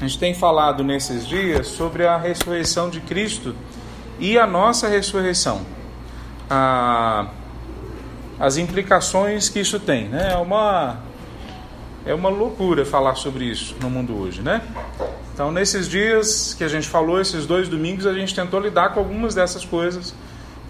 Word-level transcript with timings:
A 0.00 0.06
gente 0.06 0.16
tem 0.16 0.32
falado 0.32 0.84
nesses 0.84 1.26
dias 1.26 1.66
sobre 1.66 2.06
a 2.06 2.16
ressurreição 2.16 2.88
de 2.88 3.00
Cristo 3.00 3.52
e 4.20 4.38
a 4.38 4.46
nossa 4.46 4.86
ressurreição. 4.86 5.62
as 8.38 8.56
implicações 8.56 9.48
que 9.48 9.58
isso 9.58 9.80
tem. 9.80 10.08
Né? 10.08 10.34
É, 10.34 10.36
uma, 10.36 10.98
é 12.06 12.14
uma 12.14 12.28
loucura 12.28 12.84
falar 12.84 13.16
sobre 13.16 13.44
isso 13.44 13.74
no 13.80 13.90
mundo 13.90 14.16
hoje. 14.16 14.40
Né? 14.40 14.62
Então, 15.34 15.50
nesses 15.50 15.88
dias 15.88 16.54
que 16.54 16.62
a 16.62 16.68
gente 16.68 16.86
falou, 16.88 17.20
esses 17.20 17.44
dois 17.44 17.68
domingos, 17.68 18.06
a 18.06 18.14
gente 18.14 18.32
tentou 18.32 18.60
lidar 18.60 18.94
com 18.94 19.00
algumas 19.00 19.34
dessas 19.34 19.64
coisas 19.64 20.14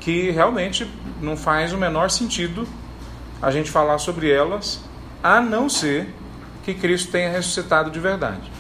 que 0.01 0.31
realmente 0.31 0.91
não 1.21 1.37
faz 1.37 1.75
o 1.75 1.77
menor 1.77 2.09
sentido 2.09 2.67
a 3.43 3.51
gente 3.51 3.71
falar 3.71 3.99
sobre 3.99 4.31
elas, 4.31 4.81
a 5.23 5.39
não 5.39 5.69
ser 5.69 6.15
que 6.65 6.73
Cristo 6.73 7.13
tenha 7.13 7.31
ressuscitado 7.31 7.91
de 7.91 8.01
verdade. 8.01 8.58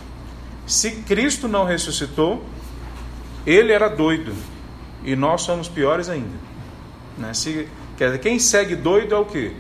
Se 0.69 0.91
Cristo 1.03 1.49
não 1.49 1.65
ressuscitou, 1.65 2.45
ele 3.47 3.73
era 3.73 3.89
doido 3.89 4.35
e 5.03 5.17
nós 5.17 5.41
somos 5.41 5.67
piores 5.67 6.11
ainda. 6.11 6.37
Né? 7.17 7.33
Se, 7.33 7.67
quer 7.97 8.07
dizer, 8.07 8.19
quem 8.19 8.39
segue 8.39 8.77
doido 8.77 9.15
é 9.15 9.19
o 9.19 9.25
quê? 9.25 9.53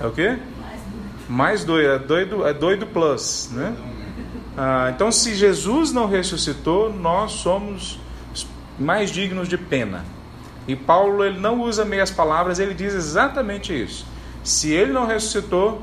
É 0.00 0.06
o 0.06 0.10
quê? 0.10 0.36
Mais 1.28 1.64
doido, 1.64 1.88
é 1.88 1.98
doido, 1.98 2.46
é 2.46 2.52
doido 2.52 2.86
plus, 2.86 3.50
né? 3.52 3.76
Ah, 4.56 4.90
então, 4.94 5.10
se 5.12 5.34
Jesus 5.34 5.92
não 5.92 6.06
ressuscitou, 6.08 6.92
nós 6.92 7.32
somos 7.32 8.00
mais 8.78 9.10
dignos 9.10 9.48
de 9.48 9.56
pena. 9.56 10.04
E 10.66 10.74
Paulo 10.74 11.24
ele 11.24 11.38
não 11.38 11.60
usa 11.60 11.84
meias 11.84 12.10
palavras, 12.10 12.58
ele 12.58 12.74
diz 12.74 12.92
exatamente 12.92 13.72
isso. 13.72 14.06
Se 14.42 14.72
ele 14.72 14.92
não 14.92 15.06
ressuscitou, 15.06 15.80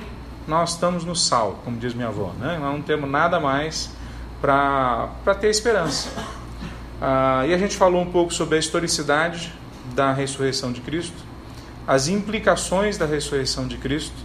nós 0.48 0.72
estamos 0.72 1.04
no 1.04 1.16
sal, 1.16 1.62
como 1.63 1.77
diz 1.77 1.94
minha 1.94 2.08
avó. 2.08 2.34
Né? 2.40 2.58
Nós 2.59 2.73
não 2.73 2.82
temos 2.82 3.09
nada 3.09 3.40
mais 3.40 3.91
para 4.41 5.36
ter 5.40 5.49
esperança. 5.49 6.09
Ah, 7.04 7.43
e 7.48 7.54
a 7.55 7.57
gente 7.57 7.76
falou 7.76 7.99
um 7.99 8.12
pouco 8.12 8.32
sobre 8.32 8.57
a 8.57 8.60
historicidade 8.60 9.52
da 9.96 10.13
ressurreição 10.13 10.71
de 10.71 10.82
Cristo, 10.82 11.18
as 11.88 12.07
implicações 12.07 12.96
da 12.96 13.07
ressurreição 13.07 13.68
de 13.68 13.76
Cristo. 13.77 14.15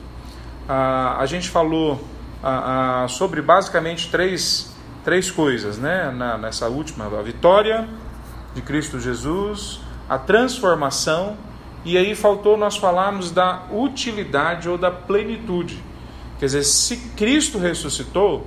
Ah, 0.69 1.17
a 1.19 1.25
gente 1.25 1.49
falou 1.49 2.07
ah, 2.43 3.05
ah 3.05 3.09
sobre 3.09 3.41
basicamente 3.41 4.11
três, 4.11 4.77
três 5.03 5.31
coisas 5.31 5.79
né? 5.79 6.13
Na, 6.15 6.37
nessa 6.37 6.69
última: 6.69 7.07
a 7.07 7.23
vitória 7.23 7.89
de 8.55 8.61
Cristo 8.61 9.01
Jesus, 9.01 9.81
a 10.07 10.19
transformação, 10.19 11.39
e 11.83 11.97
aí 11.97 12.15
faltou 12.15 12.57
nós 12.57 12.77
falarmos 12.77 13.31
da 13.31 13.63
utilidade 13.71 14.69
ou 14.69 14.77
da 14.77 14.91
plenitude. 14.91 15.83
Quer 16.39 16.47
dizer, 16.47 16.65
se 16.65 16.97
Cristo 17.17 17.59
ressuscitou, 17.59 18.47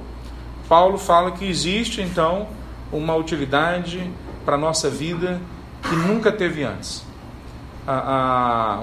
Paulo 0.68 0.98
fala 0.98 1.32
que 1.32 1.46
existe 1.46 2.02
então 2.02 2.48
uma 2.92 3.16
utilidade 3.16 4.12
para 4.46 4.56
a 4.56 4.58
nossa 4.58 4.90
vida 4.90 5.42
que 5.82 5.96
nunca 5.96 6.32
teve 6.32 6.64
antes. 6.64 7.04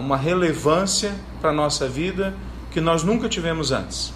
uma 0.00 0.16
relevância 0.16 1.14
para 1.40 1.50
a 1.50 1.52
nossa 1.52 1.88
vida 1.88 2.34
que 2.72 2.80
nós 2.80 3.04
nunca 3.04 3.28
tivemos 3.28 3.70
antes. 3.70 4.12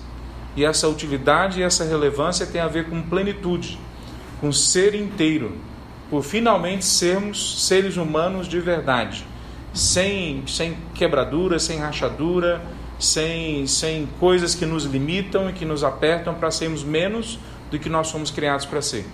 E 0.57 0.65
essa 0.65 0.89
utilidade 0.89 1.61
e 1.61 1.63
essa 1.63 1.85
relevância 1.85 2.45
tem 2.45 2.61
a 2.61 2.67
ver 2.67 2.91
com 2.91 3.01
plenitude, 3.01 3.79
com 4.41 4.51
ser 4.51 4.97
inteiro, 4.97 5.57
por 6.11 6.25
finalmente 6.25 6.85
sermos 6.85 7.67
seres 7.67 7.97
humanos 7.97 8.49
de 8.49 8.59
verdade, 8.59 9.25
sem, 9.73 10.45
sem 10.49 10.77
quebradura, 10.93 11.61
sem 11.61 11.79
rachadura, 11.79 12.61
sem, 13.01 13.67
sem 13.67 14.07
coisas 14.21 14.55
que 14.55 14.67
nos 14.67 14.85
limitam 14.85 15.49
e 15.51 15.53
que 15.53 15.65
nos 15.65 15.83
apertam 15.83 16.35
para 16.35 16.51
sermos 16.51 16.85
menos 16.85 17.39
do 17.71 17.79
que 17.79 17.89
nós 17.89 18.09
somos 18.09 18.31
criados 18.31 18.67
para 18.67 18.83
ser. 18.83 19.07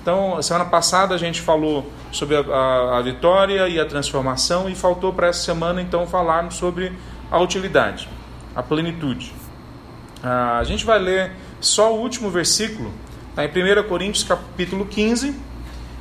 Então, 0.00 0.40
semana 0.40 0.64
passada 0.64 1.14
a 1.14 1.18
gente 1.18 1.40
falou 1.40 1.90
sobre 2.12 2.36
a, 2.36 2.40
a, 2.40 2.98
a 2.98 3.02
vitória 3.02 3.68
e 3.68 3.80
a 3.80 3.84
transformação 3.84 4.68
e 4.70 4.74
faltou 4.74 5.12
para 5.12 5.26
essa 5.26 5.40
semana 5.40 5.82
então 5.82 6.06
falarmos 6.06 6.54
sobre 6.54 6.92
a 7.30 7.40
utilidade, 7.40 8.08
a 8.54 8.62
plenitude. 8.62 9.34
Ah, 10.22 10.58
a 10.58 10.64
gente 10.64 10.86
vai 10.86 11.00
ler 11.00 11.32
só 11.60 11.92
o 11.92 12.00
último 12.00 12.30
versículo, 12.30 12.92
está 13.30 13.44
em 13.44 13.48
1 13.48 13.88
Coríntios 13.88 14.22
capítulo 14.22 14.86
15, 14.86 15.34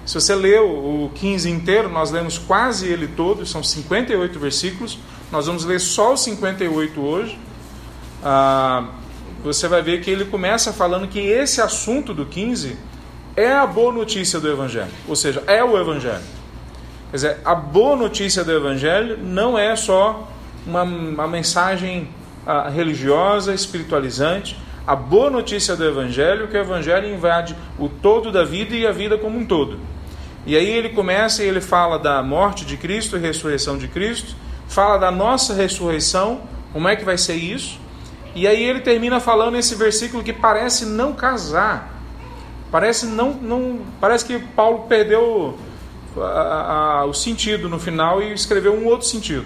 se 0.06 0.14
você 0.14 0.36
lê 0.36 0.60
o 0.60 1.10
15 1.16 1.50
inteiro, 1.50 1.90
nós 1.90 2.12
lemos 2.12 2.38
quase 2.38 2.88
ele 2.88 3.08
todo, 3.08 3.44
são 3.44 3.64
58 3.64 4.40
versículos. 4.40 5.00
Nós 5.32 5.48
vamos 5.48 5.66
ler 5.66 5.80
só 5.80 6.14
os 6.14 6.24
58 6.24 7.02
hoje. 7.02 7.38
Ah, 8.24 8.86
você 9.44 9.68
vai 9.68 9.82
ver 9.82 10.02
que 10.02 10.10
ele 10.10 10.26
começa 10.26 10.74
falando 10.74 11.08
que 11.08 11.20
esse 11.20 11.62
assunto 11.62 12.14
do 12.14 12.26
15 12.26 12.78
é 13.36 13.52
a 13.52 13.68
boa 13.68 13.92
notícia 13.92 14.40
do 14.40 14.50
Evangelho, 14.50 14.92
ou 15.08 15.16
seja, 15.16 15.44
é 15.46 15.64
o 15.64 15.78
Evangelho. 15.78 16.24
Quer 17.12 17.16
dizer, 17.18 17.38
a 17.46 17.54
boa 17.54 17.96
notícia 17.96 18.44
do 18.44 18.52
Evangelho 18.52 19.18
não 19.22 19.58
é 19.58 19.76
só 19.76 20.32
uma, 20.66 20.84
uma 20.84 21.28
mensagem 21.28 22.08
ah, 22.46 22.70
religiosa, 22.70 23.54
espiritualizante. 23.54 24.58
A 24.88 24.96
boa 24.96 25.30
notícia 25.30 25.76
do 25.76 25.86
Evangelho 25.86 26.46
é 26.46 26.48
que 26.48 26.58
o 26.58 26.62
Evangelho 26.62 27.14
invade 27.14 27.56
o 27.78 27.90
todo 27.90 28.32
da 28.32 28.44
vida 28.44 28.76
e 28.76 28.88
a 28.88 28.92
vida 28.92 29.18
como 29.18 29.38
um 29.38 29.46
todo. 29.46 29.80
E 30.46 30.56
aí 30.56 30.70
ele 30.70 30.90
começa 30.90 31.44
e 31.44 31.48
ele 31.48 31.62
fala 31.62 31.98
da 31.98 32.22
morte 32.22 32.66
de 32.66 32.78
Cristo 32.78 33.18
e 33.18 33.20
ressurreição 33.20 33.78
de 33.78 33.88
Cristo, 33.88 34.36
fala 34.68 34.98
da 34.98 35.12
nossa 35.12 35.54
ressurreição, 35.54 36.42
como 36.74 36.88
é 36.88 36.96
que 36.96 37.06
vai 37.06 37.18
ser 37.18 37.36
isso? 37.36 37.80
E 38.34 38.48
aí 38.48 38.62
ele 38.64 38.82
termina 38.82 39.20
falando 39.20 39.58
esse 39.58 39.76
versículo 39.76 40.24
que 40.24 40.34
parece 40.34 40.86
não 40.86 41.14
casar. 41.14 41.94
Parece 42.72 43.06
não, 43.06 43.32
não 43.34 43.80
parece 44.02 44.26
que 44.26 44.40
Paulo 44.40 44.86
perdeu 44.90 45.58
a, 46.18 47.00
a, 47.00 47.06
o 47.06 47.14
sentido 47.14 47.70
no 47.70 47.80
final 47.80 48.22
e 48.22 48.34
escreveu 48.34 48.74
um 48.74 48.86
outro 48.86 49.08
sentido. 49.08 49.46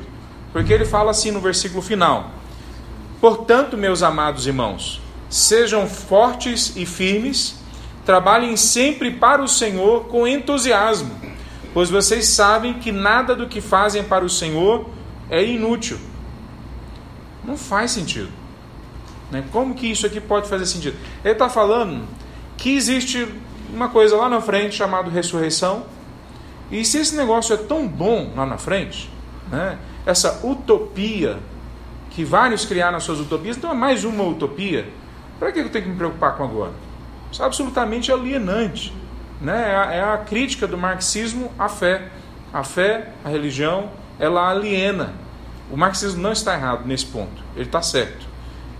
Porque 0.51 0.73
ele 0.73 0.85
fala 0.85 1.11
assim 1.11 1.29
no 1.29 1.39
versículo 1.39 1.81
final: 1.81 2.31
Portanto, 3.21 3.77
meus 3.77 4.01
amados 4.01 4.47
irmãos, 4.47 4.99
sejam 5.29 5.87
fortes 5.87 6.75
e 6.75 6.85
firmes, 6.87 7.59
Trabalhem 8.09 8.57
sempre 8.57 9.11
para 9.11 9.39
o 9.39 9.47
Senhor 9.47 10.05
com 10.05 10.27
entusiasmo, 10.27 11.11
pois 11.75 11.91
vocês 11.91 12.27
sabem 12.27 12.73
que 12.73 12.91
nada 12.91 13.35
do 13.35 13.45
que 13.45 13.61
fazem 13.61 14.03
para 14.03 14.25
o 14.25 14.29
Senhor 14.29 14.89
é 15.29 15.43
inútil. 15.43 15.97
Não 17.43 17.57
faz 17.57 17.91
sentido. 17.91 18.29
Né? 19.31 19.43
Como 19.51 19.75
que 19.75 19.87
isso 19.87 20.05
aqui 20.05 20.19
pode 20.19 20.47
fazer 20.47 20.65
sentido? 20.65 20.97
Ele 21.23 21.33
está 21.33 21.49
falando 21.49 22.05
que 22.57 22.75
existe 22.75 23.27
uma 23.73 23.89
coisa 23.89 24.15
lá 24.17 24.27
na 24.27 24.41
frente 24.41 24.75
chamada 24.75 25.09
ressurreição. 25.09 25.85
E 26.71 26.83
se 26.83 26.97
esse 26.99 27.15
negócio 27.15 27.53
é 27.53 27.57
tão 27.57 27.87
bom 27.87 28.33
lá 28.35 28.45
na 28.45 28.57
frente, 28.57 29.09
né? 29.51 29.77
essa 30.05 30.45
utopia 30.45 31.39
que 32.09 32.23
vários 32.23 32.65
criaram 32.65 32.97
as 32.97 33.03
suas 33.03 33.19
utopias, 33.19 33.57
então 33.57 33.71
é 33.71 33.73
mais 33.73 34.03
uma 34.03 34.23
utopia. 34.23 34.87
Para 35.39 35.51
que 35.51 35.59
eu 35.59 35.69
tenho 35.69 35.85
que 35.85 35.91
me 35.91 35.97
preocupar 35.97 36.35
com 36.35 36.43
agora? 36.43 36.73
Isso 37.31 37.41
é 37.41 37.45
absolutamente 37.45 38.11
alienante. 38.11 38.93
Né? 39.39 39.71
É, 39.71 39.75
a, 39.75 39.93
é 39.93 40.01
a 40.01 40.17
crítica 40.17 40.67
do 40.67 40.77
marxismo 40.77 41.51
à 41.57 41.69
fé. 41.69 42.09
A 42.51 42.63
fé, 42.63 43.09
a 43.23 43.29
religião, 43.29 43.89
ela 44.19 44.49
aliena. 44.49 45.13
O 45.71 45.77
marxismo 45.77 46.21
não 46.21 46.31
está 46.31 46.53
errado 46.53 46.85
nesse 46.85 47.05
ponto. 47.05 47.43
Ele 47.55 47.65
está 47.65 47.81
certo. 47.81 48.27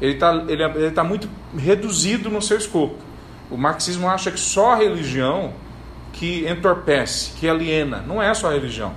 Ele 0.02 0.14
está 0.14 0.34
ele, 0.48 0.64
ele 0.64 0.92
tá 0.92 1.04
muito 1.04 1.30
reduzido 1.58 2.30
no 2.30 2.42
seu 2.42 2.58
escopo. 2.58 2.98
O 3.50 3.58
marxismo 3.58 4.10
acha 4.10 4.32
que 4.32 4.40
só 4.40 4.74
a 4.74 4.76
religião 4.76 5.54
que 6.14 6.48
entorpece, 6.48 7.32
que 7.40 7.48
aliena. 7.48 8.04
Não 8.06 8.22
é 8.22 8.34
só 8.34 8.50
a 8.50 8.54
religião. 8.54 8.94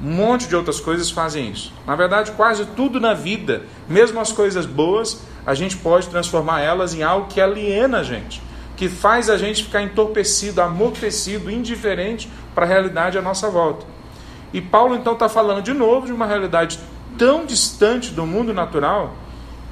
Um 0.00 0.12
monte 0.12 0.48
de 0.48 0.56
outras 0.56 0.80
coisas 0.80 1.10
fazem 1.10 1.50
isso. 1.50 1.72
Na 1.86 1.94
verdade, 1.94 2.32
quase 2.32 2.66
tudo 2.66 2.98
na 3.00 3.14
vida, 3.14 3.62
mesmo 3.88 4.18
as 4.20 4.32
coisas 4.32 4.66
boas, 4.66 5.22
a 5.46 5.54
gente 5.54 5.76
pode 5.76 6.08
transformar 6.08 6.60
elas 6.60 6.94
em 6.94 7.02
algo 7.02 7.28
que 7.28 7.40
aliena 7.40 7.98
a 7.98 8.02
gente 8.02 8.42
que 8.82 8.88
faz 8.88 9.30
a 9.30 9.36
gente 9.36 9.62
ficar 9.62 9.80
entorpecido, 9.80 10.60
amortecido, 10.60 11.48
indiferente 11.48 12.28
para 12.52 12.64
a 12.64 12.68
realidade 12.68 13.16
à 13.16 13.22
nossa 13.22 13.48
volta. 13.48 13.86
E 14.52 14.60
Paulo 14.60 14.94
então 14.94 15.14
está 15.14 15.28
falando 15.28 15.62
de 15.62 15.72
novo 15.72 16.06
de 16.06 16.12
uma 16.12 16.26
realidade 16.26 16.78
tão 17.16 17.44
distante 17.44 18.10
do 18.10 18.26
mundo 18.26 18.52
natural, 18.52 19.14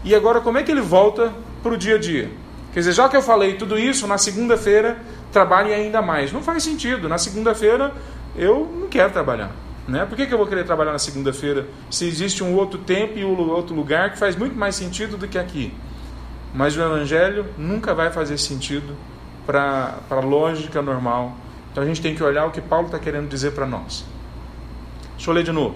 e 0.03 0.15
agora 0.15 0.41
como 0.41 0.59
é 0.59 0.63
que 0.63 0.71
ele 0.71 0.81
volta 0.81 1.33
para 1.63 1.73
o 1.73 1.77
dia 1.77 1.97
a 1.97 1.99
dia? 1.99 2.31
Quer 2.73 2.81
dizer, 2.81 2.93
já 2.93 3.09
que 3.09 3.17
eu 3.17 3.23
falei 3.23 3.55
tudo 3.55 3.79
isso, 3.79 4.07
na 4.07 4.17
segunda-feira 4.17 4.99
trabalhe 5.33 5.75
ainda 5.75 6.01
mais. 6.01 6.33
Não 6.33 6.43
faz 6.43 6.63
sentido. 6.63 7.09
Na 7.09 7.19
segunda-feira 7.19 7.93
eu 8.37 8.71
não 8.81 8.89
quero 8.89 9.13
trabalhar. 9.13 9.51
Né? 9.89 10.07
Por 10.07 10.17
que, 10.17 10.27
que 10.27 10.33
eu 10.33 10.39
vou 10.39 10.47
querer 10.47 10.65
trabalhar 10.65 10.93
na 10.93 10.99
segunda-feira 10.99 11.67
se 11.91 12.07
existe 12.07 12.45
um 12.45 12.55
outro 12.55 12.79
tempo 12.79 13.19
e 13.19 13.25
um 13.25 13.51
outro 13.51 13.75
lugar 13.75 14.13
que 14.13 14.19
faz 14.19 14.37
muito 14.37 14.57
mais 14.57 14.77
sentido 14.77 15.17
do 15.17 15.27
que 15.27 15.37
aqui? 15.37 15.75
Mas 16.55 16.77
o 16.77 16.81
Evangelho 16.81 17.47
nunca 17.59 17.93
vai 17.93 18.11
fazer 18.11 18.39
sentido 18.39 18.95
para 19.45 19.97
a 20.09 20.21
lógica 20.21 20.81
normal. 20.81 21.37
Então 21.73 21.83
a 21.83 21.87
gente 21.87 22.01
tem 22.01 22.15
que 22.15 22.23
olhar 22.23 22.47
o 22.47 22.51
que 22.51 22.61
Paulo 22.61 22.87
está 22.87 22.99
querendo 22.99 23.29
dizer 23.29 23.53
para 23.53 23.67
nós. 23.67 24.05
Deixa 25.21 25.31
eu 25.31 25.35
ler 25.35 25.45
de 25.45 25.53
novo. 25.53 25.75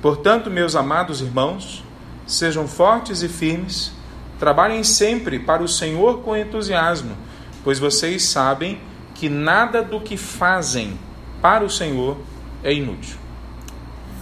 Portanto, 0.00 0.48
meus 0.48 0.76
amados 0.76 1.20
irmãos, 1.20 1.82
sejam 2.24 2.68
fortes 2.68 3.20
e 3.20 3.28
firmes, 3.28 3.90
trabalhem 4.38 4.84
sempre 4.84 5.40
para 5.40 5.60
o 5.60 5.66
Senhor 5.66 6.20
com 6.20 6.36
entusiasmo, 6.36 7.16
pois 7.64 7.80
vocês 7.80 8.22
sabem 8.22 8.80
que 9.12 9.28
nada 9.28 9.82
do 9.82 10.00
que 10.00 10.16
fazem 10.16 10.96
para 11.42 11.64
o 11.64 11.68
Senhor 11.68 12.16
é 12.62 12.72
inútil. 12.72 13.16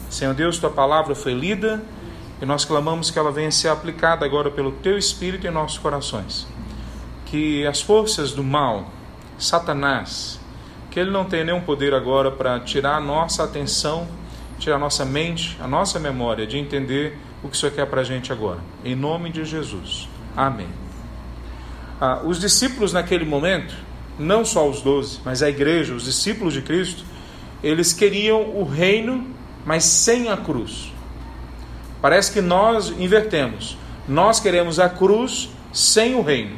Senhor 0.08 0.32
Deus, 0.32 0.56
tua 0.56 0.70
palavra 0.70 1.14
foi 1.14 1.34
lida 1.34 1.84
e 2.40 2.46
nós 2.46 2.64
clamamos 2.64 3.10
que 3.10 3.18
ela 3.18 3.30
venha 3.30 3.50
ser 3.50 3.68
aplicada 3.68 4.24
agora 4.24 4.50
pelo 4.50 4.72
teu 4.72 4.96
Espírito 4.96 5.46
em 5.46 5.50
nossos 5.50 5.76
corações. 5.76 6.46
Que 7.26 7.66
as 7.66 7.82
forças 7.82 8.32
do 8.32 8.42
mal, 8.42 8.88
Satanás, 9.38 10.40
que 10.90 10.98
ele 10.98 11.10
não 11.10 11.26
tenha 11.26 11.44
nenhum 11.44 11.60
poder 11.60 11.92
agora 11.92 12.30
para 12.30 12.58
tirar 12.60 12.96
a 12.96 13.00
nossa 13.00 13.44
atenção, 13.44 14.08
tirar 14.58 14.76
a 14.76 14.78
nossa 14.78 15.05
mente, 15.05 15.56
a 15.60 15.66
nossa 15.66 15.99
memória 15.99 16.46
de 16.46 16.58
entender 16.58 17.16
o 17.43 17.49
que 17.49 17.56
o 17.56 17.58
Senhor 17.58 17.72
quer 17.72 17.87
para 17.87 18.00
a 18.00 18.05
gente 18.05 18.32
agora. 18.32 18.60
Em 18.84 18.94
nome 18.94 19.31
de 19.31 19.44
Jesus. 19.44 20.08
Amém. 20.37 20.69
Ah, 22.00 22.20
os 22.25 22.40
discípulos 22.40 22.93
naquele 22.93 23.25
momento, 23.25 23.75
não 24.19 24.44
só 24.44 24.69
os 24.69 24.81
doze, 24.82 25.20
mas 25.25 25.43
a 25.43 25.49
igreja, 25.49 25.94
os 25.94 26.05
discípulos 26.05 26.55
de 26.55 26.62
Cristo, 26.62 27.05
eles 27.62 27.93
queriam 27.93 28.40
o 28.40 28.64
reino, 28.64 29.26
mas 29.64 29.84
sem 29.84 30.28
a 30.28 30.37
cruz. 30.37 30.93
Parece 32.00 32.32
que 32.32 32.40
nós 32.40 32.90
invertemos. 32.90 33.76
Nós 34.06 34.38
queremos 34.40 34.78
a 34.78 34.88
cruz 34.88 35.50
sem 35.72 36.14
o 36.14 36.22
reino. 36.22 36.56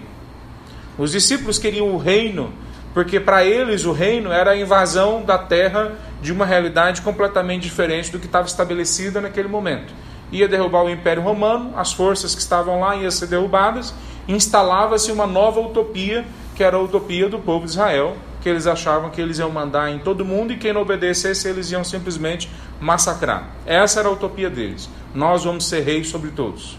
Os 0.98 1.12
discípulos 1.12 1.58
queriam 1.58 1.94
o 1.94 1.98
reino 1.98 2.52
porque 2.92 3.20
para 3.20 3.44
eles 3.44 3.84
o 3.84 3.92
reino 3.92 4.32
era 4.32 4.52
a 4.52 4.56
invasão 4.56 5.22
da 5.22 5.38
terra 5.38 5.92
de 6.20 6.32
uma 6.32 6.44
realidade 6.44 7.02
completamente 7.02 7.62
diferente 7.62 8.10
do 8.10 8.18
que 8.18 8.26
estava 8.26 8.46
estabelecida 8.46 9.20
naquele 9.20 9.48
momento. 9.48 9.92
Ia 10.30 10.46
derrubar 10.46 10.84
o 10.84 10.90
Império 10.90 11.22
Romano, 11.22 11.72
as 11.76 11.92
forças 11.92 12.34
que 12.34 12.40
estavam 12.40 12.80
lá 12.80 12.94
iam 12.96 13.10
ser 13.10 13.26
derrubadas, 13.26 13.94
instalava-se 14.28 15.10
uma 15.10 15.26
nova 15.26 15.60
utopia, 15.60 16.24
que 16.54 16.62
era 16.62 16.76
a 16.76 16.80
utopia 16.80 17.28
do 17.28 17.38
povo 17.38 17.64
de 17.64 17.72
Israel, 17.72 18.16
que 18.40 18.48
eles 18.48 18.66
achavam 18.66 19.10
que 19.10 19.20
eles 19.20 19.38
iam 19.38 19.50
mandar 19.50 19.90
em 19.90 19.98
todo 19.98 20.24
mundo 20.24 20.52
e 20.52 20.56
quem 20.56 20.72
não 20.72 20.82
obedecesse 20.82 21.48
eles 21.48 21.70
iam 21.70 21.84
simplesmente 21.84 22.50
massacrar. 22.80 23.50
Essa 23.66 24.00
era 24.00 24.08
a 24.08 24.12
utopia 24.12 24.48
deles. 24.48 24.88
Nós 25.14 25.44
vamos 25.44 25.66
ser 25.66 25.80
reis 25.80 26.08
sobre 26.08 26.30
todos. 26.30 26.78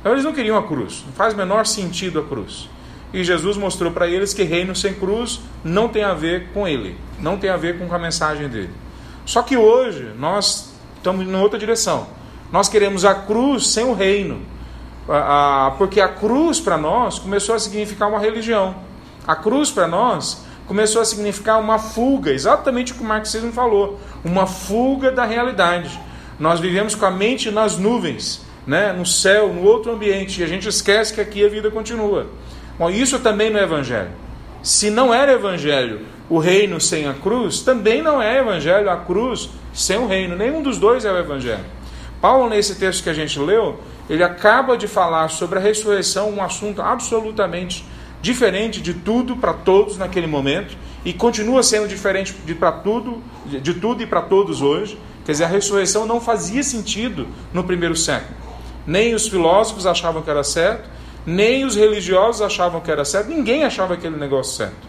Então 0.00 0.12
eles 0.12 0.24
não 0.24 0.32
queriam 0.32 0.56
a 0.56 0.62
cruz. 0.62 1.02
Não 1.06 1.12
faz 1.12 1.34
o 1.34 1.36
menor 1.36 1.66
sentido 1.66 2.20
a 2.20 2.22
cruz. 2.22 2.68
E 3.12 3.22
Jesus 3.22 3.56
mostrou 3.56 3.92
para 3.92 4.06
eles 4.06 4.32
que 4.32 4.42
reino 4.42 4.74
sem 4.74 4.94
cruz 4.94 5.40
não 5.62 5.88
tem 5.88 6.02
a 6.02 6.14
ver 6.14 6.48
com 6.54 6.66
ele, 6.66 6.96
não 7.20 7.36
tem 7.36 7.50
a 7.50 7.56
ver 7.56 7.78
com 7.78 7.94
a 7.94 7.98
mensagem 7.98 8.48
dele. 8.48 8.70
Só 9.26 9.42
que 9.42 9.56
hoje 9.56 10.10
nós 10.18 10.72
estamos 10.96 11.26
em 11.26 11.34
outra 11.34 11.58
direção. 11.58 12.06
Nós 12.50 12.68
queremos 12.68 13.04
a 13.04 13.14
cruz 13.14 13.68
sem 13.68 13.84
o 13.84 13.92
reino, 13.92 14.40
porque 15.78 16.00
a 16.00 16.08
cruz 16.08 16.60
para 16.60 16.78
nós 16.78 17.18
começou 17.18 17.54
a 17.54 17.58
significar 17.58 18.08
uma 18.08 18.18
religião. 18.18 18.74
A 19.26 19.36
cruz 19.36 19.70
para 19.70 19.86
nós 19.86 20.44
começou 20.66 21.02
a 21.02 21.04
significar 21.04 21.60
uma 21.60 21.78
fuga, 21.78 22.32
exatamente 22.32 22.92
o 22.92 22.94
que 22.94 23.02
o 23.02 23.06
marxismo 23.06 23.52
falou, 23.52 24.00
uma 24.24 24.46
fuga 24.46 25.10
da 25.10 25.24
realidade. 25.24 26.00
Nós 26.38 26.60
vivemos 26.60 26.94
com 26.94 27.04
a 27.04 27.10
mente 27.10 27.50
nas 27.50 27.76
nuvens, 27.76 28.40
né, 28.66 28.92
no 28.92 29.04
céu, 29.04 29.52
no 29.52 29.62
outro 29.62 29.92
ambiente, 29.92 30.40
e 30.40 30.44
a 30.44 30.46
gente 30.46 30.68
esquece 30.68 31.12
que 31.12 31.20
aqui 31.20 31.44
a 31.44 31.48
vida 31.48 31.70
continua. 31.70 32.26
Bom, 32.78 32.90
isso 32.90 33.18
também 33.18 33.50
não 33.50 33.60
é 33.60 33.64
evangelho. 33.64 34.10
Se 34.62 34.90
não 34.90 35.12
era 35.12 35.32
evangelho 35.32 36.00
o 36.28 36.38
reino 36.38 36.80
sem 36.80 37.06
a 37.06 37.14
cruz, 37.14 37.60
também 37.60 38.00
não 38.00 38.22
é 38.22 38.38
evangelho 38.38 38.88
a 38.88 38.96
cruz 38.96 39.50
sem 39.72 39.98
o 39.98 40.06
reino. 40.06 40.36
Nenhum 40.36 40.62
dos 40.62 40.78
dois 40.78 41.04
é 41.04 41.12
o 41.12 41.18
evangelho. 41.18 41.64
Paulo, 42.20 42.48
nesse 42.48 42.76
texto 42.76 43.02
que 43.02 43.10
a 43.10 43.14
gente 43.14 43.38
leu, 43.38 43.80
ele 44.08 44.22
acaba 44.22 44.76
de 44.76 44.86
falar 44.86 45.28
sobre 45.28 45.58
a 45.58 45.62
ressurreição, 45.62 46.30
um 46.30 46.42
assunto 46.42 46.80
absolutamente 46.80 47.84
diferente 48.20 48.80
de 48.80 48.94
tudo 48.94 49.36
para 49.36 49.52
todos 49.52 49.98
naquele 49.98 50.28
momento 50.28 50.76
e 51.04 51.12
continua 51.12 51.62
sendo 51.64 51.88
diferente 51.88 52.32
de 52.32 52.54
para 52.54 52.70
tudo, 52.70 53.20
de 53.44 53.74
tudo 53.74 54.02
e 54.02 54.06
para 54.06 54.22
todos 54.22 54.62
hoje. 54.62 54.96
Quer 55.24 55.32
dizer, 55.32 55.44
a 55.44 55.48
ressurreição 55.48 56.06
não 56.06 56.20
fazia 56.20 56.62
sentido 56.62 57.26
no 57.52 57.64
primeiro 57.64 57.96
século. 57.96 58.36
Nem 58.86 59.14
os 59.14 59.28
filósofos 59.28 59.86
achavam 59.86 60.22
que 60.22 60.30
era 60.30 60.44
certo, 60.44 60.88
nem 61.24 61.64
os 61.64 61.76
religiosos 61.76 62.42
achavam 62.42 62.80
que 62.80 62.90
era 62.90 63.04
certo, 63.04 63.28
ninguém 63.28 63.64
achava 63.64 63.94
aquele 63.94 64.16
negócio 64.16 64.54
certo. 64.54 64.88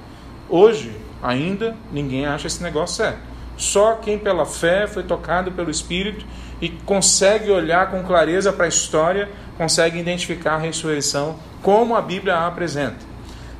Hoje, 0.49 0.95
ainda, 1.21 1.75
ninguém 1.91 2.25
acha 2.25 2.47
esse 2.47 2.61
negócio 2.61 2.97
certo. 2.97 3.19
Só 3.55 3.95
quem 3.95 4.17
pela 4.17 4.45
fé 4.45 4.87
foi 4.87 5.03
tocado 5.03 5.51
pelo 5.51 5.69
Espírito 5.69 6.25
e 6.59 6.69
consegue 6.69 7.51
olhar 7.51 7.91
com 7.91 8.03
clareza 8.03 8.51
para 8.51 8.65
a 8.65 8.69
história, 8.69 9.29
consegue 9.57 9.99
identificar 9.99 10.55
a 10.55 10.57
ressurreição 10.57 11.37
como 11.61 11.95
a 11.95 12.01
Bíblia 12.01 12.35
a 12.35 12.47
apresenta. 12.47 12.97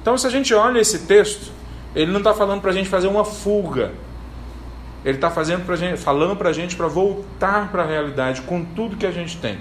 Então, 0.02 0.18
se 0.18 0.28
a 0.28 0.30
gente 0.30 0.54
olha 0.54 0.80
esse 0.80 1.00
texto, 1.00 1.52
ele 1.96 2.12
não 2.12 2.20
está 2.20 2.34
falando 2.34 2.62
para 2.62 2.72
a 2.72 2.74
gente 2.74 2.90
fazer 2.90 3.08
uma 3.08 3.24
fuga. 3.24 3.92
Ele 5.06 5.18
está 5.18 5.30
falando 5.30 6.36
para 6.36 6.50
a 6.50 6.54
gente 6.54 6.76
para 6.76 6.88
voltar 6.88 7.72
para 7.72 7.84
a 7.84 7.86
realidade 7.86 8.42
com 8.42 8.64
tudo 8.64 8.98
que 8.98 9.06
a 9.06 9.12
gente 9.12 9.38
tem. 9.38 9.58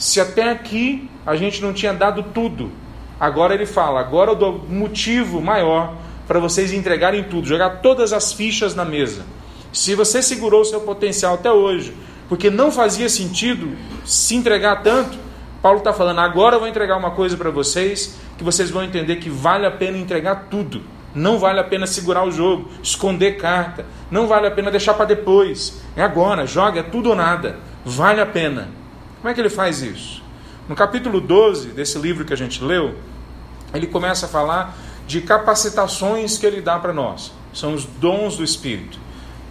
Se 0.00 0.18
até 0.18 0.50
aqui 0.50 1.10
a 1.26 1.36
gente 1.36 1.60
não 1.60 1.74
tinha 1.74 1.92
dado 1.92 2.22
tudo, 2.22 2.72
agora 3.20 3.52
ele 3.52 3.66
fala: 3.66 4.00
agora 4.00 4.30
eu 4.30 4.34
dou 4.34 4.64
motivo 4.66 5.42
maior 5.42 5.94
para 6.26 6.40
vocês 6.40 6.72
entregarem 6.72 7.24
tudo, 7.24 7.46
jogar 7.46 7.82
todas 7.82 8.14
as 8.14 8.32
fichas 8.32 8.74
na 8.74 8.82
mesa. 8.82 9.26
Se 9.70 9.94
você 9.94 10.22
segurou 10.22 10.64
seu 10.64 10.80
potencial 10.80 11.34
até 11.34 11.52
hoje, 11.52 11.94
porque 12.30 12.48
não 12.48 12.72
fazia 12.72 13.10
sentido 13.10 13.76
se 14.02 14.34
entregar 14.34 14.82
tanto, 14.82 15.18
Paulo 15.60 15.80
está 15.80 15.92
falando: 15.92 16.20
agora 16.20 16.56
eu 16.56 16.60
vou 16.60 16.68
entregar 16.68 16.96
uma 16.96 17.10
coisa 17.10 17.36
para 17.36 17.50
vocês 17.50 18.16
que 18.38 18.42
vocês 18.42 18.70
vão 18.70 18.82
entender 18.82 19.16
que 19.16 19.28
vale 19.28 19.66
a 19.66 19.70
pena 19.70 19.98
entregar 19.98 20.46
tudo. 20.50 20.80
Não 21.14 21.38
vale 21.38 21.60
a 21.60 21.64
pena 21.64 21.86
segurar 21.86 22.24
o 22.24 22.30
jogo, 22.30 22.70
esconder 22.82 23.36
carta. 23.36 23.84
Não 24.10 24.26
vale 24.26 24.46
a 24.46 24.50
pena 24.50 24.70
deixar 24.70 24.94
para 24.94 25.04
depois. 25.04 25.78
É 25.94 26.02
agora, 26.02 26.46
joga, 26.46 26.80
é 26.80 26.84
tudo 26.84 27.10
ou 27.10 27.14
nada. 27.14 27.58
Vale 27.84 28.22
a 28.22 28.26
pena. 28.26 28.79
Como 29.20 29.30
é 29.30 29.34
que 29.34 29.40
ele 29.40 29.50
faz 29.50 29.82
isso? 29.82 30.22
No 30.66 30.74
capítulo 30.74 31.20
12 31.20 31.68
desse 31.68 31.98
livro 31.98 32.24
que 32.24 32.32
a 32.32 32.36
gente 32.36 32.64
leu, 32.64 32.94
ele 33.74 33.86
começa 33.86 34.24
a 34.24 34.28
falar 34.28 34.74
de 35.06 35.20
capacitações 35.20 36.38
que 36.38 36.46
ele 36.46 36.62
dá 36.62 36.78
para 36.78 36.92
nós. 36.92 37.32
São 37.52 37.74
os 37.74 37.84
dons 37.84 38.38
do 38.38 38.44
Espírito. 38.44 38.98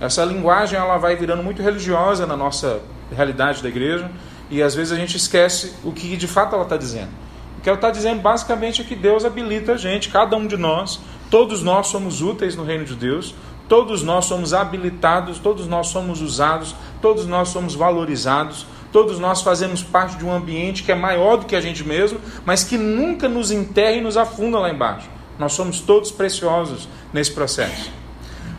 Essa 0.01 0.25
linguagem 0.25 0.79
ela 0.79 0.97
vai 0.97 1.15
virando 1.15 1.43
muito 1.43 1.61
religiosa 1.61 2.25
na 2.25 2.35
nossa 2.35 2.81
realidade 3.15 3.61
da 3.61 3.69
igreja 3.69 4.09
e 4.49 4.63
às 4.63 4.73
vezes 4.73 4.91
a 4.91 4.95
gente 4.95 5.17
esquece 5.17 5.73
o 5.83 5.91
que 5.91 6.17
de 6.17 6.27
fato 6.27 6.55
ela 6.55 6.63
está 6.63 6.77
dizendo. 6.77 7.11
O 7.57 7.61
que 7.61 7.69
ela 7.69 7.77
está 7.77 7.91
dizendo 7.91 8.21
basicamente 8.21 8.81
é 8.81 8.85
que 8.85 8.95
Deus 8.95 9.23
habilita 9.23 9.73
a 9.73 9.77
gente, 9.77 10.09
cada 10.09 10.35
um 10.35 10.47
de 10.47 10.57
nós, 10.57 10.99
todos 11.29 11.61
nós 11.61 11.87
somos 11.87 12.21
úteis 12.21 12.55
no 12.55 12.63
reino 12.63 12.85
de 12.85 12.95
Deus, 12.95 13.35
todos 13.67 14.01
nós 14.01 14.25
somos 14.25 14.53
habilitados, 14.53 15.37
todos 15.37 15.67
nós 15.67 15.87
somos 15.87 16.21
usados, 16.21 16.73
todos 17.01 17.27
nós 17.27 17.49
somos 17.49 17.75
valorizados, 17.75 18.65
Todos 18.91 19.19
nós 19.19 19.41
fazemos 19.41 19.83
parte 19.83 20.17
de 20.17 20.25
um 20.25 20.31
ambiente 20.31 20.83
que 20.83 20.91
é 20.91 20.95
maior 20.95 21.37
do 21.37 21.45
que 21.45 21.55
a 21.55 21.61
gente 21.61 21.83
mesmo, 21.83 22.19
mas 22.43 22.63
que 22.63 22.77
nunca 22.77 23.29
nos 23.29 23.51
enterra 23.51 23.97
e 23.97 24.01
nos 24.01 24.17
afunda 24.17 24.57
lá 24.59 24.69
embaixo. 24.69 25.09
Nós 25.37 25.53
somos 25.53 25.79
todos 25.79 26.11
preciosos 26.11 26.89
nesse 27.13 27.31
processo. 27.31 27.91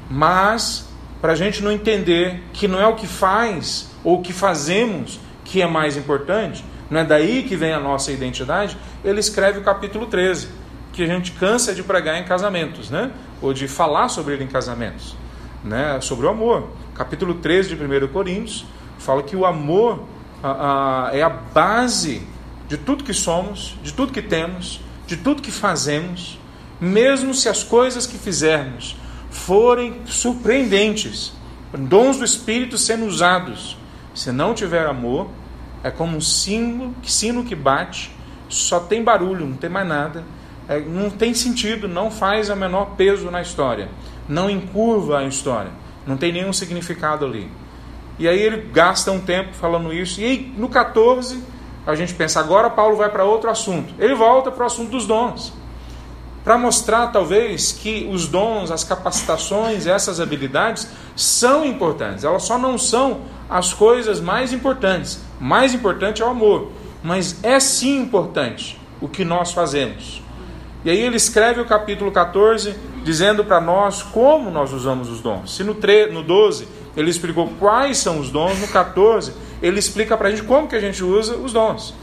Mas, 0.08 0.88
para 1.20 1.32
a 1.32 1.37
gente 1.37 1.62
não 1.62 1.72
entender 1.72 2.42
que 2.52 2.68
não 2.68 2.80
é 2.80 2.87
o 2.87 2.94
que 2.94 3.06
faz 3.06 3.90
ou 4.04 4.18
o 4.18 4.22
que 4.22 4.32
fazemos 4.32 5.18
que 5.44 5.60
é 5.60 5.66
mais 5.66 5.96
importante, 5.96 6.64
não 6.88 7.00
é 7.00 7.04
daí 7.04 7.42
que 7.42 7.56
vem 7.56 7.72
a 7.72 7.80
nossa 7.80 8.12
identidade, 8.12 8.76
ele 9.04 9.20
escreve 9.20 9.58
o 9.58 9.62
capítulo 9.62 10.06
13, 10.06 10.49
que 10.92 11.02
a 11.02 11.06
gente 11.06 11.32
cansa 11.32 11.75
de 11.75 11.82
pregar 11.82 12.20
em 12.20 12.25
casamentos, 12.25 12.88
né? 12.88 13.10
ou 13.42 13.52
de 13.52 13.66
falar 13.66 14.08
sobre 14.08 14.34
ele 14.34 14.44
em 14.44 14.49
casamentos, 14.49 15.16
né? 15.64 16.00
sobre 16.00 16.26
o 16.26 16.28
amor. 16.28 16.68
Capítulo 16.94 17.34
13 17.34 17.75
de 17.75 17.82
1 17.82 18.08
Coríntios 18.08 18.66
fala 18.99 19.22
que 19.22 19.34
o 19.34 19.46
amor 19.46 20.04
a, 20.42 21.09
a, 21.09 21.16
é 21.16 21.23
a 21.23 21.28
base 21.28 22.23
de 22.68 22.76
tudo 22.76 23.04
que 23.04 23.14
somos, 23.14 23.76
de 23.82 23.92
tudo 23.92 24.12
que 24.12 24.23
temos, 24.23 24.80
de 25.06 25.16
tudo 25.16 25.42
que 25.42 25.50
fazemos, 25.50 26.38
mesmo 26.80 27.35
se 27.35 27.49
as 27.49 27.62
coisas 27.62 28.06
que 28.06 28.16
fizermos 28.16 28.97
forem 29.30 30.00
surpreendentes, 30.06 31.32
dons 31.73 32.18
do 32.18 32.25
Espírito 32.25 32.78
sendo 32.78 33.06
usados. 33.06 33.76
Se 34.14 34.32
não 34.32 34.54
tiver 34.54 34.87
amor, 34.87 35.28
é 35.82 35.90
como 35.90 36.16
um 36.16 36.20
sino, 36.20 36.94
sino 37.02 37.44
que 37.44 37.54
bate, 37.54 38.11
só 38.49 38.80
tem 38.80 39.02
barulho, 39.02 39.47
não 39.47 39.56
tem 39.56 39.70
mais 39.70 39.87
nada, 39.87 40.25
é, 40.68 40.80
não 40.80 41.11
tem 41.11 41.32
sentido, 41.35 41.88
não 41.88 42.11
faz 42.11 42.49
o 42.50 42.56
menor 42.56 42.97
peso 42.97 43.30
na 43.30 43.40
história, 43.40 43.88
não 44.28 44.50
encurva 44.50 45.18
a 45.18 45.25
história, 45.25 45.70
não 46.06 46.16
tem 46.16 46.32
nenhum 46.32 46.52
significado 46.52 47.25
ali. 47.25 47.50
E 48.20 48.28
aí 48.28 48.38
ele 48.38 48.68
gasta 48.70 49.10
um 49.10 49.18
tempo 49.18 49.54
falando 49.54 49.94
isso. 49.94 50.20
E 50.20 50.24
aí, 50.26 50.54
no 50.54 50.68
14, 50.68 51.42
a 51.86 51.94
gente 51.94 52.12
pensa, 52.12 52.38
agora 52.38 52.68
Paulo 52.68 52.94
vai 52.94 53.08
para 53.08 53.24
outro 53.24 53.48
assunto. 53.48 53.94
Ele 53.98 54.14
volta 54.14 54.50
para 54.50 54.62
o 54.62 54.66
assunto 54.66 54.90
dos 54.90 55.06
dons. 55.06 55.54
Para 56.44 56.58
mostrar, 56.58 57.06
talvez, 57.06 57.72
que 57.72 58.06
os 58.12 58.26
dons, 58.28 58.70
as 58.70 58.84
capacitações, 58.84 59.86
essas 59.86 60.20
habilidades 60.20 60.86
são 61.16 61.64
importantes. 61.64 62.22
Elas 62.22 62.42
só 62.42 62.58
não 62.58 62.76
são 62.76 63.22
as 63.48 63.72
coisas 63.72 64.20
mais 64.20 64.52
importantes. 64.52 65.20
Mais 65.40 65.72
importante 65.72 66.20
é 66.20 66.26
o 66.26 66.28
amor. 66.28 66.72
Mas 67.02 67.42
é 67.42 67.58
sim 67.58 68.02
importante 68.02 68.78
o 69.00 69.08
que 69.08 69.24
nós 69.24 69.52
fazemos. 69.52 70.22
E 70.84 70.90
aí 70.90 71.00
ele 71.00 71.16
escreve 71.16 71.62
o 71.62 71.64
capítulo 71.64 72.12
14 72.12 72.74
dizendo 73.02 73.46
para 73.46 73.62
nós 73.62 74.02
como 74.02 74.50
nós 74.50 74.74
usamos 74.74 75.08
os 75.08 75.22
dons. 75.22 75.56
Se 75.56 75.64
no, 75.64 75.74
3, 75.74 76.12
no 76.12 76.22
12 76.22 76.79
ele 76.97 77.11
explicou 77.11 77.49
quais 77.59 77.99
são 77.99 78.18
os 78.18 78.30
dons, 78.30 78.59
no 78.59 78.68
14 78.68 79.32
ele 79.62 79.78
explica 79.78 80.16
para 80.16 80.28
a 80.28 80.30
gente 80.30 80.42
como 80.42 80.68
que 80.68 80.75
a 80.75 80.80
gente 80.80 81.02
usa 81.04 81.37
os 81.37 81.52
dons. 81.52 81.94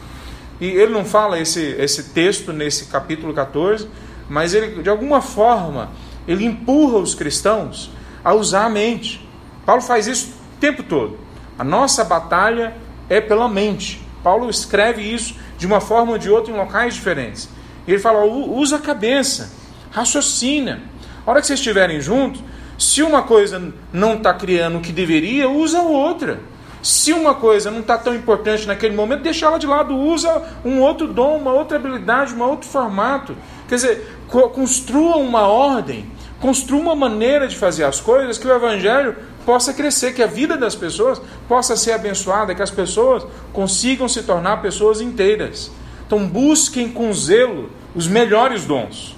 E 0.60 0.65
ele 0.65 0.91
não 0.91 1.06
fala 1.06 1.39
esse, 1.39 1.62
esse 1.79 2.12
texto 2.12 2.53
nesse 2.53 2.86
capítulo 2.86 3.34
14, 3.34 3.88
mas 4.29 4.53
ele, 4.53 4.82
de 4.82 4.89
alguma 4.89 5.22
forma, 5.22 5.89
ele 6.27 6.46
empurra 6.46 6.98
os 6.98 7.15
cristãos 7.15 7.89
a 8.24 8.34
usar 8.34 8.65
a 8.65 8.70
mente. 8.70 9.27
Paulo 9.65 9.82
faz 9.82 10.08
isso 10.08 10.34
o 10.56 10.60
tempo 10.60 10.84
todo. 10.84 11.17
A 11.58 11.63
nossa 11.63 12.03
batalha 12.03 12.75
é 13.10 13.22
pela 13.22 13.48
mente. 13.48 14.01
Paulo 14.24 14.50
escreve 14.50 15.01
isso 15.01 15.36
de 15.58 15.65
uma 15.65 15.79
forma 15.79 16.13
ou 16.13 16.17
de 16.17 16.29
outra 16.29 16.51
em 16.51 16.58
locais 16.58 16.96
diferentes. 16.96 17.50
Ele 17.88 18.00
fala: 18.00 18.25
usa 18.25 18.75
a 18.75 18.79
cabeça, 18.79 19.51
raciocina. 19.91 20.82
A 21.25 21.29
hora 21.32 21.41
que 21.41 21.48
vocês 21.48 21.60
estiverem 21.60 22.01
juntos, 22.01 22.41
se 22.77 23.01
uma 23.01 23.24
coisa 23.24 23.74
não 23.91 24.15
está 24.15 24.34
criando 24.34 24.77
o 24.77 24.81
que 24.81 24.91
deveria, 24.91 25.50
usa 25.50 25.81
outra. 25.81 26.39
Se 26.84 27.12
uma 27.12 27.34
coisa 27.34 27.72
não 27.72 27.79
está 27.79 27.98
tão 27.98 28.13
importante 28.13 28.67
naquele 28.67 28.96
momento, 28.96 29.24
deixa 29.24 29.46
ela 29.48 29.57
de 29.57 29.65
lado, 29.65 29.96
usa 29.96 30.43
um 30.63 30.79
outro 30.79 31.07
dom, 31.07 31.38
uma 31.38 31.51
outra 31.51 31.77
habilidade, 31.77 32.34
um 32.34 32.41
outro 32.41 32.69
formato. 32.69 33.36
Quer 33.67 33.75
dizer, 33.75 34.17
construa 34.27 35.17
uma 35.17 35.48
ordem, 35.48 36.05
construa 36.39 36.79
uma 36.79 36.96
maneira 36.96 37.48
de 37.48 37.55
fazer 37.55 37.84
as 37.84 38.00
coisas 38.00 38.38
que 38.38 38.48
o 38.48 38.53
Evangelho 38.53 39.15
possa 39.43 39.74
crescer, 39.74 40.13
que 40.13 40.22
a 40.22 40.27
vida 40.27 40.55
das 40.55 40.75
pessoas 40.75 41.19
possa 41.48 41.75
ser 41.75 41.93
abençoada, 41.93 42.53
que 42.53 42.62
as 42.62 42.72
pessoas 42.72 43.25
consigam 43.51 44.07
se 44.07 44.22
tornar 44.22 44.62
pessoas 44.62 45.01
inteiras. 45.01 45.72
Então 46.05 46.27
busquem 46.27 46.89
com 46.89 47.12
zelo 47.12 47.69
os 47.96 48.07
melhores 48.07 48.65
dons. 48.65 49.16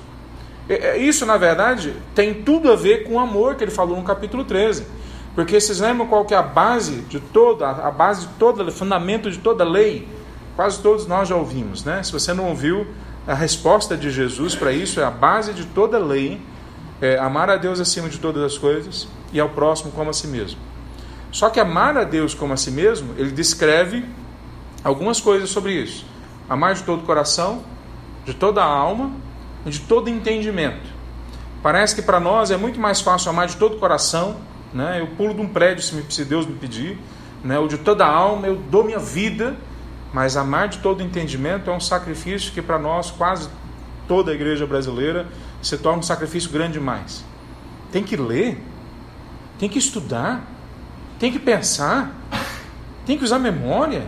Isso, 1.00 1.26
na 1.26 1.36
verdade, 1.36 1.96
tem 2.14 2.44
tudo 2.44 2.72
a 2.72 2.76
ver 2.76 3.04
com 3.04 3.16
o 3.16 3.20
amor 3.20 3.56
que 3.56 3.64
ele 3.64 3.72
falou 3.72 3.98
no 3.98 4.04
capítulo 4.04 4.44
13. 4.44 4.86
Porque 5.34 5.60
vocês 5.60 5.80
lembram 5.80 6.06
qual 6.06 6.26
que 6.26 6.34
é 6.34 6.38
a 6.38 6.44
base 6.44 7.02
de 7.02 7.20
toda, 7.20 7.68
a 7.68 7.90
base 7.90 8.28
de 8.28 8.34
toda, 8.34 8.64
o 8.64 8.72
fundamento 8.72 9.32
de 9.32 9.40
toda 9.40 9.64
lei? 9.64 10.08
Quase 10.56 10.80
todos 10.80 11.08
nós 11.08 11.28
já 11.28 11.36
ouvimos, 11.36 11.84
né? 11.84 12.04
Se 12.04 12.12
você 12.12 12.34
não 12.34 12.50
ouviu, 12.50 12.86
a 13.26 13.34
resposta 13.34 13.98
de 13.98 14.12
Jesus 14.12 14.56
para 14.56 14.72
isso 14.72 15.00
é 15.00 15.04
a 15.04 15.12
base 15.12 15.54
de 15.54 15.66
toda 15.66 15.98
lei, 15.98 16.40
é 17.02 17.18
amar 17.18 17.50
a 17.50 17.56
Deus 17.56 17.80
acima 17.80 18.10
de 18.10 18.20
todas 18.20 18.44
as 18.44 18.58
coisas 18.58 19.08
e 19.32 19.40
ao 19.40 19.50
próximo 19.50 19.92
como 19.92 20.10
a 20.10 20.14
si 20.14 20.28
mesmo. 20.28 20.60
Só 21.32 21.50
que 21.50 21.60
amar 21.60 21.98
a 21.98 22.04
Deus 22.04 22.34
como 22.34 22.54
a 22.54 22.58
si 22.58 22.72
mesmo, 22.72 23.14
ele 23.18 23.32
descreve 23.32 24.06
algumas 24.84 25.22
coisas 25.22 25.50
sobre 25.50 25.74
isso. 25.74 26.06
Amar 26.50 26.74
de 26.74 26.84
todo 26.84 27.02
o 27.02 27.06
coração, 27.06 27.64
de 28.26 28.34
toda 28.34 28.62
a 28.62 28.68
alma 28.68 29.12
de 29.66 29.80
todo 29.80 30.10
entendimento. 30.10 31.00
Parece 31.62 31.96
que 31.96 32.02
para 32.02 32.20
nós 32.20 32.52
é 32.52 32.58
muito 32.58 32.80
mais 32.80 33.02
fácil 33.02 33.30
amar 33.30 33.48
de 33.48 33.58
todo 33.58 33.76
o 33.76 33.80
coração, 33.80 34.38
né? 34.74 35.02
Eu 35.02 35.08
pulo 35.08 35.34
de 35.34 35.42
um 35.42 35.48
prédio 35.48 35.84
se, 35.84 36.24
Deus 36.26 36.46
me 36.46 36.54
pedir, 36.54 36.98
né? 37.44 37.60
Ou 37.60 37.68
de 37.68 37.78
toda 37.78 38.06
a 38.06 38.10
alma 38.10 38.48
eu 38.48 38.56
dou 38.56 38.84
minha 38.84 39.00
vida, 39.00 39.58
mas 40.14 40.38
amar 40.38 40.70
de 40.70 40.80
todo 40.80 41.04
entendimento 41.04 41.70
é 41.70 41.74
um 41.74 41.80
sacrifício 41.80 42.52
que 42.54 42.62
para 42.62 42.80
nós 42.80 43.12
quase 43.12 43.50
toda 44.08 44.32
a 44.32 44.34
igreja 44.34 44.66
brasileira 44.66 45.28
se 45.62 45.78
torna 45.78 46.00
um 46.00 46.04
sacrifício 46.04 46.50
grande 46.50 46.74
demais. 46.74 47.24
Tem 47.92 48.04
que 48.04 48.16
ler, 48.16 48.64
tem 49.58 49.68
que 49.68 49.78
estudar, 49.78 50.44
tem 51.20 51.32
que 51.32 51.40
pensar, 51.40 52.16
tem 53.06 53.18
que 53.18 53.24
usar 53.24 53.38
memória. 53.38 54.08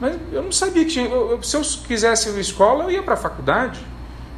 Mas 0.00 0.18
eu 0.32 0.42
não 0.42 0.52
sabia 0.52 0.84
que 0.84 0.90
tinha. 0.90 1.06
Eu, 1.06 1.42
se 1.42 1.56
eu 1.56 1.62
quisesse 1.86 2.28
ir 2.28 2.38
escola, 2.38 2.84
eu 2.84 2.90
ia 2.90 3.02
para 3.02 3.14
a 3.14 3.16
faculdade. 3.16 3.80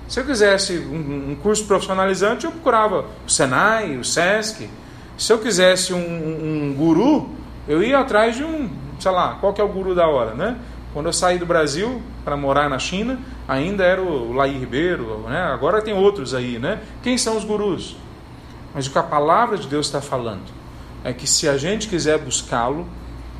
Se 0.09 0.21
eu 0.21 0.25
quisesse 0.25 0.79
um, 0.79 1.31
um, 1.31 1.37
curso 1.43 1.65
profissionalizante, 1.65 2.45
eu 2.45 2.53
procurava 2.53 3.07
o 3.27 3.31
Senai, 3.31 3.97
o 3.97 4.05
Sesc. 4.05 4.69
Se 5.17 5.33
eu 5.33 5.39
quisesse 5.39 5.95
um, 5.95 5.99
um, 5.99 6.75
guru, 6.77 7.31
eu 7.67 7.83
ia 7.83 7.99
atrás 7.99 8.37
de 8.37 8.45
um, 8.45 8.69
sei 9.01 9.11
lá, 9.11 9.39
qual 9.41 9.53
que 9.53 9.61
é 9.61 9.65
o 9.65 9.69
guru 9.69 9.95
da 9.95 10.07
hora, 10.07 10.35
né? 10.35 10.59
Quando 10.93 11.07
eu 11.07 11.13
saí 11.13 11.39
do 11.39 11.47
Brasil 11.47 12.03
para 12.25 12.37
morar 12.37 12.69
na 12.69 12.79
China, 12.79 13.19
ainda 13.49 13.83
era 13.83 14.01
o 14.01 14.33
Laí 14.33 14.57
Ribeiro, 14.57 15.25
né? 15.29 15.43
agora 15.43 15.83
tem 15.83 15.93
outros 15.95 16.35
aí, 16.35 16.59
né? 16.59 16.81
Quem 17.03 17.19
são 17.19 17.37
os 17.37 17.45
gurus? 17.45 17.97
Mas 18.75 18.87
o 18.87 18.91
que 18.91 18.99
a 18.99 19.03
palavra 19.03 19.57
de 19.57 19.67
Deus 19.67 19.87
está 19.87 20.01
falando 20.01 20.53
é 21.03 21.13
que 21.13 21.27
se 21.27 21.49
a 21.49 21.57
gente 21.57 21.89
quiser 21.89 22.19
buscá-lo, 22.19 22.87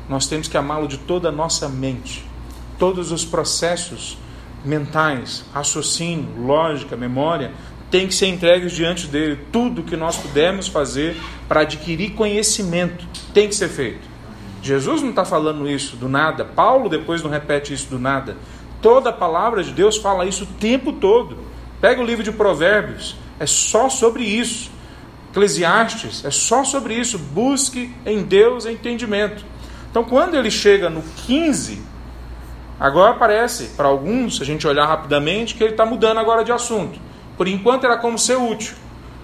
nós 0.09 0.27
temos 0.27 0.47
que 0.47 0.57
amá-lo 0.57 0.87
de 0.87 0.97
toda 0.97 1.29
a 1.29 1.31
nossa 1.31 1.67
mente. 1.67 2.25
Todos 2.77 3.11
os 3.11 3.23
processos 3.23 4.17
mentais, 4.65 5.45
raciocínio, 5.53 6.27
lógica, 6.37 6.97
memória, 6.97 7.51
tem 7.91 8.07
que 8.07 8.15
ser 8.15 8.27
entregues 8.27 8.71
diante 8.71 9.07
dele. 9.07 9.39
Tudo 9.51 9.83
que 9.83 9.95
nós 9.95 10.17
pudermos 10.17 10.67
fazer 10.67 11.15
para 11.47 11.61
adquirir 11.61 12.11
conhecimento 12.11 13.07
tem 13.33 13.47
que 13.47 13.55
ser 13.55 13.69
feito. 13.69 14.15
Jesus 14.61 15.01
não 15.01 15.11
está 15.11 15.23
falando 15.23 15.69
isso 15.69 15.95
do 15.95 16.09
nada. 16.09 16.43
Paulo 16.43 16.89
depois 16.89 17.21
não 17.21 17.29
repete 17.29 17.73
isso 17.73 17.87
do 17.87 17.99
nada. 17.99 18.35
Toda 18.81 19.11
a 19.11 19.13
palavra 19.13 19.63
de 19.63 19.71
Deus 19.71 19.97
fala 19.97 20.25
isso 20.25 20.43
o 20.43 20.47
tempo 20.47 20.93
todo. 20.93 21.37
Pega 21.79 22.01
o 22.01 22.05
livro 22.05 22.23
de 22.23 22.31
Provérbios, 22.31 23.15
é 23.39 23.45
só 23.45 23.89
sobre 23.89 24.23
isso. 24.23 24.71
Eclesiastes, 25.31 26.25
é 26.25 26.31
só 26.31 26.63
sobre 26.63 26.95
isso. 26.95 27.19
Busque 27.19 27.93
em 28.05 28.23
Deus 28.23 28.65
entendimento. 28.65 29.45
Então, 29.91 30.03
quando 30.03 30.35
ele 30.35 30.49
chega 30.49 30.89
no 30.89 31.03
15, 31.25 31.81
agora 32.79 33.13
parece, 33.13 33.69
para 33.75 33.87
alguns, 33.87 34.37
se 34.37 34.43
a 34.43 34.45
gente 34.45 34.67
olhar 34.67 34.85
rapidamente, 34.85 35.55
que 35.55 35.63
ele 35.63 35.71
está 35.71 35.85
mudando 35.85 36.19
agora 36.19 36.43
de 36.43 36.51
assunto. 36.51 36.99
Por 37.37 37.47
enquanto 37.47 37.85
era 37.85 37.97
como 37.97 38.17
ser 38.17 38.37
útil. 38.37 38.75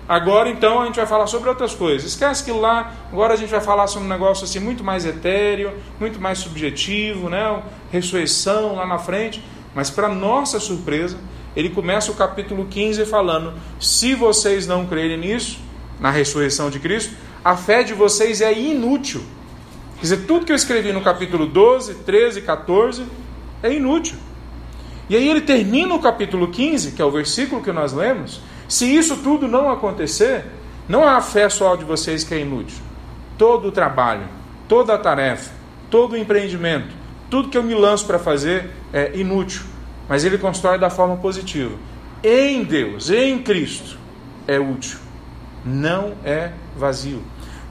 Agora 0.08 0.50
então 0.50 0.81
a 0.81 0.86
gente 0.86 0.98
vai 0.98 1.05
falar 1.05 1.27
sobre 1.27 1.48
outras 1.48 1.74
coisas. 1.74 2.12
Esquece 2.12 2.43
que 2.43 2.51
lá, 2.51 2.91
agora 3.12 3.34
a 3.34 3.38
gente 3.38 3.50
vai 3.50 3.62
falar 3.62 3.88
sobre 3.88 4.08
um 4.08 4.10
negócio 4.10 4.43
assim 4.43 4.60
muito 4.60 4.84
mais 4.84 5.05
etéreo, 5.05 5.72
muito 6.00 6.20
mais 6.20 6.39
subjetivo, 6.39 7.29
né? 7.29 7.62
Ressurreição 7.91 8.75
lá 8.75 8.86
na 8.86 8.98
frente. 8.98 9.41
Mas 9.74 9.89
para 9.89 10.10
nossa 10.10 10.60
surpresa, 10.60 11.17
ele 11.55 11.70
começa 11.70 12.12
o 12.12 12.15
capítulo 12.15 12.65
15 12.65 13.05
falando: 13.05 13.53
se 13.79 14.13
vocês 14.13 14.67
não 14.67 14.86
crerem 14.86 15.17
nisso, 15.17 15.60
na 16.00 16.10
ressurreição 16.10 16.70
de 16.70 16.79
Cristo, 16.79 17.15
a 17.43 17.55
fé 17.55 17.84
de 17.84 17.93
vocês 17.93 18.41
é 18.41 18.51
inútil. 18.51 19.24
Quer 19.96 20.01
dizer, 20.01 20.25
tudo 20.25 20.46
que 20.46 20.51
eu 20.51 20.55
escrevi 20.55 20.91
no 20.91 21.01
capítulo 21.01 21.46
12, 21.46 21.96
13 22.03 22.39
e 22.39 22.41
14 22.41 23.05
é 23.62 23.74
inútil. 23.74 24.18
E 25.10 25.15
aí 25.15 25.27
ele 25.27 25.41
termina 25.41 25.94
o 25.94 26.00
capítulo 26.00 26.50
15, 26.50 26.91
que 26.91 27.01
é 27.01 27.06
o 27.06 27.12
versículo 27.12 27.62
que 27.62 27.72
nós 27.72 27.94
lemos. 27.94 28.41
Se 28.68 28.86
isso 28.86 29.18
tudo 29.18 29.48
não 29.48 29.70
acontecer, 29.70 30.46
não 30.88 31.08
há 31.08 31.20
fé 31.22 31.50
só 31.50 31.75
de 31.75 31.84
vocês 31.84 32.24
que 32.24 32.34
é 32.34 32.39
inútil. 32.39 32.80
Todo 33.38 33.68
o 33.68 33.72
trabalho, 33.72 34.27
toda 34.68 34.94
a 34.94 34.98
tarefa, 34.98 35.51
todo 35.89 36.13
o 36.13 36.18
empreendimento, 36.18 36.94
tudo 37.30 37.50
que 37.50 37.58
eu 37.58 37.63
me 37.63 37.74
lanço 37.74 38.06
para 38.06 38.20
fazer 38.20 38.72
é 38.94 39.12
inútil. 39.15 39.63
Mas 40.08 40.24
ele 40.24 40.38
constrói 40.38 40.77
da 40.77 40.89
forma 40.89 41.18
positiva. 41.18 41.75
Em 42.24 42.63
Deus, 42.63 43.10
em 43.10 43.39
Cristo, 43.39 43.98
é 44.48 44.60
útil 44.60 45.00
não 45.65 46.13
é 46.24 46.51
vazio. 46.75 47.22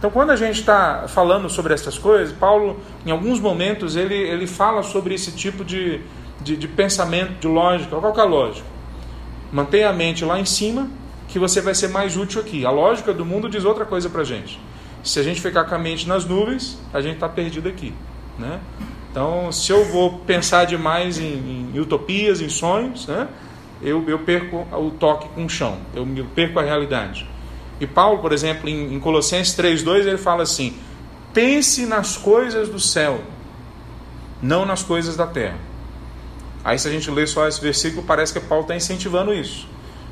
Então, 0.00 0.11
quando 0.11 0.30
a 0.30 0.37
gente 0.37 0.61
está 0.61 1.04
falando 1.09 1.50
sobre 1.50 1.75
essas 1.75 1.99
coisas, 1.99 2.35
Paulo, 2.35 2.80
em 3.04 3.11
alguns 3.11 3.38
momentos, 3.38 3.97
ele, 3.97 4.14
ele 4.14 4.47
fala 4.47 4.83
sobre 4.83 5.12
esse 5.14 5.30
tipo 5.33 5.62
de, 5.62 6.00
de, 6.40 6.57
de 6.57 6.66
pensamento, 6.66 7.38
de 7.38 7.47
lógica. 7.47 7.95
Qual 7.97 8.11
que 8.11 8.19
é 8.19 8.23
a 8.23 8.26
lógica? 8.26 8.66
Mantenha 9.52 9.90
a 9.90 9.92
mente 9.92 10.25
lá 10.25 10.40
em 10.40 10.47
cima, 10.47 10.88
que 11.28 11.38
você 11.38 11.61
vai 11.61 11.75
ser 11.75 11.88
mais 11.88 12.16
útil 12.16 12.40
aqui. 12.40 12.64
A 12.64 12.71
lógica 12.71 13.12
do 13.12 13.26
mundo 13.26 13.47
diz 13.47 13.62
outra 13.66 13.85
coisa 13.85 14.09
para 14.09 14.23
a 14.23 14.25
gente. 14.25 14.59
Se 15.04 15.21
a 15.21 15.23
gente 15.23 15.38
ficar 15.38 15.64
com 15.64 15.75
a 15.75 15.78
mente 15.78 16.09
nas 16.09 16.25
nuvens, 16.25 16.78
a 16.95 17.02
gente 17.02 17.16
está 17.16 17.28
perdido 17.28 17.69
aqui. 17.69 17.92
Né? 18.38 18.59
Então, 19.11 19.52
se 19.52 19.71
eu 19.71 19.85
vou 19.85 20.21
pensar 20.21 20.64
demais 20.64 21.19
em, 21.19 21.73
em 21.75 21.78
utopias, 21.78 22.40
em 22.40 22.49
sonhos, 22.49 23.07
né? 23.07 23.28
eu, 23.83 24.02
eu 24.09 24.21
perco 24.21 24.66
o 24.73 24.90
toque 24.92 25.28
com 25.35 25.45
o 25.45 25.49
chão, 25.49 25.76
eu, 25.95 26.09
eu 26.16 26.25
perco 26.35 26.59
a 26.59 26.62
realidade. 26.62 27.28
E 27.80 27.87
Paulo, 27.87 28.18
por 28.20 28.32
exemplo, 28.32 28.68
em, 28.68 28.94
em 28.94 29.00
Colossenses 29.00 29.56
3,2, 29.56 30.06
ele 30.06 30.18
fala 30.18 30.42
assim: 30.42 30.76
pense 31.32 31.87
nas 31.87 32.16
coisas 32.16 32.68
do 32.68 32.78
céu, 32.78 33.20
não 34.42 34.66
nas 34.66 34.82
coisas 34.82 35.16
da 35.16 35.26
terra. 35.26 35.58
Aí, 36.62 36.78
se 36.78 36.87
a 36.87 36.90
gente 36.90 37.10
lê 37.10 37.26
só 37.26 37.49
esse 37.49 37.60
versículo, 37.60 38.02
parece 38.02 38.34
que 38.34 38.40
Paulo 38.40 38.62
está 38.62 38.76
incentivando 38.76 39.32
isso. 39.32 39.66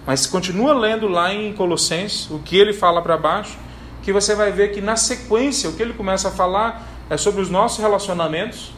Mas 0.06 0.25
continua 0.26 0.72
lendo 0.72 1.06
lá 1.06 1.34
em 1.34 1.52
Colossenses 1.52 2.30
o 2.30 2.38
que 2.38 2.56
ele 2.56 2.72
fala 2.72 3.02
para 3.02 3.18
baixo, 3.18 3.58
que 4.02 4.10
você 4.10 4.34
vai 4.34 4.50
ver 4.50 4.72
que 4.72 4.80
na 4.80 4.96
sequência 4.96 5.68
o 5.68 5.75
que 5.75 5.82
ele 5.82 5.92
começa 5.92 6.28
a 6.28 6.30
falar 6.30 6.88
é 7.10 7.18
sobre 7.18 7.42
os 7.42 7.50
nossos 7.50 7.78
relacionamentos 7.78 8.72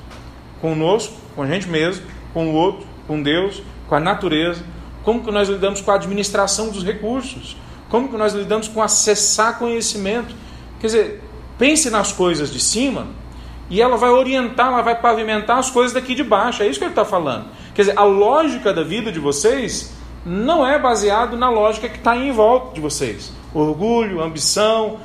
conosco, 0.61 1.15
com 1.37 1.43
a 1.43 1.47
gente 1.47 1.69
mesmo, 1.69 2.05
com 2.35 2.49
o 2.49 2.55
outro, 2.55 2.87
com 3.07 3.23
Deus, 3.23 3.63
com 3.89 3.95
a 3.95 4.01
natureza, 4.01 4.65
como 5.05 5.23
que 5.23 5.31
nós 5.31 5.49
lidamos 5.49 5.81
com 5.81 5.93
a 5.93 5.95
administração 5.95 6.71
dos 6.71 6.85
recursos, 6.85 7.57
como 7.91 8.09
que 8.09 8.17
nós 8.17 8.33
lidamos 8.33 8.69
com 8.69 8.81
acessar 8.81 9.59
conhecimento? 9.59 10.35
Quer 10.79 10.87
dizer, 10.87 11.25
pense 11.59 11.91
nas 11.91 12.13
coisas 12.13 12.51
de 12.51 12.61
cima 12.61 13.09
e 13.69 13.83
ela 13.83 13.97
vai 13.97 14.11
orientar, 14.11 14.69
ela 14.69 14.81
vai 14.81 14.99
pavimentar 14.99 15.59
as 15.59 15.71
coisas 15.71 15.93
daqui 15.93 16.15
de 16.15 16.25
baixo. 16.25 16.63
É 16.63 16.69
isso 16.69 16.79
que 16.79 16.85
ele 16.85 16.93
está 16.93 17.05
falando. 17.05 17.47
Quer 17.75 17.83
dizer, 17.83 17.99
a 17.99 18.05
lógica 18.05 18.73
da 18.73 18.83
vida 18.83 19.11
de 19.11 19.19
vocês 19.19 19.93
não 20.25 20.67
é 20.67 20.79
baseado 20.79 21.37
na 21.37 21.51
lógica 21.51 21.89
que 21.89 21.99
está 21.99 22.17
em 22.17 22.31
volta 22.31 22.75
de 22.75 22.81
vocês. 22.81 23.33
Orgulho, 23.53 24.23
ambição, 24.23 24.99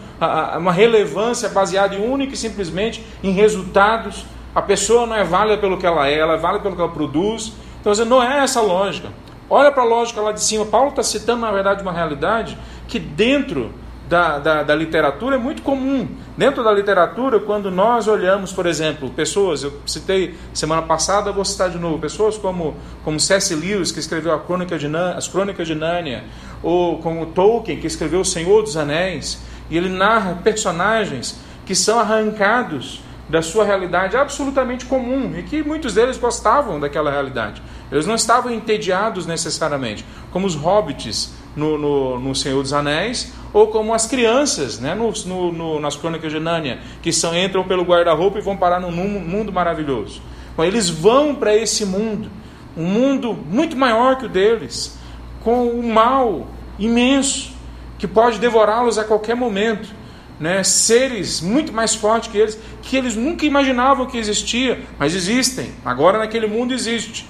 uma 0.57 0.71
relevância 0.71 1.49
baseada 1.49 1.95
única 1.97 2.33
e 2.33 2.37
simplesmente 2.37 3.05
em 3.23 3.31
resultados. 3.31 4.25
A 4.53 4.61
pessoa 4.61 5.05
não 5.05 5.15
é 5.15 5.23
válida 5.23 5.57
pelo 5.57 5.77
que 5.77 5.85
ela 5.85 6.07
é, 6.07 6.17
ela 6.17 6.33
é 6.33 6.37
válida 6.37 6.61
pelo 6.61 6.75
que 6.75 6.81
ela 6.81 6.91
produz. 6.91 7.53
Então, 7.81 7.93
não 8.05 8.21
é 8.21 8.43
essa 8.43 8.61
lógica. 8.61 9.09
Olha 9.49 9.71
para 9.71 9.83
a 9.83 9.85
lógica 9.85 10.21
lá 10.21 10.31
de 10.31 10.41
cima. 10.41 10.65
Paulo 10.65 10.89
está 10.89 11.03
citando, 11.03 11.41
na 11.41 11.51
verdade, 11.51 11.81
uma 11.83 11.91
realidade 11.91 12.57
que 12.87 12.99
dentro 12.99 13.73
da, 14.07 14.37
da, 14.37 14.63
da, 14.63 14.75
literatura 14.75 15.35
é 15.35 15.39
muito 15.39 15.61
comum. 15.61 16.07
Dentro 16.37 16.63
da 16.63 16.71
literatura, 16.71 17.39
quando 17.39 17.71
nós 17.71 18.07
olhamos, 18.07 18.53
por 18.53 18.65
exemplo, 18.65 19.09
pessoas, 19.09 19.63
eu 19.63 19.79
citei 19.85 20.35
semana 20.53 20.83
passada, 20.83 21.31
vou 21.31 21.43
citar 21.43 21.69
de 21.69 21.77
novo, 21.77 21.97
pessoas 21.99 22.37
como, 22.37 22.75
como 23.03 23.19
C.S. 23.19 23.55
Lewis, 23.55 23.91
que 23.91 23.99
escreveu 23.99 24.33
a 24.33 24.39
Crônica 24.39 24.77
de 24.77 24.85
as 24.95 25.27
Crônicas 25.27 25.67
de 25.67 25.73
Nárnia, 25.73 26.23
ou 26.61 26.99
como 26.99 27.27
Tolkien, 27.27 27.79
que 27.79 27.87
escreveu 27.87 28.19
O 28.19 28.25
Senhor 28.25 28.61
dos 28.61 28.77
Anéis, 28.77 29.41
e 29.69 29.77
ele 29.77 29.89
narra 29.89 30.39
personagens 30.43 31.39
que 31.65 31.73
são 31.73 31.99
arrancados 31.99 33.01
da 33.27 33.41
sua 33.41 33.65
realidade 33.65 34.15
absolutamente 34.15 34.85
comum 34.85 35.33
e 35.35 35.41
que 35.41 35.63
muitos 35.63 35.95
deles 35.95 36.17
gostavam 36.17 36.79
daquela 36.79 37.09
realidade. 37.09 37.61
Eles 37.91 38.05
não 38.05 38.13
estavam 38.13 38.51
entediados 38.51 39.25
necessariamente, 39.25 40.05
como 40.31 40.45
os 40.45 40.53
hobbits 40.55 41.33
no, 41.55 41.77
no, 41.77 42.19
no 42.19 42.35
Senhor 42.35 42.61
dos 42.61 42.73
Anéis, 42.73 43.33
ou 43.53 43.67
como 43.67 43.93
as 43.93 44.05
crianças 44.05 44.79
né, 44.79 44.93
no, 44.93 45.11
no, 45.51 45.79
nas 45.79 45.95
Crônicas 45.95 46.31
de 46.31 46.39
Nárnia, 46.39 46.79
que 47.01 47.13
são, 47.13 47.35
entram 47.35 47.63
pelo 47.63 47.83
guarda-roupa 47.83 48.37
e 48.37 48.41
vão 48.41 48.57
parar 48.57 48.79
num 48.79 48.91
mundo 48.91 49.51
maravilhoso. 49.53 50.21
Eles 50.59 50.89
vão 50.89 51.35
para 51.35 51.55
esse 51.55 51.85
mundo, 51.85 52.29
um 52.77 52.85
mundo 52.85 53.33
muito 53.33 53.75
maior 53.75 54.17
que 54.17 54.25
o 54.25 54.29
deles, 54.29 54.97
com 55.43 55.67
um 55.67 55.93
mal 55.93 56.47
imenso, 56.77 57.53
que 57.97 58.07
pode 58.07 58.39
devorá-los 58.39 58.97
a 58.97 59.03
qualquer 59.03 59.35
momento. 59.35 60.05
Né, 60.37 60.61
seres 60.65 61.39
muito 61.39 61.71
mais 61.71 61.95
fortes 61.95 62.29
que 62.29 62.37
eles, 62.37 62.59
que 62.81 62.97
eles 62.97 63.15
nunca 63.15 63.45
imaginavam 63.45 64.05
que 64.05 64.17
existia, 64.17 64.81
mas 64.99 65.15
existem. 65.15 65.71
Agora 65.85 66.17
naquele 66.17 66.45
mundo 66.45 66.73
existe. 66.73 67.25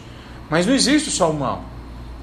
Mas 0.49 0.65
não 0.65 0.73
existe 0.73 1.11
só 1.11 1.29
o 1.29 1.33
mal. 1.39 1.63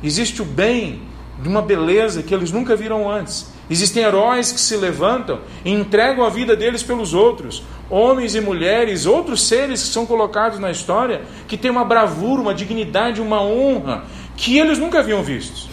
Existe 0.03 0.43
o 0.43 0.45
bem, 0.45 1.01
de 1.41 1.49
uma 1.49 1.63
beleza 1.63 2.23
que 2.23 2.35
eles 2.35 2.53
nunca 2.53 2.77
viram 2.77 3.11
antes. 3.11 3.53
Existem 3.71 4.03
heróis 4.03 4.53
que 4.53 4.61
se 4.61 4.77
levantam 4.77 5.41
e 5.65 5.71
entregam 5.71 6.25
a 6.25 6.29
vida 6.29 6.55
deles 6.55 6.83
pelos 6.83 7.15
outros, 7.15 7.63
homens 7.89 8.35
e 8.35 8.41
mulheres, 8.41 9.07
outros 9.07 9.47
seres 9.47 9.83
que 9.83 9.89
são 9.89 10.05
colocados 10.05 10.59
na 10.59 10.71
história, 10.71 11.23
que 11.49 11.57
têm 11.57 11.71
uma 11.71 11.85
bravura, 11.85 12.43
uma 12.43 12.55
dignidade, 12.55 13.21
uma 13.21 13.41
honra 13.43 14.05
que 14.37 14.59
eles 14.59 14.79
nunca 14.79 14.99
haviam 14.99 15.23
visto. 15.23 15.71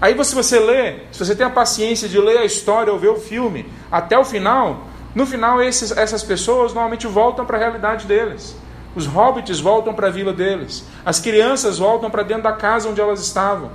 Aí 0.00 0.14
se 0.24 0.34
você 0.34 0.58
lê, 0.58 0.96
se 1.12 1.24
você 1.24 1.34
tem 1.34 1.46
a 1.46 1.50
paciência 1.50 2.08
de 2.08 2.18
ler 2.18 2.38
a 2.38 2.44
história 2.44 2.92
ou 2.92 2.98
ver 2.98 3.08
o 3.08 3.16
filme 3.16 3.66
até 3.90 4.18
o 4.18 4.24
final, 4.24 4.86
no 5.14 5.24
final 5.24 5.62
esses, 5.62 5.90
essas 5.96 6.22
pessoas 6.22 6.74
normalmente 6.74 7.06
voltam 7.06 7.46
para 7.46 7.56
a 7.56 7.60
realidade 7.60 8.06
deles. 8.06 8.56
Os 8.96 9.06
hobbits 9.06 9.58
voltam 9.60 9.94
para 9.94 10.08
a 10.08 10.10
vila 10.10 10.32
deles. 10.32 10.84
As 11.04 11.20
crianças 11.20 11.78
voltam 11.78 12.10
para 12.10 12.22
dentro 12.22 12.44
da 12.44 12.52
casa 12.52 12.88
onde 12.88 13.00
elas 13.00 13.20
estavam. 13.20 13.70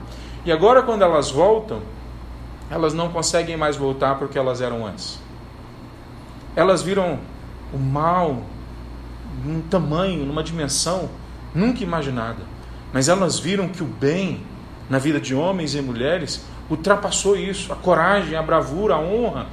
E 0.45 0.51
agora, 0.51 0.81
quando 0.81 1.01
elas 1.01 1.31
voltam, 1.31 1.81
elas 2.69 2.93
não 2.93 3.09
conseguem 3.09 3.57
mais 3.57 3.75
voltar 3.75 4.15
porque 4.15 4.37
elas 4.37 4.61
eram 4.61 4.85
antes. 4.85 5.19
Elas 6.55 6.81
viram 6.81 7.19
o 7.73 7.77
mal 7.77 8.41
num 9.43 9.61
tamanho, 9.61 10.25
numa 10.25 10.43
dimensão 10.43 11.09
nunca 11.53 11.83
imaginada. 11.83 12.43
Mas 12.93 13.07
elas 13.07 13.39
viram 13.39 13.67
que 13.67 13.83
o 13.83 13.87
bem 13.87 14.41
na 14.89 14.97
vida 14.97 15.19
de 15.19 15.35
homens 15.35 15.75
e 15.75 15.81
mulheres 15.81 16.43
ultrapassou 16.69 17.35
isso. 17.35 17.71
A 17.71 17.75
coragem, 17.75 18.35
a 18.35 18.41
bravura, 18.41 18.95
a 18.95 18.99
honra. 18.99 19.47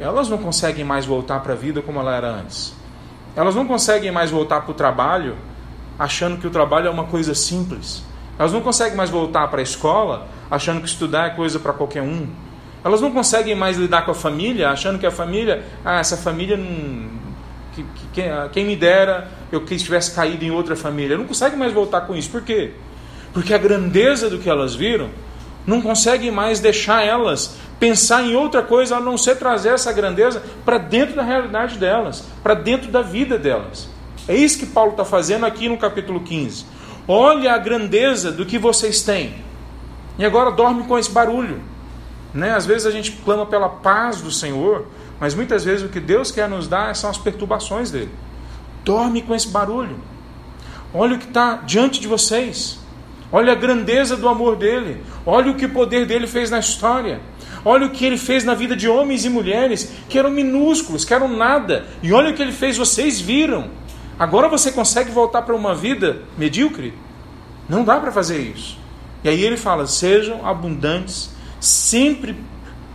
Elas 0.00 0.28
não 0.28 0.38
conseguem 0.38 0.84
mais 0.84 1.04
voltar 1.04 1.40
para 1.40 1.52
a 1.52 1.56
vida 1.56 1.82
como 1.82 2.00
ela 2.00 2.14
era 2.14 2.28
antes. 2.28 2.74
Elas 3.36 3.54
não 3.54 3.66
conseguem 3.66 4.10
mais 4.10 4.30
voltar 4.30 4.62
para 4.62 4.70
o 4.70 4.74
trabalho 4.74 5.36
achando 5.98 6.38
que 6.38 6.46
o 6.46 6.50
trabalho 6.50 6.88
é 6.88 6.90
uma 6.90 7.04
coisa 7.04 7.34
simples. 7.34 8.02
Elas 8.38 8.52
não 8.52 8.60
conseguem 8.60 8.96
mais 8.96 9.10
voltar 9.10 9.48
para 9.48 9.60
a 9.60 9.62
escola 9.62 10.28
achando 10.50 10.80
que 10.80 10.88
estudar 10.88 11.28
é 11.28 11.30
coisa 11.30 11.58
para 11.58 11.72
qualquer 11.72 12.02
um. 12.02 12.26
Elas 12.84 13.00
não 13.00 13.12
conseguem 13.12 13.54
mais 13.54 13.76
lidar 13.76 14.04
com 14.04 14.10
a 14.10 14.14
família 14.14 14.70
achando 14.70 14.98
que 14.98 15.06
a 15.06 15.10
família, 15.10 15.64
ah, 15.84 15.98
essa 15.98 16.16
família 16.16 16.56
não. 16.56 17.22
Que, 17.74 17.84
que, 18.12 18.22
quem 18.52 18.66
me 18.66 18.76
dera 18.76 19.28
eu 19.50 19.62
que 19.62 19.74
estivesse 19.74 20.14
caído 20.14 20.44
em 20.44 20.50
outra 20.50 20.76
família. 20.76 21.16
Não 21.16 21.24
conseguem 21.24 21.58
mais 21.58 21.72
voltar 21.72 22.02
com 22.02 22.14
isso. 22.14 22.30
Por 22.30 22.42
quê? 22.42 22.72
Porque 23.32 23.54
a 23.54 23.58
grandeza 23.58 24.28
do 24.28 24.38
que 24.38 24.50
elas 24.50 24.74
viram 24.74 25.08
não 25.66 25.80
consegue 25.80 26.30
mais 26.30 26.60
deixar 26.60 27.04
elas 27.04 27.56
pensar 27.78 28.22
em 28.22 28.36
outra 28.36 28.62
coisa 28.62 28.96
a 28.96 29.00
não 29.00 29.18
ser 29.18 29.36
trazer 29.36 29.70
essa 29.70 29.92
grandeza 29.92 30.42
para 30.64 30.78
dentro 30.78 31.16
da 31.16 31.22
realidade 31.22 31.78
delas, 31.78 32.24
para 32.42 32.54
dentro 32.54 32.90
da 32.90 33.02
vida 33.02 33.36
delas. 33.36 33.88
É 34.28 34.36
isso 34.36 34.58
que 34.58 34.66
Paulo 34.66 34.92
está 34.92 35.04
fazendo 35.04 35.44
aqui 35.46 35.68
no 35.68 35.76
capítulo 35.76 36.20
15. 36.20 36.64
Olha 37.06 37.52
a 37.52 37.58
grandeza 37.58 38.30
do 38.30 38.46
que 38.46 38.58
vocês 38.58 39.02
têm. 39.02 39.34
E 40.18 40.24
agora 40.24 40.50
dorme 40.50 40.84
com 40.84 40.98
esse 40.98 41.10
barulho. 41.10 41.60
Né? 42.32 42.52
Às 42.52 42.64
vezes 42.64 42.86
a 42.86 42.90
gente 42.90 43.12
clama 43.24 43.46
pela 43.46 43.68
paz 43.68 44.20
do 44.20 44.30
Senhor, 44.30 44.86
mas 45.20 45.34
muitas 45.34 45.64
vezes 45.64 45.84
o 45.84 45.88
que 45.88 46.00
Deus 46.00 46.30
quer 46.30 46.48
nos 46.48 46.66
dar 46.66 46.94
são 46.94 47.10
as 47.10 47.18
perturbações 47.18 47.90
dele. 47.90 48.10
Dorme 48.84 49.22
com 49.22 49.34
esse 49.34 49.48
barulho. 49.48 49.96
Olha 50.94 51.16
o 51.16 51.18
que 51.18 51.26
está 51.26 51.56
diante 51.56 52.00
de 52.00 52.06
vocês. 52.06 52.78
Olha 53.30 53.52
a 53.52 53.56
grandeza 53.56 54.16
do 54.16 54.28
amor 54.28 54.56
dele. 54.56 55.02
Olha 55.24 55.50
o 55.50 55.54
que 55.54 55.64
o 55.64 55.70
poder 55.70 56.06
dele 56.06 56.26
fez 56.26 56.50
na 56.50 56.58
história. 56.58 57.20
Olha 57.64 57.86
o 57.86 57.90
que 57.90 58.04
ele 58.04 58.18
fez 58.18 58.44
na 58.44 58.54
vida 58.54 58.76
de 58.76 58.88
homens 58.88 59.24
e 59.24 59.30
mulheres 59.30 59.90
que 60.08 60.18
eram 60.18 60.30
minúsculos, 60.30 61.04
que 61.04 61.14
eram 61.14 61.28
nada. 61.28 61.86
E 62.02 62.12
olha 62.12 62.30
o 62.30 62.34
que 62.34 62.42
ele 62.42 62.52
fez, 62.52 62.76
vocês 62.76 63.20
viram. 63.20 63.70
Agora 64.18 64.48
você 64.48 64.70
consegue 64.70 65.10
voltar 65.10 65.42
para 65.42 65.54
uma 65.54 65.74
vida 65.74 66.22
medíocre? 66.36 66.94
Não 67.68 67.84
dá 67.84 67.98
para 67.98 68.12
fazer 68.12 68.38
isso. 68.38 68.78
E 69.24 69.28
aí 69.28 69.42
ele 69.42 69.56
fala: 69.56 69.86
sejam 69.86 70.46
abundantes, 70.46 71.30
sempre 71.60 72.36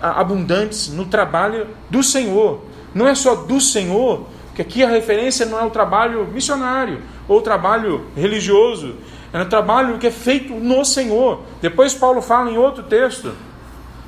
abundantes 0.01 0.89
no 0.89 1.05
trabalho 1.05 1.67
do 1.89 2.03
Senhor. 2.03 2.61
Não 2.93 3.07
é 3.07 3.15
só 3.15 3.35
do 3.35 3.59
Senhor, 3.59 4.27
que 4.55 4.61
aqui 4.61 4.83
a 4.83 4.87
referência 4.87 5.45
não 5.45 5.59
é 5.59 5.63
o 5.63 5.69
trabalho 5.69 6.25
missionário 6.27 7.01
ou 7.27 7.39
o 7.39 7.41
trabalho 7.41 8.05
religioso, 8.15 8.95
é 9.33 9.41
o 9.41 9.45
trabalho 9.45 9.97
que 9.97 10.07
é 10.07 10.11
feito 10.11 10.53
no 10.53 10.85
Senhor. 10.85 11.41
Depois 11.61 11.93
Paulo 11.93 12.21
fala 12.21 12.49
em 12.49 12.57
outro 12.57 12.83
texto 12.83 13.33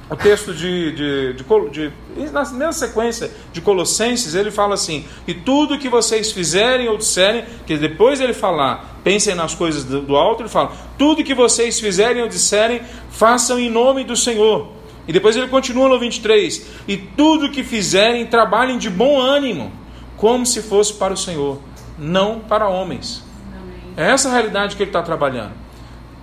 o 0.09 0.15
texto 0.15 0.53
de, 0.53 0.91
de, 0.91 1.33
de, 1.33 1.43
de, 1.71 2.31
na 2.31 2.41
mesma 2.41 2.73
sequência 2.73 3.29
de 3.53 3.61
Colossenses, 3.61 4.33
ele 4.33 4.49
fala 4.49 4.73
assim: 4.73 5.05
E 5.27 5.33
tudo 5.33 5.77
que 5.77 5.87
vocês 5.87 6.31
fizerem 6.31 6.89
ou 6.89 6.97
disserem, 6.97 7.45
que 7.67 7.77
depois 7.77 8.19
ele 8.19 8.33
falar, 8.33 8.99
pensem 9.03 9.35
nas 9.35 9.53
coisas 9.53 9.83
do, 9.83 10.01
do 10.01 10.15
alto, 10.15 10.41
ele 10.41 10.49
fala: 10.49 10.71
Tudo 10.97 11.23
que 11.23 11.35
vocês 11.35 11.79
fizerem 11.79 12.23
ou 12.23 12.27
disserem, 12.27 12.81
façam 13.11 13.59
em 13.59 13.69
nome 13.69 14.03
do 14.03 14.15
Senhor. 14.15 14.71
E 15.07 15.13
depois 15.13 15.35
ele 15.35 15.47
continua 15.47 15.87
no 15.87 15.99
23: 15.99 16.65
E 16.87 16.97
tudo 16.97 17.51
que 17.51 17.63
fizerem, 17.63 18.25
trabalhem 18.25 18.79
de 18.79 18.89
bom 18.89 19.19
ânimo, 19.19 19.71
como 20.17 20.43
se 20.45 20.63
fosse 20.63 20.93
para 20.93 21.13
o 21.13 21.17
Senhor, 21.17 21.59
não 21.99 22.39
para 22.39 22.67
homens. 22.67 23.23
É 23.95 24.09
essa 24.11 24.29
a 24.29 24.31
realidade 24.31 24.75
que 24.75 24.81
ele 24.81 24.89
está 24.89 25.03
trabalhando. 25.03 25.51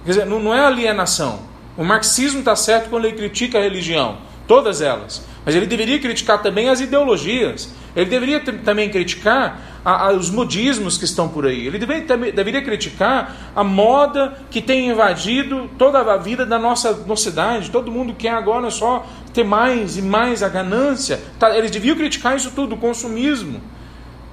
Quer 0.05 0.11
dizer, 0.11 0.27
não, 0.27 0.39
não 0.41 0.55
é 0.55 0.65
alienação. 0.65 1.41
O 1.77 1.85
marxismo 1.85 2.41
está 2.41 2.57
certo 2.57 2.89
quando 2.89 3.05
ele 3.05 3.17
critica 3.17 3.59
a 3.59 3.63
religião, 3.63 4.19
todas 4.47 4.81
elas. 4.81 5.27
Mas 5.45 5.55
ele 5.55 5.67
deveria 5.67 5.99
criticar 5.99 6.43
também 6.43 6.69
as 6.69 6.81
ideologias. 6.81 7.73
Ele 7.95 8.11
deveria 8.11 8.41
também 8.41 8.91
criticar 8.91 9.61
a, 9.85 10.09
a, 10.09 10.13
os 10.13 10.29
modismos 10.29 10.99
que 10.99 11.05
estão 11.05 11.29
por 11.29 11.47
aí. 11.47 11.67
Ele 11.67 11.79
deveria, 11.79 12.05
também, 12.05 12.33
deveria 12.33 12.63
criticar 12.63 13.53
a 13.55 13.63
moda 13.63 14.37
que 14.51 14.61
tem 14.61 14.89
invadido 14.89 15.71
toda 15.79 16.01
a 16.01 16.17
vida 16.17 16.45
da 16.45 16.59
nossa 16.59 16.93
mocidade. 17.07 17.71
Todo 17.71 17.93
mundo 17.93 18.13
quer 18.15 18.33
agora 18.33 18.71
só 18.71 19.07
ter 19.33 19.45
mais 19.45 19.97
e 19.97 20.03
mais 20.03 20.43
a 20.43 20.49
ganância. 20.49 21.21
Tá, 21.39 21.57
eles 21.57 21.71
deviam 21.71 21.97
criticar 21.97 22.37
isso 22.37 22.51
tudo, 22.51 22.75
o 22.75 22.79
consumismo. 22.79 23.61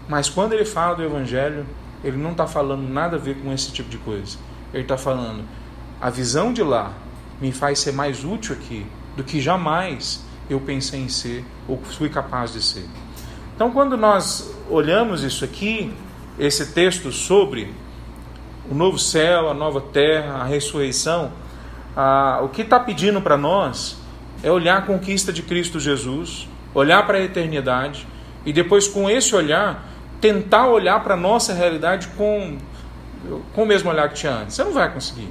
Mas 0.09 0.29
quando 0.29 0.53
ele 0.53 0.65
fala 0.65 0.95
do 0.95 1.03
Evangelho, 1.03 1.65
ele 2.03 2.17
não 2.17 2.31
está 2.31 2.47
falando 2.47 2.89
nada 2.89 3.17
a 3.17 3.19
ver 3.19 3.35
com 3.35 3.53
esse 3.53 3.71
tipo 3.71 3.89
de 3.89 3.97
coisa. 3.99 4.37
Ele 4.73 4.83
está 4.83 4.97
falando 4.97 5.43
a 6.01 6.09
visão 6.09 6.51
de 6.51 6.63
lá 6.63 6.91
me 7.41 7.51
faz 7.51 7.79
ser 7.79 7.91
mais 7.91 8.23
útil 8.23 8.55
aqui 8.55 8.85
do 9.15 9.23
que 9.23 9.41
jamais 9.41 10.23
eu 10.49 10.59
pensei 10.59 11.01
em 11.01 11.09
ser 11.09 11.45
ou 11.67 11.77
fui 11.77 12.09
capaz 12.09 12.53
de 12.53 12.61
ser. 12.61 12.85
Então, 13.55 13.71
quando 13.71 13.95
nós 13.95 14.53
olhamos 14.69 15.23
isso 15.23 15.45
aqui, 15.45 15.93
esse 16.39 16.73
texto 16.73 17.11
sobre 17.11 17.73
o 18.69 18.73
novo 18.73 18.97
céu, 18.97 19.49
a 19.49 19.53
nova 19.53 19.79
terra, 19.81 20.41
a 20.41 20.43
ressurreição, 20.43 21.31
o 22.43 22.47
que 22.49 22.63
está 22.63 22.79
pedindo 22.79 23.21
para 23.21 23.37
nós 23.37 23.97
é 24.41 24.51
olhar 24.51 24.79
a 24.79 24.81
conquista 24.81 25.31
de 25.31 25.43
Cristo 25.43 25.79
Jesus, 25.79 26.47
olhar 26.73 27.05
para 27.05 27.19
a 27.19 27.21
eternidade 27.21 28.07
e 28.45 28.51
depois, 28.51 28.87
com 28.87 29.09
esse 29.09 29.35
olhar, 29.35 29.87
tentar 30.19 30.67
olhar 30.67 31.01
para 31.03 31.13
a 31.13 31.17
nossa 31.17 31.53
realidade 31.53 32.07
com, 32.17 32.57
com 33.53 33.63
o 33.63 33.65
mesmo 33.65 33.89
olhar 33.89 34.09
que 34.09 34.15
tinha 34.15 34.33
antes. 34.33 34.55
Você 34.55 34.63
não 34.63 34.73
vai 34.73 34.91
conseguir. 34.91 35.29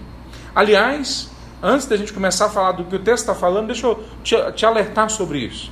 Aliás, 0.54 1.30
antes 1.62 1.86
da 1.86 1.96
gente 1.96 2.12
começar 2.12 2.46
a 2.46 2.50
falar 2.50 2.72
do 2.72 2.84
que 2.84 2.96
o 2.96 2.98
texto 2.98 3.22
está 3.22 3.34
falando, 3.34 3.68
deixa 3.68 3.86
eu 3.86 4.04
te, 4.24 4.34
te 4.52 4.66
alertar 4.66 5.08
sobre 5.10 5.38
isso. 5.38 5.70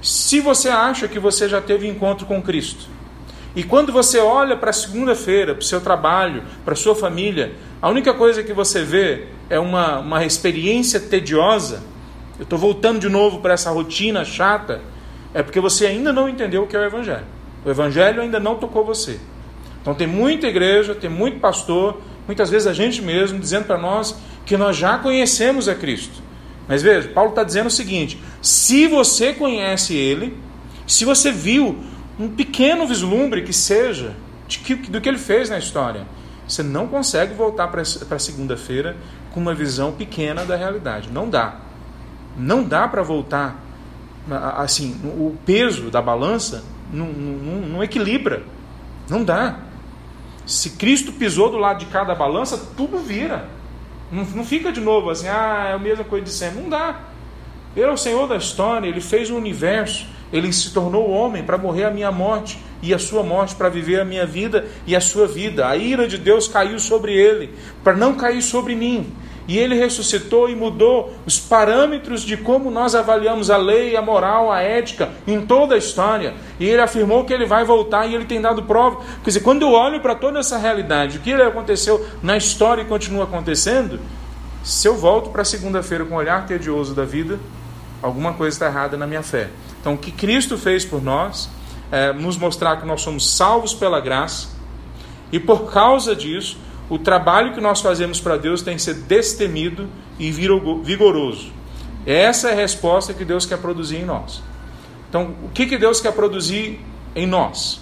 Se 0.00 0.40
você 0.40 0.68
acha 0.68 1.08
que 1.08 1.18
você 1.18 1.48
já 1.48 1.60
teve 1.60 1.88
encontro 1.88 2.24
com 2.24 2.40
Cristo, 2.40 2.88
e 3.56 3.64
quando 3.64 3.92
você 3.92 4.20
olha 4.20 4.56
para 4.56 4.70
a 4.70 4.72
segunda-feira, 4.72 5.54
para 5.54 5.62
o 5.62 5.64
seu 5.64 5.80
trabalho, 5.80 6.44
para 6.64 6.74
a 6.74 6.76
sua 6.76 6.94
família, 6.94 7.54
a 7.82 7.88
única 7.88 8.14
coisa 8.14 8.42
que 8.42 8.52
você 8.52 8.84
vê 8.84 9.26
é 9.50 9.58
uma, 9.58 9.98
uma 9.98 10.24
experiência 10.24 11.00
tediosa, 11.00 11.82
eu 12.38 12.44
estou 12.44 12.58
voltando 12.58 13.00
de 13.00 13.08
novo 13.08 13.40
para 13.40 13.54
essa 13.54 13.70
rotina 13.70 14.24
chata, 14.24 14.80
é 15.34 15.42
porque 15.42 15.58
você 15.58 15.86
ainda 15.86 16.12
não 16.12 16.28
entendeu 16.28 16.62
o 16.62 16.66
que 16.68 16.76
é 16.76 16.78
o 16.78 16.84
Evangelho. 16.84 17.24
O 17.64 17.70
Evangelho 17.70 18.22
ainda 18.22 18.38
não 18.38 18.56
tocou 18.56 18.84
você. 18.84 19.18
Então 19.82 19.94
tem 19.94 20.06
muita 20.06 20.46
igreja, 20.46 20.94
tem 20.94 21.10
muito 21.10 21.40
pastor, 21.40 22.00
muitas 22.26 22.50
vezes 22.50 22.68
a 22.68 22.72
gente 22.72 23.02
mesmo, 23.02 23.38
dizendo 23.38 23.64
para 23.64 23.78
nós 23.78 24.16
que 24.48 24.56
nós 24.56 24.76
já 24.78 24.96
conhecemos 24.96 25.68
a 25.68 25.74
Cristo. 25.74 26.22
Mas 26.66 26.82
veja, 26.82 27.08
Paulo 27.10 27.30
está 27.30 27.44
dizendo 27.44 27.66
o 27.66 27.70
seguinte: 27.70 28.18
se 28.40 28.86
você 28.86 29.34
conhece 29.34 29.94
Ele, 29.94 30.36
se 30.86 31.04
você 31.04 31.30
viu 31.30 31.78
um 32.18 32.30
pequeno 32.30 32.86
vislumbre 32.86 33.42
que 33.42 33.52
seja 33.52 34.16
que, 34.48 34.74
do 34.74 35.00
que 35.02 35.08
ele 35.08 35.18
fez 35.18 35.50
na 35.50 35.58
história, 35.58 36.06
você 36.48 36.62
não 36.62 36.88
consegue 36.88 37.34
voltar 37.34 37.68
para 37.68 38.18
segunda-feira 38.18 38.96
com 39.32 39.38
uma 39.38 39.54
visão 39.54 39.92
pequena 39.92 40.46
da 40.46 40.56
realidade. 40.56 41.10
Não 41.12 41.28
dá. 41.28 41.60
Não 42.34 42.64
dá 42.64 42.88
para 42.88 43.02
voltar. 43.02 43.62
Assim, 44.56 44.98
o 45.04 45.36
peso 45.44 45.90
da 45.90 46.00
balança 46.00 46.64
não, 46.90 47.06
não, 47.06 47.60
não 47.68 47.84
equilibra. 47.84 48.42
Não 49.10 49.22
dá. 49.22 49.58
Se 50.46 50.70
Cristo 50.70 51.12
pisou 51.12 51.50
do 51.50 51.58
lado 51.58 51.80
de 51.80 51.86
cada 51.86 52.14
balança, 52.14 52.58
tudo 52.74 52.98
vira. 52.98 53.57
Não, 54.10 54.24
não 54.24 54.44
fica 54.44 54.72
de 54.72 54.80
novo 54.80 55.10
assim, 55.10 55.28
ah, 55.28 55.68
é 55.70 55.72
a 55.74 55.78
mesma 55.78 56.04
coisa 56.04 56.24
de 56.24 56.32
sempre. 56.32 56.62
Não 56.62 56.68
dá. 56.68 57.00
Ele 57.76 57.86
é 57.86 57.90
o 57.90 57.96
Senhor 57.96 58.26
da 58.26 58.36
história, 58.36 58.88
ele 58.88 59.00
fez 59.00 59.30
o 59.30 59.36
universo, 59.36 60.06
ele 60.32 60.52
se 60.52 60.72
tornou 60.72 61.10
homem 61.10 61.44
para 61.44 61.56
morrer 61.58 61.84
a 61.84 61.90
minha 61.90 62.10
morte 62.10 62.58
e 62.82 62.94
a 62.94 62.98
sua 62.98 63.22
morte 63.22 63.54
para 63.54 63.68
viver 63.68 64.00
a 64.00 64.04
minha 64.04 64.26
vida 64.26 64.66
e 64.86 64.96
a 64.96 65.00
sua 65.00 65.26
vida. 65.26 65.68
A 65.68 65.76
ira 65.76 66.08
de 66.08 66.18
Deus 66.18 66.48
caiu 66.48 66.78
sobre 66.78 67.12
ele, 67.14 67.54
para 67.84 67.94
não 67.94 68.14
cair 68.14 68.42
sobre 68.42 68.74
mim. 68.74 69.12
E 69.48 69.58
ele 69.58 69.74
ressuscitou 69.74 70.50
e 70.50 70.54
mudou 70.54 71.10
os 71.24 71.40
parâmetros 71.40 72.20
de 72.20 72.36
como 72.36 72.70
nós 72.70 72.94
avaliamos 72.94 73.50
a 73.50 73.56
lei, 73.56 73.96
a 73.96 74.02
moral, 74.02 74.52
a 74.52 74.60
ética 74.60 75.08
em 75.26 75.40
toda 75.40 75.74
a 75.74 75.78
história. 75.78 76.34
E 76.60 76.66
ele 76.66 76.82
afirmou 76.82 77.24
que 77.24 77.32
ele 77.32 77.46
vai 77.46 77.64
voltar 77.64 78.06
e 78.06 78.14
ele 78.14 78.26
tem 78.26 78.42
dado 78.42 78.62
prova. 78.64 79.00
Quer 79.24 79.30
dizer, 79.30 79.40
quando 79.40 79.62
eu 79.62 79.72
olho 79.72 80.00
para 80.00 80.14
toda 80.14 80.38
essa 80.38 80.58
realidade, 80.58 81.16
o 81.16 81.20
que 81.22 81.32
aconteceu 81.32 82.06
na 82.22 82.36
história 82.36 82.82
e 82.82 82.84
continua 82.84 83.24
acontecendo, 83.24 83.98
se 84.62 84.86
eu 84.86 84.94
volto 84.94 85.30
para 85.30 85.42
segunda-feira 85.44 86.04
com 86.04 86.14
o 86.14 86.18
olhar 86.18 86.46
tedioso 86.46 86.94
da 86.94 87.06
vida, 87.06 87.38
alguma 88.02 88.34
coisa 88.34 88.54
está 88.54 88.66
errada 88.66 88.98
na 88.98 89.06
minha 89.06 89.22
fé. 89.22 89.48
Então, 89.80 89.94
o 89.94 89.98
que 89.98 90.12
Cristo 90.12 90.58
fez 90.58 90.84
por 90.84 91.02
nós 91.02 91.48
é 91.90 92.12
nos 92.12 92.36
mostrar 92.36 92.76
que 92.76 92.86
nós 92.86 93.00
somos 93.00 93.34
salvos 93.34 93.72
pela 93.72 93.98
graça 93.98 94.48
e 95.32 95.40
por 95.40 95.72
causa 95.72 96.14
disso 96.14 96.58
o 96.88 96.98
trabalho 96.98 97.52
que 97.52 97.60
nós 97.60 97.80
fazemos 97.80 98.20
para 98.20 98.36
Deus 98.36 98.62
tem 98.62 98.76
que 98.76 98.82
ser 98.82 98.94
destemido 98.94 99.88
e 100.18 100.30
vigoroso. 100.30 101.52
Essa 102.06 102.48
é 102.48 102.52
a 102.52 102.56
resposta 102.56 103.12
que 103.12 103.24
Deus 103.24 103.44
quer 103.44 103.58
produzir 103.58 103.96
em 103.96 104.04
nós. 104.04 104.42
Então, 105.08 105.34
o 105.42 105.48
que, 105.50 105.66
que 105.66 105.76
Deus 105.76 106.00
quer 106.00 106.12
produzir 106.12 106.80
em 107.14 107.26
nós? 107.26 107.80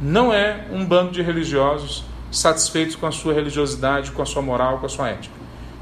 Não 0.00 0.32
é 0.32 0.66
um 0.70 0.84
bando 0.84 1.10
de 1.10 1.22
religiosos 1.22 2.04
satisfeitos 2.30 2.96
com 2.96 3.06
a 3.06 3.12
sua 3.12 3.32
religiosidade, 3.32 4.10
com 4.10 4.22
a 4.22 4.26
sua 4.26 4.42
moral, 4.42 4.78
com 4.78 4.86
a 4.86 4.88
sua 4.88 5.08
ética. 5.08 5.34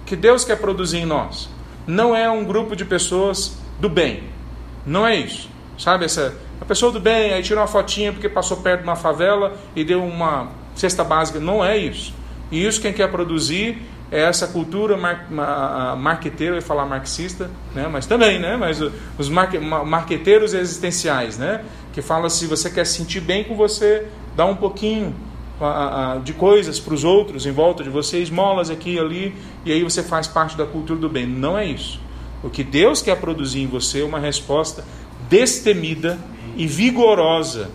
O 0.03 0.05
que 0.05 0.17
Deus 0.17 0.45
quer 0.45 0.57
produzir 0.57 0.99
em 0.99 1.07
nós? 1.07 1.49
Não 1.87 2.15
é 2.15 2.31
um 2.31 2.45
grupo 2.45 2.77
de 2.77 2.85
pessoas 2.85 3.57
do 3.81 3.89
bem. 3.89 4.25
Não 4.87 5.07
é 5.07 5.17
isso. 5.17 5.49
Sabe, 5.79 6.05
essa, 6.05 6.37
a 6.61 6.65
pessoa 6.65 6.93
do 6.93 7.01
bem, 7.01 7.33
aí 7.33 7.43
tirou 7.43 7.63
uma 7.63 7.69
fotinha 7.69 8.13
porque 8.13 8.29
passou 8.29 8.59
perto 8.59 8.83
de 8.83 8.87
uma 8.87 8.97
favela 8.97 9.57
e 9.75 9.85
deu 9.85 10.05
uma 10.05 10.51
cesta 10.75 11.03
básica. 11.03 11.41
Não 11.41 11.65
é 11.65 11.77
isso. 11.77 12.15
E 12.53 12.65
isso 12.65 12.81
quem 12.81 12.93
quer 12.93 13.11
produzir 13.11 13.83
é 14.11 14.21
essa 14.21 14.47
cultura 14.47 14.95
mar, 14.95 15.27
marqueteira, 15.97 16.53
eu 16.53 16.57
ia 16.57 16.63
falar 16.63 16.85
marxista, 16.85 17.51
né? 17.75 17.89
mas 17.91 18.05
também, 18.05 18.39
né? 18.39 18.59
mas 18.59 18.79
os 19.19 19.31
marque, 19.31 19.59
marqueteiros 19.59 20.53
existenciais, 20.53 21.39
né? 21.39 21.65
que 21.95 22.03
fala 22.03 22.29
se 22.29 22.47
você 22.47 22.71
quer 22.71 22.85
se 22.85 22.99
sentir 22.99 23.21
bem 23.21 23.43
com 23.43 23.57
você, 23.57 24.07
dá 24.37 24.45
um 24.45 24.55
pouquinho 24.55 25.15
de 26.25 26.33
coisas 26.35 26.79
para 26.79 26.93
os 26.93 27.05
outros 27.05 27.47
em 27.47 27.53
volta 27.53 27.83
de 27.83 27.89
você, 27.89 28.19
esmolas 28.19 28.69
aqui 28.69 28.95
e 28.95 28.99
ali, 28.99 29.35
e 29.65 29.73
aí 29.73 29.83
você 29.83 30.03
faz 30.03 30.27
parte 30.27 30.57
da 30.57 30.67
cultura 30.67 31.01
do 31.01 31.09
bem. 31.09 31.27
Não 31.27 31.57
é 31.57 31.65
isso. 31.65 32.01
O 32.43 32.51
que 32.51 32.65
Deus 32.65 33.01
quer 33.01 33.17
produzir 33.19 33.61
em 33.61 33.67
você 33.67 34.03
é 34.03 34.05
uma 34.05 34.19
resposta 34.19 34.85
destemida 35.31 36.19
e 36.57 36.67
vigorosa 36.67 37.71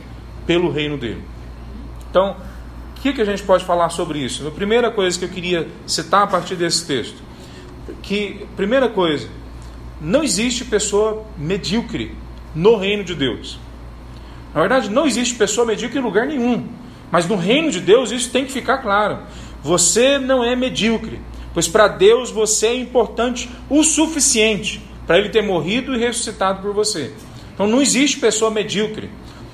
pelo 0.46 0.70
reino 0.70 0.98
dele. 0.98 1.24
Então, 2.10 2.36
o 2.98 3.00
que, 3.00 3.14
que 3.14 3.22
a 3.22 3.26
gente 3.26 3.44
pode 3.44 3.64
falar 3.64 3.90
sobre 3.90 4.20
isso? 4.20 4.48
A 4.48 4.52
primeira 4.52 4.90
coisa 4.90 5.18
que 5.18 5.26
eu 5.26 5.30
queria 5.30 5.68
citar 5.86 6.24
a 6.24 6.28
partir 6.28 6.56
desse 6.56 6.86
texto, 6.86 7.22
que 8.02 8.46
primeira 8.56 8.90
coisa, 8.90 9.30
não 10.02 10.24
existe 10.24 10.66
pessoa 10.66 11.24
medíocre 11.38 12.16
no 12.56 12.76
reino 12.76 13.04
de 13.04 13.14
Deus. 13.14 13.60
Na 14.54 14.62
verdade, 14.62 14.90
não 14.90 15.06
existe 15.06 15.36
pessoa 15.36 15.66
medíocre 15.66 16.00
em 16.00 16.02
lugar 16.02 16.26
nenhum. 16.26 16.68
Mas 17.12 17.28
no 17.28 17.36
reino 17.36 17.70
de 17.70 17.80
Deus 17.80 18.12
isso 18.12 18.32
tem 18.32 18.46
que 18.46 18.52
ficar 18.52 18.80
claro. 18.80 19.20
Você 19.62 20.18
não 20.18 20.44
é 20.44 20.56
medíocre, 20.56 21.20
pois 21.54 21.68
para 21.68 21.88
Deus 21.88 22.32
você 22.32 22.68
é 22.68 22.76
importante 22.76 23.50
o 23.70 23.84
suficiente 23.84 24.82
para 25.06 25.18
Ele 25.20 25.30
ter 25.30 25.44
morrido 25.44 25.94
e 25.94 26.00
ressuscitado 26.00 26.62
por 26.62 26.74
você. 26.74 27.14
Então 27.54 27.68
não 27.68 27.82
existe 27.82 28.20
pessoa 28.20 28.50
medíocre. 28.50 29.10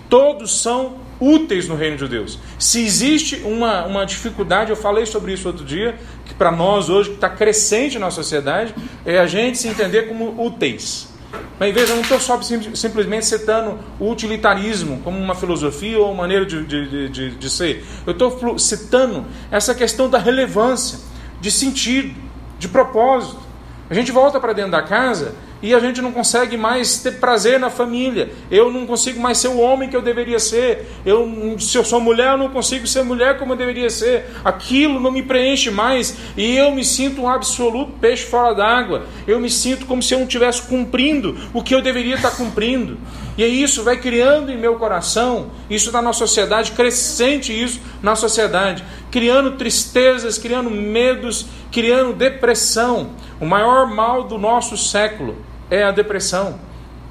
Todos 0.09 0.61
são 0.61 0.97
úteis 1.23 1.67
no 1.67 1.75
reino 1.75 1.95
de 1.95 2.07
Deus. 2.07 2.37
Se 2.59 2.83
existe 2.83 3.37
uma, 3.45 3.85
uma 3.85 4.05
dificuldade, 4.05 4.69
eu 4.69 4.75
falei 4.75 5.05
sobre 5.05 5.33
isso 5.33 5.47
outro 5.47 5.63
dia, 5.63 5.95
que 6.25 6.33
para 6.33 6.51
nós 6.51 6.89
hoje, 6.89 7.09
que 7.09 7.15
está 7.15 7.29
crescente 7.29 7.97
na 7.97 8.11
sociedade, 8.11 8.75
é 9.05 9.19
a 9.19 9.25
gente 9.25 9.57
se 9.57 9.67
entender 9.67 10.03
como 10.03 10.43
úteis. 10.45 11.13
Mas 11.59 11.73
veja, 11.73 11.93
eu 11.93 11.95
não 11.95 12.03
estou 12.03 12.19
só 12.19 12.39
simplesmente 12.41 13.25
citando 13.25 13.79
o 13.99 14.09
utilitarismo 14.11 14.99
como 15.03 15.17
uma 15.17 15.33
filosofia 15.33 15.97
ou 15.99 16.13
maneira 16.13 16.45
de, 16.45 16.63
de, 16.65 17.09
de, 17.09 17.31
de 17.31 17.49
ser. 17.49 17.85
Eu 18.05 18.13
estou 18.13 18.59
citando 18.59 19.25
essa 19.49 19.73
questão 19.73 20.09
da 20.09 20.17
relevância, 20.17 20.99
de 21.39 21.49
sentido, 21.49 22.13
de 22.59 22.67
propósito. 22.67 23.41
A 23.89 23.93
gente 23.93 24.11
volta 24.11 24.39
para 24.39 24.53
dentro 24.53 24.71
da 24.71 24.81
casa 24.81 25.35
e 25.63 25.73
a 25.73 25.79
gente 25.79 26.01
não 26.01 26.11
consegue 26.11 26.57
mais 26.57 26.97
ter 26.97 27.21
prazer 27.21 27.57
na 27.57 27.69
família. 27.69 28.33
Eu 28.51 28.69
não 28.69 28.85
consigo 28.85 29.17
mais 29.17 29.37
ser 29.37 29.47
o 29.47 29.59
homem 29.59 29.89
que 29.89 29.95
eu 29.95 30.01
deveria 30.01 30.37
ser. 30.37 30.91
Eu, 31.05 31.55
se 31.57 31.77
eu 31.77 31.85
sou 31.85 32.01
mulher, 32.01 32.33
eu 32.33 32.37
não 32.37 32.49
consigo 32.49 32.85
ser 32.85 33.01
mulher 33.01 33.39
como 33.39 33.53
eu 33.53 33.57
deveria 33.57 33.89
ser. 33.89 34.25
Aquilo 34.43 34.99
não 34.99 35.09
me 35.09 35.23
preenche 35.23 35.71
mais 35.71 36.17
e 36.35 36.57
eu 36.57 36.75
me 36.75 36.83
sinto 36.83 37.21
um 37.21 37.29
absoluto 37.29 37.93
peixe 37.93 38.25
fora 38.25 38.53
d'água. 38.53 39.05
Eu 39.25 39.39
me 39.39 39.49
sinto 39.49 39.85
como 39.85 40.03
se 40.03 40.13
eu 40.13 40.19
não 40.19 40.25
estivesse 40.25 40.63
cumprindo 40.63 41.37
o 41.53 41.63
que 41.63 41.73
eu 41.73 41.81
deveria 41.81 42.15
estar 42.15 42.31
cumprindo. 42.31 42.97
E 43.37 43.43
aí 43.43 43.63
isso 43.63 43.83
vai 43.83 43.95
criando 43.95 44.51
em 44.51 44.57
meu 44.57 44.75
coração, 44.75 45.49
isso 45.69 45.87
está 45.87 46.01
na 46.01 46.13
sociedade, 46.13 46.73
crescente 46.73 47.51
isso 47.51 47.79
na 48.01 48.15
sociedade, 48.15 48.83
criando 49.09 49.53
tristezas, 49.53 50.37
criando 50.37 50.69
medos, 50.69 51.47
criando 51.71 52.13
depressão. 52.13 53.11
O 53.39 53.45
maior 53.45 53.87
mal 53.87 54.25
do 54.25 54.37
nosso 54.37 54.77
século 54.77 55.35
é 55.73 55.83
a 55.83 55.91
depressão. 55.91 56.59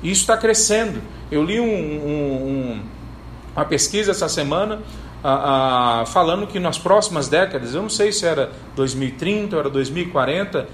Isso 0.03 0.20
está 0.20 0.37
crescendo. 0.37 1.03
Eu 1.31 1.42
li 1.42 1.59
um, 1.59 1.64
um, 1.64 2.83
uma 3.57 3.64
pesquisa 3.64 4.12
essa 4.12 4.29
semana 4.29 4.81
falando 6.07 6.46
que 6.46 6.59
nas 6.59 6.79
próximas 6.79 7.29
décadas, 7.29 7.75
eu 7.75 7.83
não 7.83 7.88
sei 7.88 8.12
se 8.12 8.27
era 8.27 8.51
2030 8.75 9.55
ou 9.55 9.61
era 9.61 9.70
2040, 9.70 10.68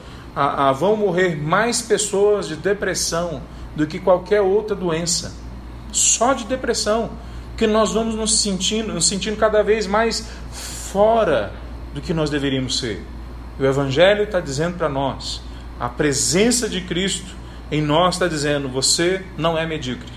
vão 0.78 0.96
morrer 0.96 1.36
mais 1.36 1.82
pessoas 1.82 2.48
de 2.48 2.56
depressão 2.56 3.42
do 3.74 3.86
que 3.86 3.98
qualquer 3.98 4.40
outra 4.40 4.74
doença. 4.74 5.34
Só 5.90 6.34
de 6.34 6.44
depressão. 6.44 7.10
Que 7.56 7.66
nós 7.66 7.92
vamos 7.92 8.14
nos 8.14 8.40
sentindo, 8.40 8.92
nos 8.92 9.08
sentindo 9.08 9.36
cada 9.36 9.62
vez 9.62 9.86
mais 9.86 10.28
fora 10.52 11.52
do 11.92 12.00
que 12.00 12.14
nós 12.14 12.30
deveríamos 12.30 12.78
ser. 12.78 13.04
O 13.58 13.64
Evangelho 13.64 14.22
está 14.22 14.38
dizendo 14.38 14.76
para 14.76 14.88
nós: 14.88 15.42
a 15.80 15.88
presença 15.88 16.68
de 16.68 16.82
Cristo 16.82 17.37
em 17.70 17.82
nós 17.82 18.14
está 18.14 18.26
dizendo: 18.26 18.68
você 18.68 19.24
não 19.36 19.56
é 19.56 19.66
medíocre. 19.66 20.12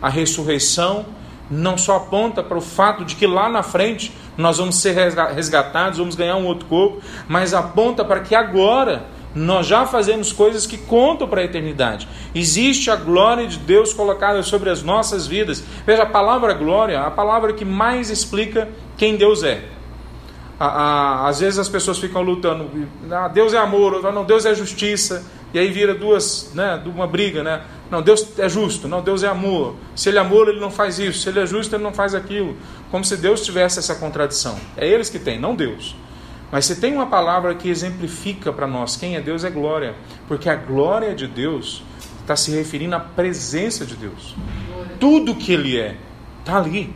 A 0.00 0.08
ressurreição 0.08 1.06
não 1.50 1.76
só 1.76 1.96
aponta 1.96 2.42
para 2.42 2.56
o 2.56 2.60
fato 2.60 3.04
de 3.04 3.16
que 3.16 3.26
lá 3.26 3.48
na 3.48 3.62
frente 3.62 4.12
nós 4.36 4.58
vamos 4.58 4.76
ser 4.76 4.92
resgatados, 5.34 5.98
vamos 5.98 6.14
ganhar 6.14 6.36
um 6.36 6.46
outro 6.46 6.66
corpo, 6.66 7.02
mas 7.28 7.52
aponta 7.52 8.04
para 8.04 8.20
que 8.20 8.34
agora 8.34 9.04
nós 9.34 9.66
já 9.66 9.86
fazemos 9.86 10.32
coisas 10.32 10.66
que 10.66 10.76
contam 10.76 11.28
para 11.28 11.40
a 11.40 11.44
eternidade. 11.44 12.08
Existe 12.34 12.90
a 12.90 12.96
glória 12.96 13.46
de 13.46 13.58
Deus 13.58 13.92
colocada 13.92 14.42
sobre 14.42 14.70
as 14.70 14.82
nossas 14.82 15.26
vidas. 15.26 15.62
Veja, 15.86 16.02
a 16.02 16.06
palavra 16.06 16.52
glória, 16.52 17.00
a 17.00 17.10
palavra 17.10 17.52
que 17.52 17.64
mais 17.64 18.10
explica 18.10 18.68
quem 18.96 19.16
Deus 19.16 19.42
é. 19.42 19.64
às 20.58 21.40
vezes 21.40 21.58
as 21.58 21.68
pessoas 21.68 21.98
ficam 21.98 22.22
lutando, 22.22 22.70
ah, 23.10 23.28
Deus 23.28 23.54
é 23.54 23.58
amor, 23.58 24.02
não, 24.12 24.24
Deus 24.24 24.44
é 24.44 24.54
justiça, 24.54 25.24
e 25.52 25.58
aí 25.58 25.70
vira 25.70 25.94
duas, 25.94 26.52
né, 26.54 26.80
uma 26.86 27.06
briga, 27.06 27.42
né? 27.42 27.62
Não, 27.90 28.00
Deus 28.00 28.38
é 28.38 28.48
justo, 28.48 28.86
não, 28.86 29.02
Deus 29.02 29.24
é 29.24 29.28
amor. 29.28 29.74
Se 29.96 30.08
ele 30.08 30.18
é 30.18 30.20
amor, 30.20 30.48
ele 30.48 30.60
não 30.60 30.70
faz 30.70 30.98
isso, 30.98 31.20
se 31.20 31.28
ele 31.28 31.40
é 31.40 31.46
justo, 31.46 31.74
ele 31.74 31.82
não 31.82 31.92
faz 31.92 32.14
aquilo. 32.14 32.56
Como 32.90 33.04
se 33.04 33.16
Deus 33.16 33.44
tivesse 33.44 33.80
essa 33.80 33.96
contradição. 33.96 34.56
É 34.76 34.86
eles 34.86 35.10
que 35.10 35.18
têm, 35.18 35.40
não 35.40 35.56
Deus. 35.56 35.96
Mas 36.52 36.66
se 36.66 36.80
tem 36.80 36.94
uma 36.94 37.06
palavra 37.06 37.54
que 37.54 37.68
exemplifica 37.68 38.52
para 38.52 38.66
nós 38.66 38.96
quem 38.96 39.16
é 39.16 39.20
Deus, 39.20 39.44
é 39.44 39.50
glória. 39.50 39.94
Porque 40.26 40.48
a 40.48 40.54
glória 40.54 41.14
de 41.14 41.26
Deus 41.26 41.82
está 42.20 42.36
se 42.36 42.50
referindo 42.52 42.94
à 42.94 43.00
presença 43.00 43.84
de 43.84 43.96
Deus. 43.96 44.36
Tudo 44.98 45.34
que 45.34 45.52
Ele 45.52 45.76
é, 45.76 45.96
está 46.40 46.58
ali. 46.58 46.94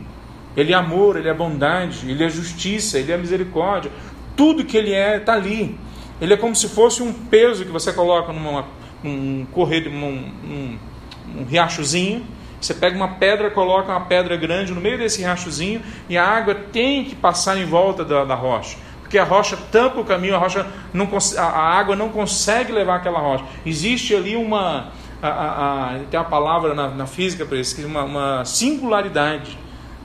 Ele 0.55 0.71
é 0.71 0.75
amor, 0.75 1.17
Ele 1.17 1.27
é 1.27 1.33
bondade, 1.33 2.09
Ele 2.09 2.23
é 2.23 2.29
justiça, 2.29 2.97
Ele 2.97 3.11
é 3.11 3.17
misericórdia. 3.17 3.91
Tudo 4.35 4.63
que 4.63 4.77
Ele 4.77 4.93
é, 4.93 5.17
está 5.17 5.33
ali. 5.33 5.77
Ele 6.19 6.33
é 6.33 6.37
como 6.37 6.55
se 6.55 6.69
fosse 6.69 7.03
um 7.03 7.11
peso 7.11 7.65
que 7.65 7.71
você 7.71 7.91
coloca 7.91 8.31
numa, 8.31 8.65
num 9.03 9.45
correio, 9.51 9.89
num, 9.91 10.31
num, 10.43 10.79
num 11.27 11.45
riachozinho. 11.45 12.25
Você 12.59 12.73
pega 12.73 12.95
uma 12.95 13.09
pedra, 13.15 13.51
coloca 13.51 13.91
uma 13.91 14.01
pedra 14.01 14.35
grande 14.37 14.73
no 14.73 14.81
meio 14.81 14.97
desse 14.97 15.19
riachozinho 15.19 15.81
e 16.09 16.17
a 16.17 16.25
água 16.25 16.55
tem 16.55 17.05
que 17.05 17.15
passar 17.15 17.57
em 17.57 17.65
volta 17.65 18.03
da, 18.03 18.23
da 18.23 18.35
rocha 18.35 18.77
porque 19.05 19.19
a 19.19 19.23
rocha 19.23 19.55
tampa 19.71 19.99
o 19.99 20.03
caminho, 20.03 20.35
a 20.35 20.39
rocha 20.39 20.65
não 20.91 21.07
a 21.37 21.77
água 21.77 21.95
não 21.95 22.09
consegue 22.09 22.71
levar 22.71 22.95
aquela 22.95 23.19
rocha. 23.19 23.45
Existe 23.63 24.15
ali 24.15 24.35
uma 24.35 24.89
a, 25.21 25.27
a, 25.27 25.95
a, 25.95 25.99
tem 26.09 26.19
uma 26.19 26.25
palavra 26.25 26.73
na, 26.73 26.89
na 26.89 27.05
física 27.05 27.45
para 27.45 27.57
isso, 27.57 27.85
uma, 27.85 28.03
uma 28.03 28.45
singularidade, 28.45 29.57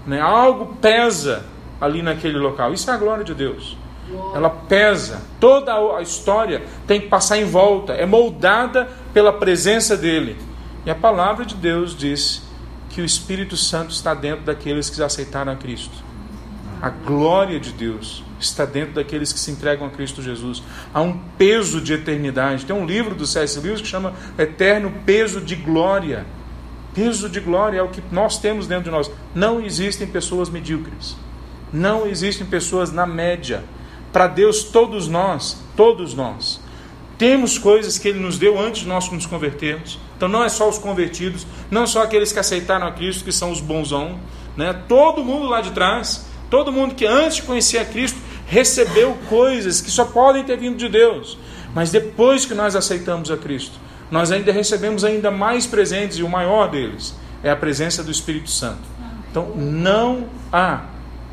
né? 0.07 0.21
Algo 0.21 0.77
pesa 0.77 1.47
ali 1.81 2.03
naquele 2.03 2.39
local. 2.39 2.73
Isso 2.73 2.91
é 2.91 2.95
a 2.95 2.97
glória 2.97 3.25
de 3.25 3.35
Deus. 3.35 3.77
Ela 4.35 4.51
pesa. 4.51 5.23
Toda 5.39 5.75
a 5.75 6.03
história 6.03 6.63
tem 6.87 7.01
que 7.01 7.09
passar 7.09 7.39
em 7.39 7.45
volta, 7.45 7.93
é 7.93 8.07
moldada 8.07 8.89
pela 9.13 9.33
presença 9.33 9.97
dele. 9.97 10.37
E 10.85 10.91
a 10.91 10.95
palavra 10.95 11.45
de 11.45 11.55
Deus 11.55 11.97
diz 11.97 12.43
que 12.91 13.01
o 13.01 13.05
Espírito 13.05 13.57
Santo 13.57 13.91
está 13.91 14.15
dentro 14.15 14.45
daqueles 14.45 14.91
que 14.91 15.03
aceitaram 15.03 15.53
a 15.53 15.57
Cristo. 15.57 16.11
A 16.81 16.89
glória 16.89 17.61
de 17.61 17.73
Deus 17.73 18.25
está 18.41 18.65
dentro 18.65 18.95
daqueles 18.95 19.33
que 19.33 19.39
se 19.39 19.51
entregam 19.51 19.87
a 19.87 19.91
Cristo 19.91 20.23
Jesus. 20.23 20.63
Há 20.95 21.03
um 21.03 21.19
peso 21.37 21.81
de 21.81 21.93
eternidade. 21.93 22.65
Tem 22.65 22.75
um 22.75 22.87
livro 22.87 23.15
do 23.15 23.27
C.S. 23.27 23.61
Lewis 23.61 23.83
que 23.83 23.87
chama 23.87 24.15
Eterno 24.39 24.91
Peso 25.05 25.41
de 25.41 25.55
Glória. 25.57 26.25
Peso 26.95 27.29
de 27.29 27.39
glória 27.39 27.79
é 27.79 27.83
o 27.83 27.89
que 27.89 28.03
nós 28.11 28.39
temos 28.39 28.67
dentro 28.67 28.85
de 28.85 28.91
nós. 28.91 29.11
Não 29.35 29.61
existem 29.61 30.07
pessoas 30.07 30.49
medíocres. 30.49 31.17
Não 31.73 32.07
existem 32.07 32.47
pessoas 32.47 32.91
na 32.91 33.07
média. 33.07 33.63
Para 34.13 34.27
Deus, 34.27 34.65
todos 34.65 35.09
nós, 35.09 35.57
todos 35.77 36.15
nós, 36.15 36.61
temos 37.17 37.59
coisas 37.59 37.99
que 37.99 38.09
Ele 38.09 38.19
nos 38.19 38.39
deu 38.39 38.59
antes 38.59 38.83
de 38.83 38.89
nós 38.89 39.11
nos 39.11 39.27
convertermos. 39.27 39.99
Então 40.17 40.29
não 40.29 40.45
é 40.45 40.49
só 40.49 40.69
os 40.69 40.79
convertidos, 40.79 41.47
não 41.71 41.87
só 41.87 42.03
aqueles 42.03 42.33
que 42.33 42.39
aceitaram 42.39 42.87
a 42.87 42.93
Cristo, 42.93 43.25
que 43.25 43.33
são 43.33 43.51
os 43.51 43.61
bonzão. 43.61 44.19
Né? 44.57 44.73
Todo 44.89 45.25
mundo 45.25 45.47
lá 45.47 45.61
de 45.61 45.71
trás 45.71 46.31
Todo 46.51 46.73
mundo 46.73 46.97
que 46.97 47.07
antes 47.07 47.37
de 47.37 47.43
conhecer 47.43 47.79
a 47.79 47.85
Cristo 47.85 48.19
recebeu 48.47 49.17
coisas 49.29 49.81
que 49.81 49.91
só 49.91 50.05
podem 50.05 50.43
ter 50.43 50.59
vindo 50.59 50.77
de 50.77 50.89
Deus. 50.89 51.39
Mas 51.73 51.93
depois 51.93 52.45
que 52.45 52.53
nós 52.53 52.75
aceitamos 52.75 53.31
a 53.31 53.37
Cristo, 53.37 53.79
nós 54.11 54.33
ainda 54.33 54.51
recebemos 54.51 55.05
ainda 55.05 55.31
mais 55.31 55.65
presentes 55.65 56.19
e 56.19 56.25
o 56.25 56.29
maior 56.29 56.69
deles 56.69 57.15
é 57.45 57.51
a 57.51 57.57
presença 57.57 58.03
do 58.03 58.11
Espírito 58.11 58.51
Santo. 58.51 58.83
Então 59.31 59.55
não 59.55 60.27
há 60.53 60.87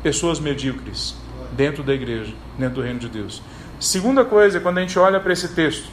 pessoas 0.04 0.38
medíocres 0.38 1.16
dentro 1.58 1.82
da 1.82 1.92
igreja, 1.92 2.32
dentro 2.56 2.76
do 2.76 2.82
reino 2.82 3.00
de 3.00 3.08
Deus. 3.08 3.42
Segunda 3.80 4.24
coisa, 4.24 4.60
quando 4.60 4.78
a 4.78 4.80
gente 4.80 4.96
olha 4.96 5.18
para 5.18 5.32
esse 5.32 5.48
texto, 5.48 5.90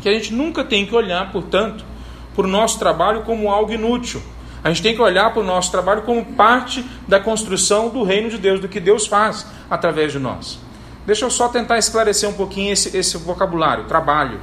que 0.00 0.08
a 0.08 0.12
gente 0.12 0.32
nunca 0.32 0.62
tem 0.62 0.86
que 0.86 0.94
olhar, 0.94 1.32
portanto, 1.32 1.84
para 2.32 2.46
o 2.46 2.48
nosso 2.48 2.78
trabalho 2.78 3.22
como 3.22 3.50
algo 3.50 3.72
inútil. 3.72 4.22
A 4.62 4.68
gente 4.68 4.80
tem 4.80 4.94
que 4.94 5.02
olhar 5.02 5.32
para 5.32 5.42
o 5.42 5.44
nosso 5.44 5.72
trabalho 5.72 6.02
como 6.02 6.24
parte 6.24 6.84
da 7.08 7.18
construção 7.18 7.88
do 7.88 8.04
reino 8.04 8.30
de 8.30 8.38
Deus, 8.38 8.60
do 8.60 8.68
que 8.68 8.78
Deus 8.78 9.04
faz 9.04 9.44
através 9.68 10.12
de 10.12 10.20
nós. 10.20 10.60
Deixa 11.04 11.24
eu 11.24 11.30
só 11.30 11.48
tentar 11.48 11.78
esclarecer 11.78 12.28
um 12.28 12.34
pouquinho 12.34 12.72
esse, 12.72 12.96
esse 12.96 13.16
vocabulário, 13.16 13.84
trabalho. 13.84 14.40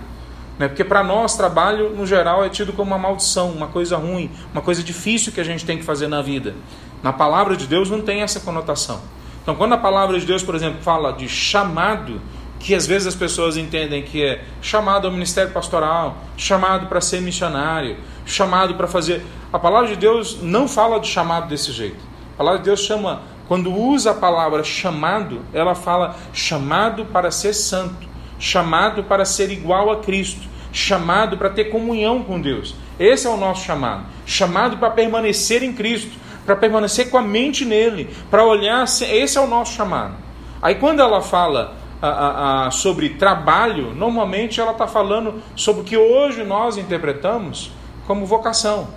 Né? 0.59 0.67
Porque 0.67 0.83
para 0.83 1.01
nós, 1.01 1.37
trabalho, 1.37 1.91
no 1.91 2.05
geral, 2.05 2.43
é 2.43 2.49
tido 2.49 2.73
como 2.73 2.91
uma 2.91 2.97
maldição, 2.97 3.51
uma 3.51 3.67
coisa 3.67 3.95
ruim, 3.95 4.29
uma 4.51 4.61
coisa 4.61 4.83
difícil 4.83 5.31
que 5.31 5.39
a 5.39 5.45
gente 5.45 5.65
tem 5.65 5.77
que 5.77 5.83
fazer 5.83 6.09
na 6.09 6.21
vida. 6.21 6.55
Na 7.01 7.13
palavra 7.13 7.55
de 7.55 7.67
Deus 7.67 7.89
não 7.89 8.01
tem 8.01 8.21
essa 8.21 8.41
conotação. 8.41 8.99
Então, 9.45 9.53
quando 9.53 9.73
a 9.73 9.77
palavra 9.77 10.19
de 10.19 10.25
Deus, 10.25 10.41
por 10.41 10.55
exemplo, 10.55 10.81
fala 10.81 11.13
de 11.13 11.29
chamado, 11.29 12.19
que 12.59 12.73
às 12.73 12.87
vezes 12.87 13.09
as 13.09 13.13
pessoas 13.13 13.55
entendem 13.57 14.01
que 14.01 14.23
é 14.23 14.43
chamado 14.59 15.05
ao 15.05 15.13
ministério 15.13 15.51
pastoral, 15.51 16.17
chamado 16.35 16.87
para 16.87 16.99
ser 16.99 17.21
missionário, 17.21 17.95
chamado 18.25 18.73
para 18.73 18.87
fazer. 18.87 19.23
A 19.53 19.59
palavra 19.59 19.89
de 19.89 19.97
Deus 19.97 20.39
não 20.41 20.67
fala 20.67 20.99
de 20.99 21.07
chamado 21.07 21.47
desse 21.47 21.71
jeito. 21.71 21.99
A 22.33 22.37
palavra 22.37 22.57
de 22.57 22.65
Deus 22.65 22.79
chama, 22.79 23.21
quando 23.47 23.71
usa 23.71 24.09
a 24.09 24.15
palavra 24.15 24.63
chamado, 24.63 25.41
ela 25.53 25.75
fala 25.75 26.15
chamado 26.33 27.05
para 27.05 27.29
ser 27.29 27.53
santo, 27.53 28.07
chamado 28.39 29.03
para 29.03 29.25
ser 29.25 29.51
igual 29.51 29.91
a 29.91 29.97
Cristo, 29.97 30.47
chamado 30.73 31.37
para 31.37 31.51
ter 31.51 31.65
comunhão 31.65 32.23
com 32.23 32.41
Deus. 32.41 32.73
Esse 32.99 33.27
é 33.27 33.29
o 33.29 33.37
nosso 33.37 33.63
chamado. 33.63 34.07
Chamado 34.25 34.77
para 34.77 34.89
permanecer 34.89 35.61
em 35.61 35.71
Cristo, 35.71 36.17
para 36.45 36.55
permanecer 36.55 37.09
com 37.09 37.17
a 37.17 37.21
mente 37.21 37.65
nele, 37.65 38.09
para 38.29 38.45
olhar. 38.45 38.83
Esse 38.83 39.37
é 39.37 39.41
o 39.41 39.47
nosso 39.47 39.73
chamado. 39.73 40.15
Aí 40.61 40.75
quando 40.75 40.99
ela 40.99 41.21
fala 41.21 41.75
a, 42.01 42.07
a, 42.07 42.67
a, 42.67 42.71
sobre 42.71 43.09
trabalho, 43.09 43.93
normalmente 43.93 44.59
ela 44.59 44.71
está 44.71 44.87
falando 44.87 45.41
sobre 45.55 45.81
o 45.81 45.85
que 45.85 45.97
hoje 45.97 46.43
nós 46.43 46.77
interpretamos 46.77 47.71
como 48.05 48.25
vocação. 48.25 48.87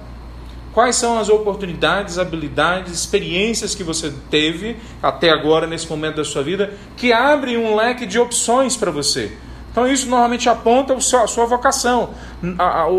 Quais 0.73 0.97
são 0.97 1.19
as 1.19 1.29
oportunidades, 1.29 2.19
habilidades, 2.19 2.93
experiências 2.93 3.75
que 3.75 3.83
você 3.83 4.13
teve 4.31 4.77
até 5.03 5.31
agora, 5.31 5.67
nesse 5.67 5.89
momento 5.89 6.17
da 6.17 6.25
sua 6.25 6.43
vida, 6.43 6.75
que 6.97 7.13
abrem 7.13 7.57
um 7.57 7.75
leque 7.75 8.07
de 8.07 8.19
opções 8.19 8.77
para 8.77 8.91
você? 8.91 9.33
Então, 9.73 9.87
isso 9.87 10.09
normalmente 10.09 10.49
aponta 10.49 10.95
a 10.95 11.01
sua 11.01 11.47
vocação, 11.47 12.11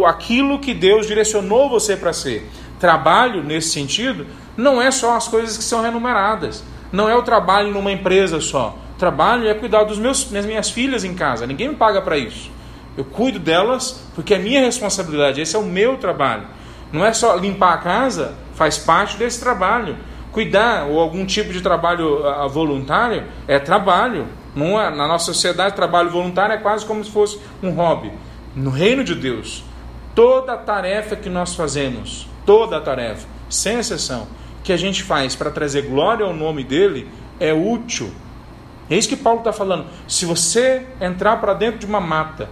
aquilo 0.06 0.60
que 0.60 0.74
Deus 0.74 1.08
direcionou 1.08 1.70
você 1.70 1.96
para 1.96 2.14
ser. 2.14 2.50
Trabalho, 2.80 3.44
nesse 3.44 3.70
sentido, 3.70 4.26
não 4.56 4.82
é 4.82 4.90
só 4.90 5.16
as 5.16 5.28
coisas 5.28 5.58
que 5.58 5.64
são 5.64 5.82
remuneradas, 5.82 6.64
não 6.92 7.10
é 7.10 7.16
o 7.16 7.22
trabalho 7.22 7.72
numa 7.72 7.92
empresa 7.92 8.40
só. 8.40 8.78
O 8.96 9.00
trabalho 9.00 9.48
é 9.48 9.54
cuidar 9.54 9.84
dos 9.84 10.00
meus, 10.00 10.24
das 10.26 10.46
minhas 10.46 10.70
filhas 10.70 11.04
em 11.04 11.14
casa, 11.14 11.46
ninguém 11.46 11.70
me 11.70 11.76
paga 11.76 12.02
para 12.02 12.18
isso. 12.18 12.52
Eu 12.98 13.06
cuido 13.06 13.40
delas 13.40 14.04
porque 14.16 14.34
é 14.34 14.40
minha 14.40 14.62
responsabilidade, 14.62 15.40
esse 15.40 15.56
é 15.56 15.60
o 15.60 15.64
meu 15.64 15.98
trabalho. 15.98 16.48
Não 16.92 17.06
é 17.06 17.14
só 17.14 17.36
limpar 17.36 17.74
a 17.74 17.78
casa, 17.78 18.36
faz 18.56 18.78
parte 18.78 19.18
desse 19.18 19.40
trabalho. 19.40 19.96
Cuidar 20.32 20.86
ou 20.86 21.00
algum 21.00 21.26
tipo 21.26 21.52
de 21.52 21.62
trabalho 21.62 22.22
voluntário 22.50 23.26
é 23.48 23.60
trabalho. 23.60 24.28
Não 24.56 24.80
é, 24.80 24.90
na 24.90 25.08
nossa 25.08 25.26
sociedade, 25.26 25.76
trabalho 25.76 26.10
voluntário 26.10 26.54
é 26.54 26.58
quase 26.58 26.86
como 26.86 27.04
se 27.04 27.12
fosse 27.12 27.40
um 27.62 27.72
hobby. 27.72 28.12
No 28.56 28.70
reino 28.70 29.04
de 29.04 29.16
Deus, 29.16 29.64
toda 30.16 30.58
tarefa 30.58 31.16
que 31.16 31.30
nós 31.30 31.56
fazemos, 31.56 32.28
toda 32.50 32.78
a 32.78 32.82
tarefa, 32.82 33.28
sem 33.48 33.78
exceção, 33.78 34.28
que 34.64 34.74
a 34.74 34.78
gente 34.78 35.04
faz 35.04 35.36
para 35.36 35.52
trazer 35.52 35.84
glória 35.84 36.26
ao 36.26 36.34
nome 36.34 36.64
dele, 36.64 37.08
é 37.40 37.54
útil. 37.54 38.12
É 38.90 38.98
isso 38.98 39.08
que 39.08 39.16
Paulo 39.16 39.42
está 39.42 39.54
falando. 39.54 39.86
Se 40.08 40.26
você 40.26 40.84
entrar 41.00 41.38
para 41.38 41.54
dentro 41.54 41.78
de 41.78 41.86
uma 41.86 42.02
mata 42.02 42.50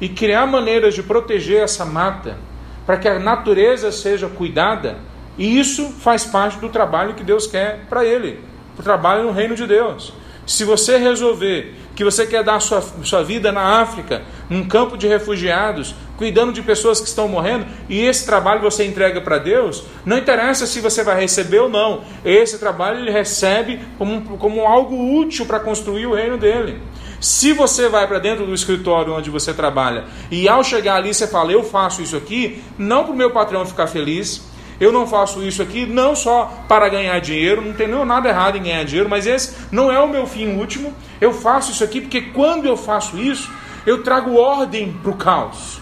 e 0.00 0.08
criar 0.08 0.46
maneiras 0.46 0.94
de 0.94 1.02
proteger 1.02 1.62
essa 1.62 1.84
mata, 1.84 2.38
para 2.86 2.96
que 2.96 3.06
a 3.06 3.18
natureza 3.18 3.92
seja 3.92 4.30
cuidada, 4.30 4.96
e 5.36 5.60
isso 5.60 5.90
faz 6.00 6.24
parte 6.24 6.56
do 6.56 6.70
trabalho 6.70 7.12
que 7.12 7.22
Deus 7.22 7.46
quer 7.46 7.84
para 7.86 8.06
ele, 8.06 8.40
o 8.78 8.82
trabalho 8.82 9.24
no 9.24 9.32
reino 9.32 9.54
de 9.54 9.66
Deus. 9.66 10.10
Se 10.46 10.64
você 10.64 10.96
resolver 10.96 11.74
que 11.98 12.04
você 12.04 12.24
quer 12.24 12.44
dar 12.44 12.60
sua, 12.60 12.80
sua 13.02 13.24
vida 13.24 13.50
na 13.50 13.80
África, 13.80 14.22
num 14.48 14.68
campo 14.68 14.96
de 14.96 15.08
refugiados, 15.08 15.96
cuidando 16.16 16.52
de 16.52 16.62
pessoas 16.62 17.00
que 17.00 17.08
estão 17.08 17.26
morrendo, 17.26 17.66
e 17.88 17.98
esse 18.06 18.24
trabalho 18.24 18.60
você 18.60 18.84
entrega 18.84 19.20
para 19.20 19.36
Deus, 19.36 19.82
não 20.06 20.16
interessa 20.16 20.64
se 20.64 20.80
você 20.80 21.02
vai 21.02 21.20
receber 21.20 21.58
ou 21.58 21.68
não, 21.68 22.04
esse 22.24 22.56
trabalho 22.56 23.00
ele 23.00 23.10
recebe 23.10 23.80
como, 23.98 24.38
como 24.38 24.64
algo 24.64 25.18
útil 25.18 25.44
para 25.44 25.58
construir 25.58 26.06
o 26.06 26.14
reino 26.14 26.38
dele. 26.38 26.80
Se 27.20 27.52
você 27.52 27.88
vai 27.88 28.06
para 28.06 28.20
dentro 28.20 28.46
do 28.46 28.54
escritório 28.54 29.12
onde 29.12 29.28
você 29.28 29.52
trabalha 29.52 30.04
e 30.30 30.48
ao 30.48 30.62
chegar 30.62 30.94
ali 30.94 31.12
você 31.12 31.26
fala, 31.26 31.50
eu 31.50 31.64
faço 31.64 32.00
isso 32.00 32.16
aqui, 32.16 32.62
não 32.78 33.02
para 33.02 33.12
o 33.12 33.16
meu 33.16 33.32
patrão 33.32 33.66
ficar 33.66 33.88
feliz, 33.88 34.47
eu 34.80 34.92
não 34.92 35.06
faço 35.06 35.42
isso 35.42 35.60
aqui 35.60 35.86
não 35.86 36.14
só 36.14 36.64
para 36.68 36.88
ganhar 36.88 37.18
dinheiro, 37.20 37.62
não 37.62 37.72
tem 37.72 37.88
nada 37.88 38.28
errado 38.28 38.56
em 38.56 38.62
ganhar 38.62 38.84
dinheiro, 38.84 39.08
mas 39.08 39.26
esse 39.26 39.56
não 39.72 39.90
é 39.90 39.98
o 39.98 40.08
meu 40.08 40.26
fim 40.26 40.56
último. 40.56 40.94
Eu 41.20 41.32
faço 41.32 41.72
isso 41.72 41.82
aqui 41.82 42.00
porque 42.00 42.20
quando 42.20 42.66
eu 42.66 42.76
faço 42.76 43.18
isso, 43.18 43.50
eu 43.84 44.02
trago 44.02 44.36
ordem 44.36 44.92
para 45.02 45.10
o 45.10 45.16
caos. 45.16 45.80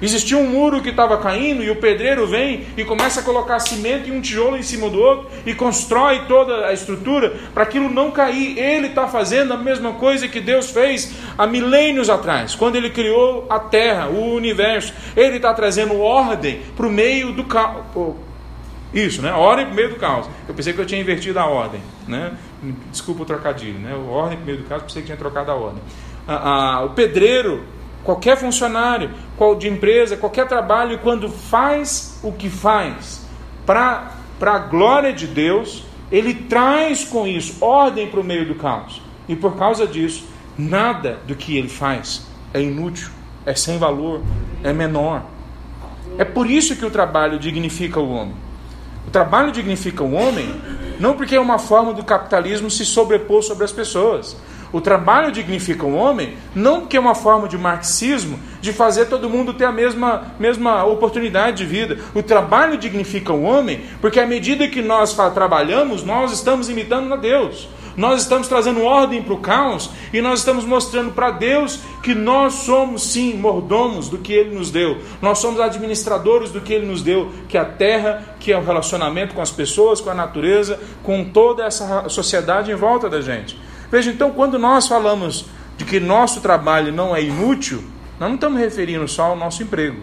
Existia 0.00 0.38
um 0.38 0.46
muro 0.46 0.80
que 0.80 0.90
estava 0.90 1.18
caindo 1.18 1.62
e 1.62 1.70
o 1.70 1.76
pedreiro 1.76 2.24
vem 2.24 2.66
e 2.76 2.84
começa 2.84 3.18
a 3.18 3.22
colocar 3.22 3.58
cimento 3.58 4.08
e 4.08 4.12
um 4.12 4.20
tijolo 4.20 4.56
em 4.56 4.62
cima 4.62 4.88
do 4.88 4.98
outro 4.98 5.28
e 5.44 5.52
constrói 5.52 6.22
toda 6.28 6.66
a 6.66 6.72
estrutura 6.72 7.34
para 7.52 7.64
aquilo 7.64 7.88
não 7.88 8.12
cair. 8.12 8.56
Ele 8.56 8.86
está 8.86 9.08
fazendo 9.08 9.52
a 9.52 9.56
mesma 9.56 9.94
coisa 9.94 10.28
que 10.28 10.40
Deus 10.40 10.70
fez 10.70 11.12
há 11.36 11.48
milênios 11.48 12.08
atrás, 12.08 12.54
quando 12.54 12.76
ele 12.76 12.90
criou 12.90 13.44
a 13.50 13.58
terra, 13.58 14.06
o 14.06 14.34
universo. 14.34 14.94
Ele 15.16 15.36
está 15.36 15.52
trazendo 15.52 16.00
ordem 16.00 16.60
para 16.76 16.86
o 16.86 16.90
meio 16.90 17.32
do 17.32 17.42
caos. 17.42 18.27
Isso, 18.92 19.20
né? 19.20 19.32
Ordem 19.32 19.72
meio 19.72 19.90
do 19.90 19.96
caos. 19.96 20.26
Eu 20.48 20.54
pensei 20.54 20.72
que 20.72 20.80
eu 20.80 20.86
tinha 20.86 21.00
invertido 21.00 21.38
a 21.38 21.46
ordem, 21.46 21.80
né? 22.06 22.36
Desculpa 22.90 23.22
o 23.22 23.26
trocadilho, 23.26 23.78
né? 23.78 23.94
Ordem 23.94 24.38
meio 24.38 24.58
do 24.58 24.64
caos, 24.64 24.82
pensei 24.82 25.02
que 25.02 25.06
tinha 25.06 25.18
trocado 25.18 25.50
a 25.50 25.54
ordem. 25.54 25.82
Ah, 26.26 26.78
ah, 26.78 26.84
o 26.84 26.90
pedreiro 26.90 27.64
qualquer 28.02 28.36
funcionário 28.36 29.10
qual 29.36 29.54
de 29.54 29.68
empresa, 29.68 30.16
qualquer 30.16 30.48
trabalho, 30.48 30.98
quando 31.00 31.28
faz 31.28 32.18
o 32.22 32.32
que 32.32 32.48
faz 32.48 33.26
para 33.66 34.10
a 34.40 34.58
glória 34.58 35.12
de 35.12 35.26
Deus, 35.26 35.84
ele 36.10 36.32
traz 36.32 37.04
com 37.04 37.26
isso 37.26 37.62
ordem 37.62 38.08
para 38.08 38.20
o 38.20 38.24
meio 38.24 38.46
do 38.46 38.54
caos. 38.54 39.02
E 39.28 39.36
por 39.36 39.56
causa 39.56 39.86
disso, 39.86 40.26
nada 40.56 41.18
do 41.26 41.34
que 41.34 41.56
ele 41.56 41.68
faz 41.68 42.26
é 42.52 42.62
inútil, 42.62 43.10
é 43.44 43.54
sem 43.54 43.78
valor, 43.78 44.22
é 44.64 44.72
menor. 44.72 45.22
É 46.16 46.24
por 46.24 46.50
isso 46.50 46.74
que 46.74 46.84
o 46.84 46.90
trabalho 46.90 47.38
dignifica 47.38 48.00
o 48.00 48.10
homem. 48.10 48.34
O 49.08 49.10
trabalho 49.10 49.50
dignifica 49.50 50.04
o 50.04 50.12
homem 50.12 50.54
não 51.00 51.16
porque 51.16 51.34
é 51.34 51.40
uma 51.40 51.58
forma 51.58 51.94
do 51.94 52.04
capitalismo 52.04 52.70
se 52.70 52.84
sobrepor 52.84 53.42
sobre 53.42 53.64
as 53.64 53.72
pessoas, 53.72 54.36
o 54.70 54.82
trabalho 54.82 55.32
dignifica 55.32 55.86
o 55.86 55.94
homem, 55.94 56.36
não 56.54 56.80
porque 56.80 56.98
é 56.98 57.00
uma 57.00 57.14
forma 57.14 57.48
de 57.48 57.56
marxismo 57.56 58.38
de 58.60 58.70
fazer 58.70 59.06
todo 59.06 59.30
mundo 59.30 59.54
ter 59.54 59.64
a 59.64 59.72
mesma, 59.72 60.34
mesma 60.38 60.84
oportunidade 60.84 61.56
de 61.56 61.64
vida. 61.64 61.96
O 62.14 62.22
trabalho 62.22 62.76
dignifica 62.76 63.32
o 63.32 63.44
homem 63.44 63.80
porque 63.98 64.20
à 64.20 64.26
medida 64.26 64.68
que 64.68 64.82
nós 64.82 65.16
trabalhamos, 65.32 66.04
nós 66.04 66.30
estamos 66.30 66.68
imitando 66.68 67.14
a 67.14 67.16
Deus. 67.16 67.66
Nós 67.98 68.22
estamos 68.22 68.46
trazendo 68.46 68.84
ordem 68.84 69.20
para 69.20 69.34
o 69.34 69.38
caos 69.38 69.90
e 70.12 70.20
nós 70.20 70.38
estamos 70.38 70.64
mostrando 70.64 71.10
para 71.10 71.32
Deus 71.32 71.80
que 72.00 72.14
nós 72.14 72.54
somos 72.54 73.02
sim 73.02 73.34
mordomos 73.34 74.08
do 74.08 74.18
que 74.18 74.32
Ele 74.32 74.54
nos 74.54 74.70
deu. 74.70 74.98
Nós 75.20 75.40
somos 75.40 75.58
administradores 75.58 76.52
do 76.52 76.60
que 76.60 76.72
Ele 76.72 76.86
nos 76.86 77.02
deu, 77.02 77.32
que 77.48 77.58
é 77.58 77.60
a 77.60 77.64
terra, 77.64 78.36
que 78.38 78.52
é 78.52 78.56
o 78.56 78.64
relacionamento 78.64 79.34
com 79.34 79.42
as 79.42 79.50
pessoas, 79.50 80.00
com 80.00 80.10
a 80.10 80.14
natureza, 80.14 80.78
com 81.02 81.24
toda 81.24 81.64
essa 81.64 82.08
sociedade 82.08 82.70
em 82.70 82.76
volta 82.76 83.10
da 83.10 83.20
gente. 83.20 83.58
Veja, 83.90 84.12
então, 84.12 84.30
quando 84.30 84.60
nós 84.60 84.86
falamos 84.86 85.46
de 85.76 85.84
que 85.84 85.98
nosso 85.98 86.40
trabalho 86.40 86.92
não 86.92 87.16
é 87.16 87.20
inútil, 87.20 87.82
nós 88.20 88.28
não 88.28 88.36
estamos 88.36 88.60
referindo 88.60 89.08
só 89.08 89.24
ao 89.24 89.36
nosso 89.36 89.60
emprego. 89.60 90.00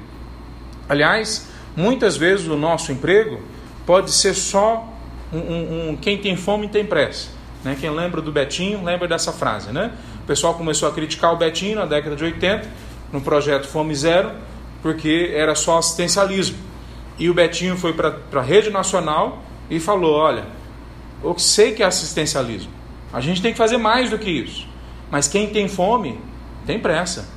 Aliás, 0.89 1.47
muitas 1.77 2.17
vezes 2.17 2.45
o 2.47 2.57
nosso 2.57 2.91
emprego 2.91 3.39
pode 3.85 4.11
ser 4.11 4.33
só 4.33 4.85
um, 5.31 5.37
um, 5.37 5.89
um 5.91 5.95
quem 5.95 6.17
tem 6.17 6.35
fome 6.35 6.67
tem 6.67 6.85
pressa. 6.85 7.34
Né? 7.65 7.75
Quem 7.81 7.89
lembra 7.89 8.21
do 8.21 8.31
Betinho 8.31 8.83
lembra 8.83 9.07
dessa 9.07 9.33
frase. 9.33 9.71
Né? 9.71 9.91
O 10.23 10.27
pessoal 10.27 10.53
começou 10.53 10.87
a 10.87 10.93
criticar 10.93 11.33
o 11.33 11.35
Betinho 11.35 11.77
na 11.77 11.85
década 11.85 12.15
de 12.15 12.23
80, 12.23 12.69
no 13.11 13.19
projeto 13.19 13.67
Fome 13.67 13.93
Zero, 13.95 14.31
porque 14.83 15.31
era 15.33 15.55
só 15.55 15.79
assistencialismo. 15.79 16.57
E 17.17 17.29
o 17.29 17.33
Betinho 17.33 17.75
foi 17.75 17.93
para 17.93 18.15
a 18.33 18.41
rede 18.41 18.69
nacional 18.69 19.41
e 19.69 19.79
falou: 19.79 20.13
Olha, 20.13 20.45
eu 21.23 21.37
sei 21.39 21.73
que 21.73 21.81
é 21.81 21.85
assistencialismo, 21.85 22.71
a 23.11 23.19
gente 23.19 23.41
tem 23.41 23.51
que 23.51 23.57
fazer 23.57 23.77
mais 23.77 24.11
do 24.11 24.19
que 24.19 24.29
isso. 24.29 24.67
Mas 25.09 25.27
quem 25.27 25.47
tem 25.47 25.67
fome, 25.67 26.19
tem 26.65 26.79
pressa. 26.79 27.33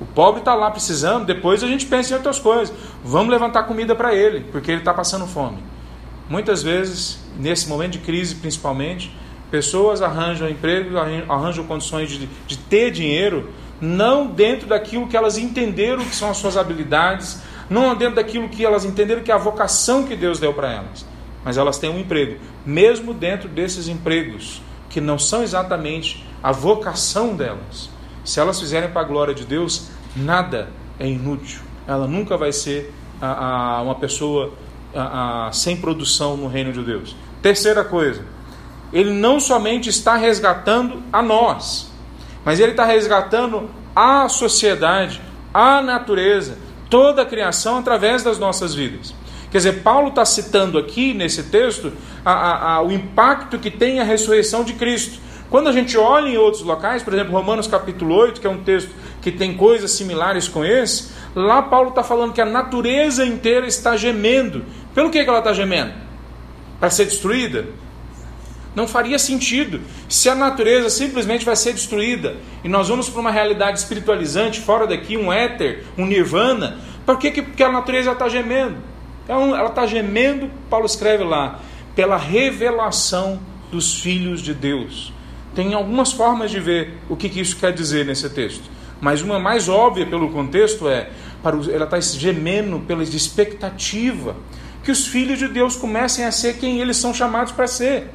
O 0.00 0.06
pobre 0.06 0.40
está 0.40 0.54
lá 0.54 0.70
precisando, 0.70 1.24
depois 1.24 1.62
a 1.62 1.68
gente 1.68 1.86
pensa 1.86 2.12
em 2.12 2.16
outras 2.16 2.38
coisas. 2.38 2.74
Vamos 3.04 3.30
levantar 3.30 3.64
comida 3.64 3.94
para 3.94 4.14
ele, 4.14 4.40
porque 4.50 4.70
ele 4.70 4.80
está 4.80 4.92
passando 4.92 5.26
fome. 5.26 5.58
Muitas 6.28 6.62
vezes, 6.62 7.20
nesse 7.38 7.68
momento 7.68 7.92
de 7.92 7.98
crise 7.98 8.34
principalmente, 8.34 9.14
pessoas 9.52 10.00
arranjam 10.00 10.48
emprego, 10.48 10.96
arranjam 11.28 11.66
condições 11.66 12.10
de, 12.10 12.26
de 12.46 12.56
ter 12.56 12.90
dinheiro, 12.90 13.50
não 13.78 14.26
dentro 14.26 14.66
daquilo 14.66 15.06
que 15.06 15.14
elas 15.14 15.36
entenderam 15.36 16.02
que 16.02 16.16
são 16.16 16.30
as 16.30 16.38
suas 16.38 16.56
habilidades, 16.56 17.42
não 17.68 17.94
dentro 17.94 18.16
daquilo 18.16 18.48
que 18.48 18.64
elas 18.64 18.86
entenderam 18.86 19.22
que 19.22 19.30
é 19.30 19.34
a 19.34 19.38
vocação 19.38 20.04
que 20.04 20.16
Deus 20.16 20.40
deu 20.40 20.54
para 20.54 20.72
elas. 20.72 21.06
Mas 21.44 21.58
elas 21.58 21.78
têm 21.78 21.90
um 21.90 21.98
emprego, 21.98 22.40
mesmo 22.64 23.12
dentro 23.12 23.46
desses 23.46 23.88
empregos 23.88 24.62
que 24.88 25.02
não 25.02 25.18
são 25.18 25.42
exatamente 25.42 26.26
a 26.42 26.50
vocação 26.50 27.36
delas. 27.36 27.90
Se 28.24 28.40
elas 28.40 28.58
fizerem 28.58 28.90
para 28.90 29.02
a 29.02 29.04
glória 29.04 29.34
de 29.34 29.44
Deus, 29.44 29.90
nada 30.16 30.70
é 30.98 31.06
inútil. 31.06 31.60
Ela 31.86 32.06
nunca 32.06 32.38
vai 32.38 32.52
ser 32.52 32.90
a, 33.20 33.76
a, 33.76 33.82
uma 33.82 33.96
pessoa 33.96 34.54
a, 34.94 35.50
sem 35.52 35.76
produção 35.76 36.38
no 36.38 36.46
reino 36.46 36.72
de 36.72 36.82
Deus. 36.82 37.14
Terceira 37.42 37.84
coisa, 37.84 38.24
ele 38.92 39.10
não 39.10 39.40
somente 39.40 39.88
está 39.88 40.16
resgatando 40.16 41.02
a 41.12 41.22
nós, 41.22 41.90
mas 42.44 42.60
ele 42.60 42.72
está 42.72 42.84
resgatando 42.84 43.70
a 43.94 44.28
sociedade, 44.28 45.20
a 45.52 45.80
natureza, 45.80 46.58
toda 46.90 47.22
a 47.22 47.26
criação 47.26 47.78
através 47.78 48.22
das 48.22 48.38
nossas 48.38 48.74
vidas. 48.74 49.14
Quer 49.50 49.58
dizer, 49.58 49.82
Paulo 49.82 50.08
está 50.08 50.24
citando 50.24 50.78
aqui 50.78 51.12
nesse 51.12 51.44
texto 51.44 51.92
a, 52.24 52.32
a, 52.32 52.74
a, 52.74 52.82
o 52.82 52.90
impacto 52.90 53.58
que 53.58 53.70
tem 53.70 54.00
a 54.00 54.04
ressurreição 54.04 54.64
de 54.64 54.72
Cristo. 54.72 55.20
Quando 55.50 55.68
a 55.68 55.72
gente 55.72 55.98
olha 55.98 56.28
em 56.28 56.38
outros 56.38 56.62
locais, 56.62 57.02
por 57.02 57.12
exemplo, 57.12 57.32
Romanos 57.32 57.66
capítulo 57.66 58.14
8, 58.14 58.40
que 58.40 58.46
é 58.46 58.50
um 58.50 58.62
texto 58.62 58.90
que 59.20 59.30
tem 59.30 59.54
coisas 59.54 59.90
similares 59.90 60.48
com 60.48 60.64
esse, 60.64 61.10
lá 61.34 61.60
Paulo 61.60 61.90
está 61.90 62.02
falando 62.02 62.32
que 62.32 62.40
a 62.40 62.46
natureza 62.46 63.26
inteira 63.26 63.66
está 63.66 63.94
gemendo. 63.94 64.64
Pelo 64.94 65.10
que, 65.10 65.22
que 65.22 65.28
ela 65.28 65.40
está 65.40 65.52
gemendo? 65.52 65.92
Para 66.80 66.88
ser 66.88 67.04
destruída? 67.04 67.66
Não 68.74 68.88
faria 68.88 69.18
sentido 69.18 69.80
se 70.08 70.28
a 70.28 70.34
natureza 70.34 70.88
simplesmente 70.88 71.44
vai 71.44 71.54
ser 71.56 71.72
destruída 71.72 72.36
e 72.64 72.68
nós 72.68 72.88
vamos 72.88 73.08
para 73.08 73.20
uma 73.20 73.30
realidade 73.30 73.78
espiritualizante 73.78 74.60
fora 74.60 74.86
daqui, 74.86 75.16
um 75.16 75.32
éter, 75.32 75.84
um 75.98 76.06
nirvana. 76.06 76.78
Por 77.04 77.18
que, 77.18 77.30
que 77.30 77.62
a 77.62 77.70
natureza 77.70 78.12
está 78.12 78.28
gemendo? 78.28 78.76
Então, 79.24 79.54
ela 79.54 79.68
está 79.68 79.86
gemendo, 79.86 80.50
Paulo 80.70 80.86
escreve 80.86 81.22
lá, 81.22 81.60
pela 81.94 82.16
revelação 82.16 83.40
dos 83.70 84.00
filhos 84.00 84.40
de 84.40 84.54
Deus. 84.54 85.12
Tem 85.54 85.74
algumas 85.74 86.12
formas 86.12 86.50
de 86.50 86.58
ver 86.58 86.94
o 87.08 87.16
que, 87.16 87.28
que 87.28 87.40
isso 87.40 87.56
quer 87.56 87.72
dizer 87.72 88.06
nesse 88.06 88.28
texto. 88.30 88.64
Mas 89.00 89.20
uma 89.20 89.38
mais 89.38 89.68
óbvia 89.68 90.06
pelo 90.06 90.30
contexto 90.30 90.88
é, 90.88 91.10
para 91.42 91.56
ela 91.72 91.84
está 91.84 92.00
gemendo 92.00 92.80
pela 92.80 93.02
expectativa 93.02 94.36
que 94.82 94.90
os 94.90 95.06
filhos 95.06 95.38
de 95.38 95.48
Deus 95.48 95.76
comecem 95.76 96.24
a 96.24 96.32
ser 96.32 96.58
quem 96.58 96.80
eles 96.80 96.96
são 96.96 97.12
chamados 97.12 97.52
para 97.52 97.66
ser. 97.66 98.08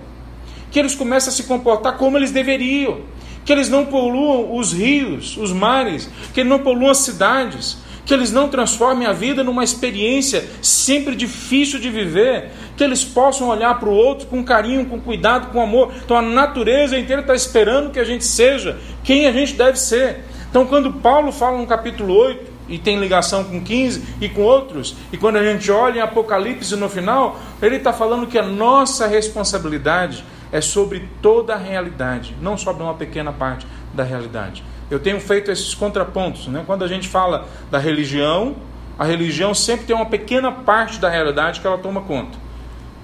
Que 0.77 0.81
eles 0.81 0.93
comecem 0.93 1.29
a 1.29 1.35
se 1.35 1.41
comportar 1.45 1.97
como 1.97 2.19
eles 2.19 2.29
deveriam. 2.29 2.99
Que 3.43 3.51
eles 3.51 3.67
não 3.67 3.87
poluam 3.87 4.55
os 4.55 4.71
rios, 4.71 5.35
os 5.35 5.51
mares, 5.51 6.07
que 6.35 6.41
eles 6.41 6.49
não 6.51 6.59
poluam 6.59 6.91
as 6.91 6.99
cidades, 6.99 7.79
que 8.05 8.13
eles 8.13 8.31
não 8.31 8.47
transformem 8.47 9.07
a 9.07 9.11
vida 9.11 9.43
numa 9.43 9.63
experiência 9.63 10.47
sempre 10.61 11.15
difícil 11.15 11.79
de 11.79 11.89
viver, 11.89 12.51
que 12.77 12.83
eles 12.83 13.03
possam 13.03 13.47
olhar 13.47 13.79
para 13.79 13.89
o 13.89 13.91
outro 13.91 14.27
com 14.27 14.43
carinho, 14.43 14.85
com 14.85 15.01
cuidado, 15.01 15.47
com 15.47 15.59
amor. 15.59 15.91
Então 16.05 16.15
a 16.15 16.21
natureza 16.21 16.95
inteira 16.95 17.23
está 17.23 17.33
esperando 17.33 17.89
que 17.89 17.99
a 17.99 18.03
gente 18.03 18.23
seja 18.23 18.77
quem 19.03 19.25
a 19.25 19.31
gente 19.31 19.53
deve 19.53 19.79
ser. 19.79 20.25
Então 20.47 20.67
quando 20.67 20.93
Paulo 20.93 21.31
fala 21.31 21.57
no 21.57 21.65
capítulo 21.65 22.13
8, 22.13 22.57
e 22.69 22.77
tem 22.77 22.99
ligação 22.99 23.43
com 23.45 23.63
15 23.63 24.03
e 24.21 24.29
com 24.29 24.43
outros, 24.43 24.95
e 25.11 25.17
quando 25.17 25.37
a 25.37 25.43
gente 25.43 25.71
olha 25.71 25.99
em 25.99 26.01
Apocalipse 26.01 26.75
no 26.75 26.87
final, 26.87 27.39
ele 27.61 27.77
está 27.77 27.91
falando 27.91 28.27
que 28.27 28.37
a 28.37 28.43
nossa 28.43 29.07
responsabilidade 29.07 30.23
é 30.51 30.61
sobre 30.61 31.07
toda 31.21 31.53
a 31.53 31.57
realidade, 31.57 32.35
não 32.41 32.57
sobre 32.57 32.83
uma 32.83 32.93
pequena 32.93 33.31
parte 33.31 33.67
da 33.93 34.03
realidade 34.03 34.63
eu 34.89 34.99
tenho 34.99 35.19
feito 35.19 35.51
esses 35.51 35.73
contrapontos. 35.73 36.47
Né? 36.47 36.63
Quando 36.65 36.83
a 36.83 36.87
gente 36.87 37.07
fala 37.07 37.47
da 37.69 37.77
religião, 37.77 38.55
a 38.97 39.05
religião 39.05 39.53
sempre 39.53 39.85
tem 39.85 39.95
uma 39.95 40.05
pequena 40.05 40.51
parte 40.51 40.99
da 40.99 41.09
realidade 41.09 41.59
que 41.59 41.67
ela 41.67 41.77
toma 41.77 42.01
conta. 42.01 42.37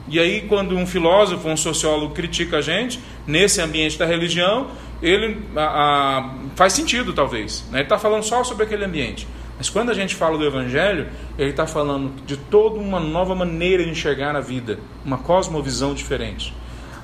E 0.08 0.20
aí, 0.20 0.42
quando 0.42 0.76
um 0.76 0.86
filósofo, 0.86 1.48
um 1.48 1.56
sociólogo 1.56 2.14
critica 2.14 2.58
a 2.58 2.62
gente, 2.62 3.00
nesse 3.26 3.62
ambiente 3.62 3.98
da 3.98 4.06
religião, 4.06 4.68
ele 5.02 5.42
a, 5.56 5.62
a, 5.62 6.34
faz 6.56 6.74
sentido, 6.74 7.14
talvez. 7.14 7.66
Né? 7.72 7.80
Ele 7.80 7.84
está 7.84 7.98
falando 7.98 8.24
só 8.24 8.44
sobre 8.44 8.66
aquele 8.66 8.84
ambiente. 8.84 9.28
Mas 9.58 9.70
quando 9.70 9.92
a 9.92 9.94
gente 9.94 10.16
fala 10.16 10.38
do 10.38 10.46
Evangelho, 10.46 11.08
ele 11.38 11.52
está 11.52 11.66
falando 11.66 12.12
de 12.26 12.36
toda 12.36 12.80
uma 12.80 13.00
nova 13.00 13.34
maneira 13.36 13.84
de 13.84 13.92
enxergar 13.92 14.36
a 14.36 14.42
vida, 14.42 14.80
uma 15.06 15.18
cosmovisão 15.18 15.94
diferente. 15.94 16.54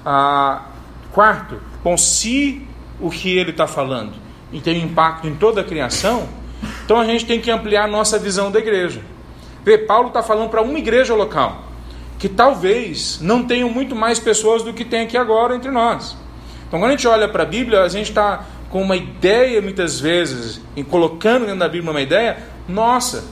Ah, 0.05 0.67
quarto, 1.11 1.59
bom, 1.83 1.97
se 1.97 2.65
o 2.99 3.09
que 3.09 3.37
ele 3.37 3.51
está 3.51 3.67
falando 3.67 4.13
tem 4.63 4.81
impacto 4.81 5.27
em 5.27 5.35
toda 5.35 5.61
a 5.61 5.63
criação, 5.63 6.27
então 6.83 6.99
a 6.99 7.05
gente 7.05 7.25
tem 7.25 7.39
que 7.39 7.51
ampliar 7.51 7.87
nossa 7.87 8.17
visão 8.17 8.51
da 8.51 8.59
igreja. 8.59 9.01
Vê, 9.63 9.77
Paulo 9.77 10.07
está 10.07 10.23
falando 10.23 10.49
para 10.49 10.61
uma 10.61 10.79
igreja 10.79 11.13
local, 11.13 11.65
que 12.17 12.27
talvez 12.27 13.19
não 13.21 13.43
tenham 13.43 13.69
muito 13.69 13.95
mais 13.95 14.19
pessoas 14.19 14.63
do 14.63 14.73
que 14.73 14.83
tem 14.83 15.01
aqui 15.01 15.17
agora 15.17 15.55
entre 15.55 15.69
nós. 15.69 16.17
Então, 16.67 16.79
quando 16.79 16.91
a 16.91 16.95
gente 16.95 17.07
olha 17.07 17.27
para 17.27 17.43
a 17.43 17.45
Bíblia, 17.45 17.81
a 17.81 17.89
gente 17.89 18.09
está 18.09 18.45
com 18.69 18.81
uma 18.81 18.95
ideia, 18.95 19.61
muitas 19.61 19.99
vezes, 19.99 20.61
em 20.75 20.83
colocando 20.83 21.45
dentro 21.45 21.59
da 21.59 21.69
Bíblia 21.69 21.91
uma 21.91 22.01
ideia, 22.01 22.37
nossa, 22.67 23.25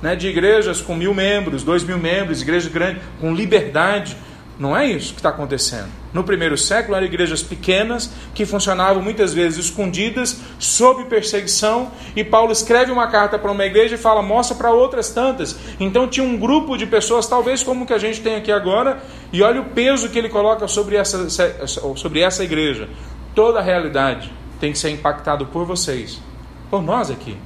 né, 0.00 0.16
de 0.16 0.28
igrejas 0.28 0.80
com 0.80 0.94
mil 0.94 1.12
membros, 1.12 1.62
dois 1.62 1.82
mil 1.84 1.98
membros, 1.98 2.40
igrejas 2.40 2.70
grandes, 2.70 3.02
com 3.20 3.34
liberdade. 3.34 4.16
Não 4.58 4.76
é 4.76 4.86
isso 4.86 5.12
que 5.12 5.20
está 5.20 5.28
acontecendo. 5.28 5.88
No 6.12 6.24
primeiro 6.24 6.58
século 6.58 6.96
eram 6.96 7.06
igrejas 7.06 7.44
pequenas 7.44 8.10
que 8.34 8.44
funcionavam 8.44 9.00
muitas 9.00 9.32
vezes 9.32 9.66
escondidas, 9.66 10.40
sob 10.58 11.04
perseguição, 11.04 11.92
e 12.16 12.24
Paulo 12.24 12.50
escreve 12.50 12.90
uma 12.90 13.06
carta 13.06 13.38
para 13.38 13.52
uma 13.52 13.64
igreja 13.64 13.94
e 13.94 13.98
fala, 13.98 14.20
mostra 14.20 14.56
para 14.56 14.72
outras 14.72 15.10
tantas. 15.10 15.56
Então 15.78 16.08
tinha 16.08 16.26
um 16.26 16.36
grupo 16.36 16.76
de 16.76 16.86
pessoas, 16.86 17.28
talvez 17.28 17.62
como 17.62 17.86
que 17.86 17.92
a 17.92 17.98
gente 17.98 18.20
tem 18.20 18.34
aqui 18.34 18.50
agora, 18.50 19.00
e 19.32 19.42
olha 19.42 19.60
o 19.60 19.66
peso 19.66 20.08
que 20.08 20.18
ele 20.18 20.28
coloca 20.28 20.66
sobre 20.66 20.96
essa, 20.96 21.28
sobre 21.68 22.20
essa 22.20 22.42
igreja. 22.42 22.88
Toda 23.36 23.60
a 23.60 23.62
realidade 23.62 24.32
tem 24.58 24.72
que 24.72 24.78
ser 24.78 24.90
impactado 24.90 25.46
por 25.46 25.64
vocês, 25.66 26.20
por 26.68 26.82
nós 26.82 27.12
aqui. 27.12 27.36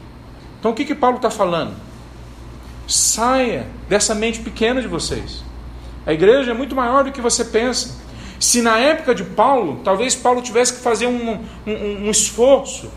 Então 0.59 0.71
o 0.71 0.75
que, 0.75 0.87
que 0.87 0.95
Paulo 0.95 1.17
está 1.17 1.29
falando? 1.29 1.75
Saia 2.87 3.67
dessa 3.87 4.15
mente 4.15 4.41
pequena 4.41 4.81
de 4.81 4.89
vocês. 4.89 5.52
A 6.07 6.13
igreja 6.13 6.51
é 6.51 6.55
muito 6.55 6.75
maior 6.75 7.05
do 7.05 7.13
que 7.13 7.21
você 7.21 7.45
pensa. 7.45 8.01
Se 8.39 8.61
na 8.61 8.79
época 8.79 9.15
de 9.15 9.23
Paulo, 9.23 9.81
talvez 9.85 10.15
Paulo 10.17 10.43
tivesse 10.43 10.75
que 10.75 10.81
fazer 10.81 11.07
um, 11.07 11.39
um, 11.67 12.07
um 12.07 12.11
esforço 12.11 12.91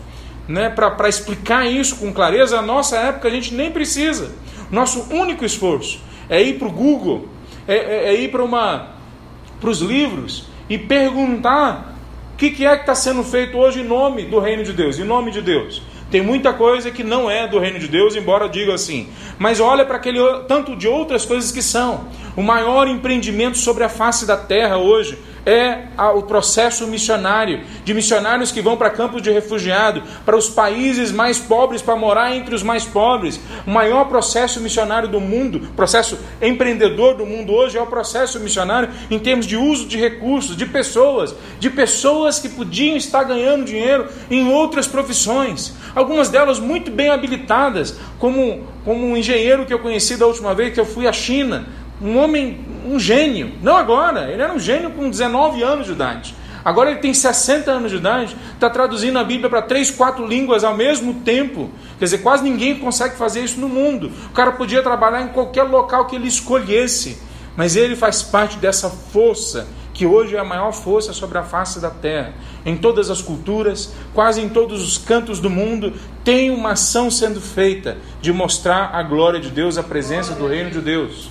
né, 0.48 0.68
para 0.68 1.08
explicar 1.08 1.66
isso 1.66 1.96
com 1.96 2.12
clareza, 2.12 2.58
a 2.58 2.62
nossa 2.62 2.96
época 2.96 3.28
a 3.28 3.30
gente 3.30 3.54
nem 3.54 3.70
precisa. 3.70 4.32
Nosso 4.70 5.06
único 5.12 5.44
esforço 5.44 6.00
é 6.28 6.42
ir 6.42 6.58
para 6.58 6.68
o 6.68 6.72
Google, 6.72 7.28
é, 7.66 7.76
é, 7.76 8.08
é 8.08 8.20
ir 8.20 8.30
para 8.30 9.70
os 9.70 9.80
livros 9.80 10.46
e 10.68 10.76
perguntar 10.76 11.96
o 12.34 12.36
que, 12.36 12.50
que 12.50 12.66
é 12.66 12.74
que 12.74 12.82
está 12.82 12.94
sendo 12.94 13.22
feito 13.22 13.56
hoje 13.56 13.80
em 13.80 13.84
nome 13.84 14.24
do 14.26 14.38
reino 14.40 14.64
de 14.64 14.72
Deus, 14.72 14.98
em 14.98 15.04
nome 15.04 15.30
de 15.30 15.40
Deus. 15.40 15.82
Tem 16.10 16.22
muita 16.22 16.52
coisa 16.52 16.90
que 16.90 17.02
não 17.02 17.28
é 17.28 17.48
do 17.48 17.58
reino 17.58 17.78
de 17.78 17.88
Deus, 17.88 18.14
embora 18.14 18.48
diga 18.48 18.74
assim. 18.74 19.08
Mas 19.38 19.58
olha 19.58 19.84
para 19.84 19.96
aquele 19.96 20.20
tanto 20.46 20.76
de 20.76 20.86
outras 20.86 21.24
coisas 21.24 21.50
que 21.50 21.62
são. 21.62 22.08
O 22.36 22.42
maior 22.42 22.86
empreendimento 22.86 23.58
sobre 23.58 23.82
a 23.82 23.88
face 23.88 24.24
da 24.24 24.36
terra 24.36 24.76
hoje 24.76 25.18
é 25.46 25.84
o 26.16 26.22
processo 26.22 26.88
missionário, 26.88 27.60
de 27.84 27.94
missionários 27.94 28.50
que 28.50 28.60
vão 28.60 28.76
para 28.76 28.90
campos 28.90 29.22
de 29.22 29.30
refugiado, 29.30 30.02
para 30.24 30.36
os 30.36 30.50
países 30.50 31.12
mais 31.12 31.38
pobres, 31.38 31.80
para 31.80 31.94
morar 31.94 32.34
entre 32.34 32.52
os 32.52 32.64
mais 32.64 32.84
pobres. 32.84 33.40
O 33.64 33.70
maior 33.70 34.06
processo 34.06 34.60
missionário 34.60 35.08
do 35.08 35.20
mundo, 35.20 35.60
processo 35.76 36.18
empreendedor 36.42 37.14
do 37.14 37.24
mundo 37.24 37.52
hoje 37.52 37.78
é 37.78 37.80
o 37.80 37.86
processo 37.86 38.40
missionário 38.40 38.88
em 39.08 39.20
termos 39.20 39.46
de 39.46 39.56
uso 39.56 39.86
de 39.86 39.96
recursos, 39.96 40.56
de 40.56 40.66
pessoas, 40.66 41.32
de 41.60 41.70
pessoas 41.70 42.40
que 42.40 42.48
podiam 42.48 42.96
estar 42.96 43.22
ganhando 43.22 43.64
dinheiro 43.64 44.08
em 44.28 44.48
outras 44.48 44.88
profissões, 44.88 45.74
algumas 45.94 46.28
delas 46.28 46.58
muito 46.58 46.90
bem 46.90 47.08
habilitadas, 47.08 47.96
como, 48.18 48.66
como 48.84 49.06
um 49.06 49.16
engenheiro 49.16 49.64
que 49.64 49.72
eu 49.72 49.78
conheci 49.78 50.16
da 50.16 50.26
última 50.26 50.52
vez 50.54 50.74
que 50.74 50.80
eu 50.80 50.86
fui 50.86 51.06
à 51.06 51.12
China 51.12 51.66
um 52.00 52.18
homem, 52.18 52.60
um 52.86 52.98
gênio. 52.98 53.52
Não 53.62 53.76
agora, 53.76 54.30
ele 54.30 54.42
era 54.42 54.52
um 54.52 54.58
gênio 54.58 54.90
com 54.90 55.10
19 55.10 55.62
anos 55.62 55.86
de 55.86 55.92
idade. 55.92 56.34
Agora 56.64 56.90
ele 56.90 56.98
tem 56.98 57.14
60 57.14 57.70
anos 57.70 57.92
de 57.92 57.98
idade, 57.98 58.36
está 58.54 58.68
traduzindo 58.68 59.16
a 59.18 59.22
Bíblia 59.22 59.48
para 59.48 59.62
três, 59.62 59.88
quatro 59.88 60.26
línguas 60.26 60.64
ao 60.64 60.76
mesmo 60.76 61.14
tempo. 61.14 61.70
Quer 61.96 62.06
dizer, 62.06 62.18
quase 62.18 62.42
ninguém 62.42 62.80
consegue 62.80 63.14
fazer 63.16 63.44
isso 63.44 63.60
no 63.60 63.68
mundo. 63.68 64.10
O 64.26 64.32
cara 64.32 64.50
podia 64.50 64.82
trabalhar 64.82 65.22
em 65.22 65.28
qualquer 65.28 65.62
local 65.62 66.06
que 66.06 66.16
ele 66.16 66.26
escolhesse, 66.26 67.22
mas 67.56 67.76
ele 67.76 67.94
faz 67.94 68.20
parte 68.22 68.56
dessa 68.58 68.90
força 68.90 69.68
que 69.94 70.04
hoje 70.04 70.34
é 70.36 70.38
a 70.40 70.44
maior 70.44 70.72
força 70.72 71.12
sobre 71.12 71.38
a 71.38 71.42
face 71.42 71.80
da 71.80 71.88
terra. 71.88 72.34
Em 72.66 72.76
todas 72.76 73.10
as 73.10 73.22
culturas, 73.22 73.94
quase 74.12 74.42
em 74.42 74.48
todos 74.48 74.82
os 74.82 74.98
cantos 74.98 75.38
do 75.38 75.48
mundo, 75.48 75.92
tem 76.24 76.50
uma 76.50 76.72
ação 76.72 77.12
sendo 77.12 77.40
feita 77.40 77.96
de 78.20 78.32
mostrar 78.32 78.90
a 78.92 79.04
glória 79.04 79.38
de 79.38 79.50
Deus, 79.50 79.78
a 79.78 79.84
presença 79.84 80.34
do 80.34 80.48
reino 80.48 80.70
de 80.70 80.80
Deus. 80.80 81.30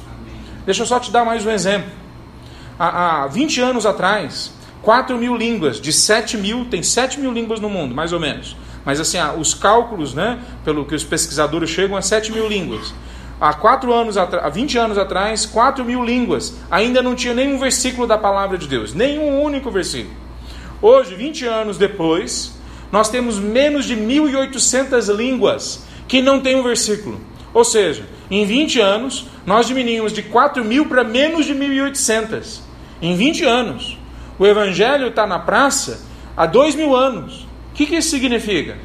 Deixa 0.65 0.81
eu 0.81 0.85
só 0.85 0.99
te 0.99 1.11
dar 1.11 1.23
mais 1.23 1.45
um 1.45 1.51
exemplo. 1.51 1.89
Há, 2.77 3.23
há 3.23 3.27
20 3.27 3.61
anos 3.61 3.85
atrás, 3.85 4.51
4 4.81 5.17
mil 5.17 5.35
línguas, 5.35 5.79
de 5.79 5.93
7 5.93 6.37
mil, 6.37 6.65
tem 6.65 6.81
7 6.81 7.19
mil 7.19 7.31
línguas 7.31 7.59
no 7.59 7.69
mundo, 7.69 7.93
mais 7.93 8.11
ou 8.11 8.19
menos. 8.19 8.57
Mas 8.83 8.99
assim, 8.99 9.17
os 9.37 9.53
cálculos, 9.53 10.13
né, 10.13 10.39
pelo 10.63 10.85
que 10.85 10.95
os 10.95 11.03
pesquisadores 11.03 11.69
chegam 11.69 11.95
a 11.95 12.01
7 12.01 12.31
mil 12.31 12.47
línguas. 12.47 12.93
Há, 13.39 13.53
quatro 13.53 13.93
anos 13.93 14.17
há 14.17 14.49
20 14.49 14.77
anos 14.77 14.97
atrás, 14.97 15.45
4 15.45 15.83
mil 15.85 16.03
línguas. 16.03 16.55
Ainda 16.71 17.01
não 17.01 17.15
tinha 17.15 17.33
nenhum 17.33 17.59
versículo 17.59 18.07
da 18.07 18.17
palavra 18.17 18.57
de 18.57 18.67
Deus, 18.67 18.93
nenhum 18.93 19.41
único 19.41 19.69
versículo. 19.69 20.15
Hoje, 20.81 21.15
20 21.15 21.45
anos 21.45 21.77
depois, 21.77 22.53
nós 22.91 23.09
temos 23.09 23.39
menos 23.39 23.85
de 23.85 23.95
1.800 23.95 25.13
línguas 25.15 25.85
que 26.07 26.21
não 26.21 26.39
tem 26.39 26.55
um 26.55 26.63
versículo. 26.63 27.19
Ou 27.55 27.63
seja, 27.63 28.03
em 28.29 28.45
20 28.45 28.81
anos, 28.81 29.27
nós 29.45 29.65
diminuímos 29.65 30.11
de 30.11 30.21
4 30.21 30.61
mil 30.61 30.87
para 30.87 31.05
menos 31.05 31.45
de 31.45 31.55
1.800. 31.55 32.59
Em 33.01 33.15
20 33.15 33.45
anos. 33.45 33.97
O 34.37 34.45
Evangelho 34.45 35.07
está 35.07 35.25
na 35.25 35.39
praça 35.39 36.05
há 36.35 36.45
2 36.45 36.75
mil 36.75 36.93
anos. 36.93 37.47
O 37.71 37.75
que, 37.75 37.85
que 37.85 37.95
isso 37.95 38.09
significa? 38.09 38.77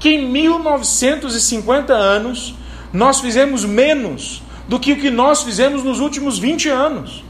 Que 0.00 0.08
em 0.08 0.26
1950 0.26 1.94
anos, 1.94 2.56
nós 2.92 3.20
fizemos 3.20 3.64
menos 3.64 4.42
do 4.66 4.80
que 4.80 4.94
o 4.94 4.96
que 4.96 5.08
nós 5.08 5.44
fizemos 5.44 5.84
nos 5.84 6.00
últimos 6.00 6.36
20 6.36 6.68
anos. 6.70 7.22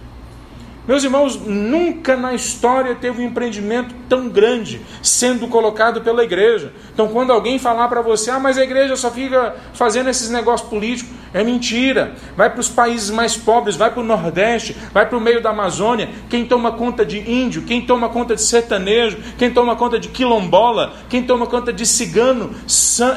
Meus 0.89 1.05
irmãos, 1.05 1.37
nunca 1.37 2.17
na 2.17 2.33
história 2.33 2.95
teve 2.95 3.21
um 3.21 3.27
empreendimento 3.27 3.95
tão 4.15 4.29
grande 4.29 4.81
sendo 5.03 5.49
colocado 5.49 6.01
pela 6.01 6.23
igreja. 6.25 6.73
Então, 6.93 7.09
quando 7.09 7.33
alguém 7.33 7.59
falar 7.59 7.89
para 7.89 8.03
você, 8.03 8.31
ah, 8.31 8.39
mas 8.39 8.59
a 8.59 8.63
igreja 8.63 8.97
só 8.97 9.11
fica 9.11 9.55
fazendo 9.73 10.11
esses 10.11 10.31
negócios 10.31 10.69
políticos, 10.69 11.13
é 11.33 11.43
mentira. 11.43 12.13
Vai 12.37 12.51
para 12.51 12.61
os 12.61 12.69
países 12.69 13.11
mais 13.11 13.37
pobres, 13.37 13.77
vai 13.77 13.91
para 13.91 14.01
o 14.01 14.05
Nordeste, 14.05 14.77
vai 14.93 15.07
para 15.07 15.19
o 15.19 15.21
meio 15.21 15.43
da 15.43 15.51
Amazônia. 15.51 16.09
Quem 16.29 16.45
toma 16.45 16.73
conta 16.73 17.05
de 17.05 17.19
índio, 17.19 17.63
quem 17.63 17.83
toma 17.83 18.09
conta 18.09 18.35
de 18.35 18.43
sertanejo, 18.43 19.19
quem 19.37 19.51
toma 19.51 19.75
conta 19.75 19.99
de 19.99 20.09
quilombola, 20.09 20.95
quem 21.09 21.23
toma 21.23 21.47
conta 21.47 21.73
de 21.73 21.85
cigano, 21.85 22.55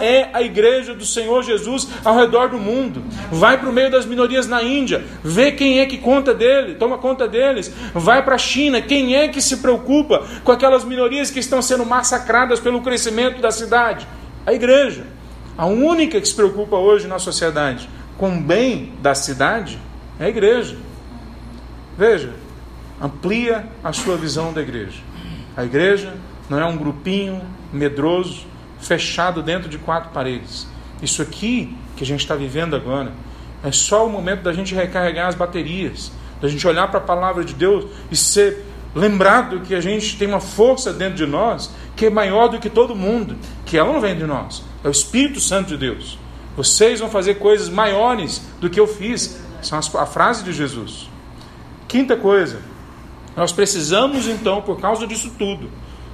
é 0.02 0.30
a 0.34 0.42
igreja 0.42 0.94
do 0.94 1.06
Senhor 1.06 1.44
Jesus 1.44 1.88
ao 2.04 2.16
redor 2.16 2.50
do 2.50 2.58
mundo. 2.58 3.04
Vai 3.32 3.58
para 3.60 3.70
o 3.70 3.74
meio 3.74 3.92
das 3.92 4.06
minorias 4.06 4.48
na 4.48 4.64
Índia, 4.64 5.06
vê 5.24 5.52
quem 5.52 5.80
é 5.80 5.86
que 5.86 5.98
conta 5.98 6.34
dele, 6.34 6.76
toma 6.76 6.98
conta 6.98 7.28
dele 7.28 7.48
deles. 7.58 7.74
Vai 7.94 8.24
para 8.24 8.36
a 8.36 8.40
China, 8.40 8.82
quem 8.82 9.16
é 9.16 9.28
que 9.28 9.42
se 9.42 9.58
preocupa 9.58 10.26
com 10.44 10.52
aquelas 10.52 10.84
minorias 10.88 11.30
que 11.30 11.40
estão 11.40 11.62
sendo 11.62 11.86
massacradas 11.86 12.60
pelo 12.60 12.82
crescimento 12.82 13.42
da 13.42 13.52
cidade? 13.52 14.08
A 14.46 14.54
igreja. 14.54 15.06
A 15.58 15.66
única 15.66 16.20
que 16.20 16.28
se 16.28 16.34
preocupa 16.34 16.76
hoje 16.78 17.08
na 17.08 17.20
sociedade 17.20 17.90
com 18.18 18.38
o 18.38 18.42
bem 18.42 18.94
da 19.02 19.14
cidade 19.14 19.80
é 20.20 20.26
a 20.26 20.30
igreja. 20.30 20.78
Veja, 21.98 22.34
amplia 23.02 23.68
a 23.84 23.92
sua 23.94 24.18
visão 24.18 24.54
da 24.54 24.62
igreja. 24.62 25.02
A 25.56 25.64
igreja 25.64 26.16
não 26.50 26.60
é 26.60 26.66
um 26.66 26.78
grupinho 26.78 27.42
medroso, 27.72 28.46
fechado 28.80 29.44
dentro 29.44 29.68
de 29.68 29.78
quatro 29.78 30.12
paredes. 30.12 30.68
Isso 31.02 31.22
aqui 31.22 31.76
que 31.96 32.04
a 32.04 32.08
gente 32.08 32.22
está 32.22 32.36
vivendo 32.36 32.76
agora 32.76 33.12
é 33.64 33.72
só 33.72 34.06
o 34.06 34.10
momento 34.10 34.44
da 34.44 34.54
gente 34.54 34.74
recarregar 34.74 35.28
as 35.28 35.36
baterias 35.36 36.12
da 36.42 36.48
gente 36.48 36.66
olhar 36.68 36.88
para 36.90 37.00
a 37.00 37.04
palavra 37.04 37.44
de 37.44 37.54
Deus 37.54 37.86
e 38.12 38.16
ser 38.16 38.66
lembrado 38.96 39.62
que 39.62 39.76
a 39.76 39.82
gente 39.82 40.18
tem 40.18 40.28
uma 40.28 40.40
força 40.40 40.92
dentro 40.92 41.16
de 41.16 41.26
nós 41.26 41.72
que 41.96 42.06
é 42.06 42.10
maior 42.10 42.48
do 42.48 42.60
que 42.60 42.70
todo 42.70 42.96
mundo, 42.96 43.36
que 43.66 43.78
ela 43.78 43.92
não 43.92 44.00
vem 44.00 44.16
de 44.16 44.26
nós, 44.26 44.64
é 44.84 44.88
o 44.88 44.92
Espírito 44.92 45.40
Santo 45.40 45.70
de 45.70 45.78
Deus. 45.78 46.18
Vocês 46.56 47.00
vão 47.00 47.10
fazer 47.10 47.36
coisas 47.36 47.70
maiores 47.70 48.42
do 48.60 48.70
que 48.70 48.80
eu 48.80 48.88
fiz. 48.88 49.40
É 49.72 49.76
a 49.76 50.06
frase 50.06 50.44
de 50.44 50.52
Jesus. 50.54 51.10
Quinta 51.88 52.16
coisa, 52.16 52.62
nós 53.36 53.52
precisamos 53.52 54.28
então, 54.28 54.62
por 54.62 54.80
causa 54.80 55.06
disso 55.06 55.32
tudo, 55.38 55.70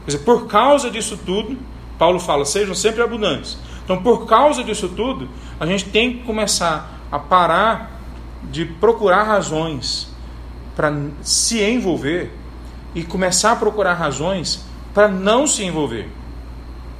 dizer, 0.05 0.19
por 0.19 0.47
causa 0.47 0.91
disso 0.91 1.17
tudo, 1.25 1.57
Paulo 1.97 2.19
fala, 2.19 2.43
sejam 2.45 2.75
sempre 2.75 3.01
abundantes. 3.01 3.57
Então, 3.83 4.01
por 4.01 4.25
causa 4.25 4.63
disso 4.63 4.89
tudo, 4.89 5.29
a 5.59 5.65
gente 5.65 5.85
tem 5.85 6.17
que 6.17 6.23
começar 6.23 6.99
a 7.11 7.17
parar 7.17 8.01
de 8.51 8.65
procurar 8.65 9.23
razões 9.23 10.09
para 10.75 10.93
se 11.21 11.61
envolver 11.61 12.31
e 12.95 13.03
começar 13.03 13.51
a 13.51 13.55
procurar 13.55 13.93
razões 13.93 14.65
para 14.93 15.07
não 15.07 15.47
se 15.47 15.63
envolver. 15.63 16.09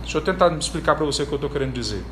Deixa 0.01 0.17
eu 0.17 0.21
tentar 0.21 0.51
explicar 0.57 0.95
para 0.95 1.05
você 1.05 1.23
o 1.23 1.27
que 1.27 1.33
eu 1.33 1.37
estou 1.37 1.49
querendo 1.49 1.73
dizer. 1.73 2.03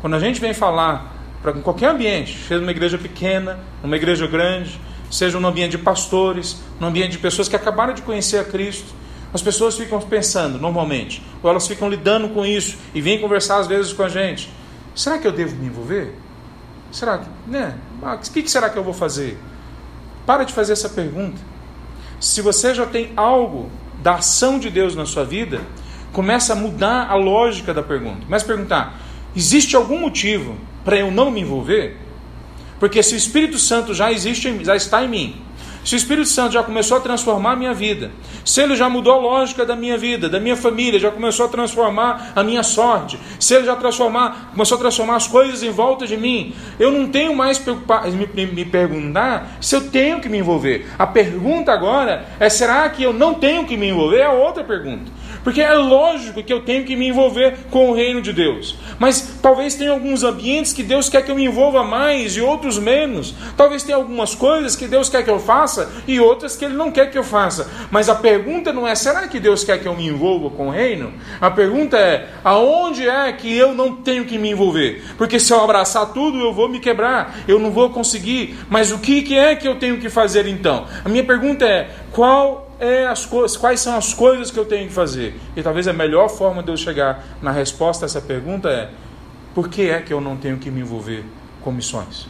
Quando 0.00 0.14
a 0.14 0.18
gente 0.18 0.40
vem 0.40 0.54
falar 0.54 1.12
para 1.42 1.52
qualquer 1.54 1.90
ambiente, 1.90 2.38
seja 2.46 2.60
uma 2.60 2.70
igreja 2.70 2.98
pequena, 2.98 3.58
uma 3.82 3.96
igreja 3.96 4.26
grande, 4.26 4.80
seja 5.10 5.38
um 5.38 5.46
ambiente 5.46 5.72
de 5.72 5.78
pastores, 5.78 6.62
um 6.80 6.86
ambiente 6.86 7.12
de 7.12 7.18
pessoas 7.18 7.48
que 7.48 7.56
acabaram 7.56 7.94
de 7.94 8.02
conhecer 8.02 8.38
a 8.38 8.44
Cristo, 8.44 8.94
as 9.34 9.42
pessoas 9.42 9.76
ficam 9.76 10.00
pensando, 10.00 10.58
normalmente, 10.58 11.22
ou 11.42 11.50
elas 11.50 11.66
ficam 11.66 11.88
lidando 11.88 12.28
com 12.28 12.44
isso 12.44 12.76
e 12.94 13.00
vêm 13.00 13.18
conversar 13.18 13.58
às 13.58 13.66
vezes 13.66 13.92
com 13.92 14.02
a 14.02 14.08
gente: 14.08 14.50
será 14.94 15.18
que 15.18 15.26
eu 15.26 15.32
devo 15.32 15.56
me 15.56 15.66
envolver? 15.66 16.14
Será 16.90 17.18
que, 17.18 17.26
né? 17.46 17.74
Ah, 18.02 18.14
o 18.14 18.18
que 18.18 18.48
será 18.48 18.68
que 18.68 18.76
eu 18.76 18.84
vou 18.84 18.92
fazer? 18.92 19.38
Para 20.26 20.44
de 20.44 20.52
fazer 20.52 20.74
essa 20.74 20.88
pergunta. 20.88 21.40
Se 22.22 22.40
você 22.40 22.72
já 22.72 22.86
tem 22.86 23.10
algo 23.16 23.68
da 24.00 24.14
ação 24.14 24.56
de 24.56 24.70
Deus 24.70 24.94
na 24.94 25.04
sua 25.04 25.24
vida, 25.24 25.60
começa 26.12 26.52
a 26.52 26.56
mudar 26.56 27.10
a 27.10 27.16
lógica 27.16 27.74
da 27.74 27.82
pergunta. 27.82 28.24
Começa 28.24 28.44
a 28.44 28.46
perguntar: 28.46 29.00
existe 29.34 29.74
algum 29.74 29.98
motivo 29.98 30.56
para 30.84 30.96
eu 30.96 31.10
não 31.10 31.32
me 31.32 31.40
envolver? 31.40 31.96
Porque 32.78 33.02
se 33.02 33.14
o 33.14 33.16
Espírito 33.16 33.58
Santo 33.58 33.92
já 33.92 34.12
existe, 34.12 34.64
já 34.64 34.76
está 34.76 35.02
em 35.02 35.08
mim, 35.08 35.42
se 35.84 35.94
o 35.94 35.96
Espírito 35.96 36.28
Santo 36.28 36.52
já 36.52 36.62
começou 36.62 36.96
a 36.96 37.00
transformar 37.00 37.52
a 37.52 37.56
minha 37.56 37.74
vida, 37.74 38.10
se 38.44 38.60
ele 38.60 38.76
já 38.76 38.88
mudou 38.88 39.12
a 39.12 39.16
lógica 39.16 39.66
da 39.66 39.74
minha 39.74 39.98
vida, 39.98 40.28
da 40.28 40.38
minha 40.38 40.56
família, 40.56 40.98
já 40.98 41.10
começou 41.10 41.46
a 41.46 41.48
transformar 41.48 42.32
a 42.36 42.42
minha 42.42 42.62
sorte, 42.62 43.18
se 43.38 43.54
ele 43.54 43.66
já 43.66 43.74
transformar, 43.74 44.50
começou 44.52 44.76
a 44.76 44.80
transformar 44.80 45.16
as 45.16 45.26
coisas 45.26 45.62
em 45.62 45.70
volta 45.70 46.06
de 46.06 46.16
mim, 46.16 46.54
eu 46.78 46.90
não 46.92 47.08
tenho 47.08 47.34
mais 47.34 47.62
me, 47.64 48.46
me 48.46 48.64
perguntar 48.64 49.58
se 49.60 49.74
eu 49.74 49.90
tenho 49.90 50.20
que 50.20 50.28
me 50.28 50.38
envolver. 50.38 50.86
A 50.98 51.06
pergunta 51.06 51.72
agora 51.72 52.26
é: 52.38 52.48
será 52.48 52.88
que 52.88 53.02
eu 53.02 53.12
não 53.12 53.34
tenho 53.34 53.66
que 53.66 53.76
me 53.76 53.88
envolver? 53.88 54.20
É 54.20 54.28
outra 54.28 54.62
pergunta. 54.62 55.10
Porque 55.44 55.60
é 55.60 55.74
lógico 55.74 56.42
que 56.42 56.52
eu 56.52 56.60
tenho 56.60 56.84
que 56.84 56.96
me 56.96 57.08
envolver 57.08 57.56
com 57.70 57.90
o 57.90 57.94
reino 57.94 58.22
de 58.22 58.32
Deus. 58.32 58.76
Mas 58.98 59.38
talvez 59.42 59.74
tenha 59.74 59.90
alguns 59.90 60.22
ambientes 60.22 60.72
que 60.72 60.82
Deus 60.82 61.08
quer 61.08 61.24
que 61.24 61.30
eu 61.30 61.34
me 61.34 61.44
envolva 61.44 61.82
mais 61.82 62.36
e 62.36 62.40
outros 62.40 62.78
menos. 62.78 63.34
Talvez 63.56 63.82
tenha 63.82 63.96
algumas 63.96 64.34
coisas 64.34 64.76
que 64.76 64.86
Deus 64.86 65.08
quer 65.08 65.24
que 65.24 65.30
eu 65.30 65.40
faça 65.40 65.90
e 66.06 66.20
outras 66.20 66.56
que 66.56 66.64
Ele 66.64 66.74
não 66.74 66.90
quer 66.90 67.10
que 67.10 67.18
eu 67.18 67.24
faça. 67.24 67.70
Mas 67.90 68.08
a 68.08 68.14
pergunta 68.14 68.72
não 68.72 68.86
é: 68.86 68.94
será 68.94 69.26
que 69.26 69.40
Deus 69.40 69.64
quer 69.64 69.80
que 69.80 69.88
eu 69.88 69.96
me 69.96 70.06
envolva 70.06 70.50
com 70.50 70.68
o 70.68 70.70
reino? 70.70 71.12
A 71.40 71.50
pergunta 71.50 71.96
é: 71.96 72.28
aonde 72.44 73.08
é 73.08 73.32
que 73.32 73.52
eu 73.56 73.74
não 73.74 73.96
tenho 73.96 74.24
que 74.24 74.38
me 74.38 74.50
envolver? 74.50 75.02
Porque 75.18 75.40
se 75.40 75.52
eu 75.52 75.60
abraçar 75.60 76.12
tudo, 76.12 76.38
eu 76.40 76.52
vou 76.52 76.68
me 76.68 76.78
quebrar, 76.78 77.38
eu 77.48 77.58
não 77.58 77.70
vou 77.70 77.90
conseguir. 77.90 78.56
Mas 78.70 78.92
o 78.92 78.98
que 78.98 79.36
é 79.36 79.56
que 79.56 79.66
eu 79.66 79.78
tenho 79.78 79.98
que 79.98 80.08
fazer 80.08 80.46
então? 80.46 80.86
A 81.04 81.08
minha 81.08 81.24
pergunta 81.24 81.64
é: 81.64 81.90
qual 82.12 82.71
é 82.82 83.06
as 83.06 83.24
coisas, 83.24 83.56
quais 83.56 83.78
são 83.78 83.96
as 83.96 84.12
coisas 84.12 84.50
que 84.50 84.58
eu 84.58 84.64
tenho 84.64 84.88
que 84.88 84.92
fazer? 84.92 85.38
E 85.56 85.62
talvez 85.62 85.86
a 85.86 85.92
melhor 85.92 86.28
forma 86.28 86.64
de 86.64 86.72
eu 86.72 86.76
chegar 86.76 87.24
na 87.40 87.52
resposta 87.52 88.04
a 88.04 88.06
essa 88.06 88.20
pergunta 88.20 88.68
é: 88.68 88.90
por 89.54 89.68
que 89.68 89.88
é 89.88 90.00
que 90.00 90.12
eu 90.12 90.20
não 90.20 90.36
tenho 90.36 90.58
que 90.58 90.68
me 90.68 90.80
envolver 90.80 91.24
com 91.60 91.70
missões? 91.70 92.26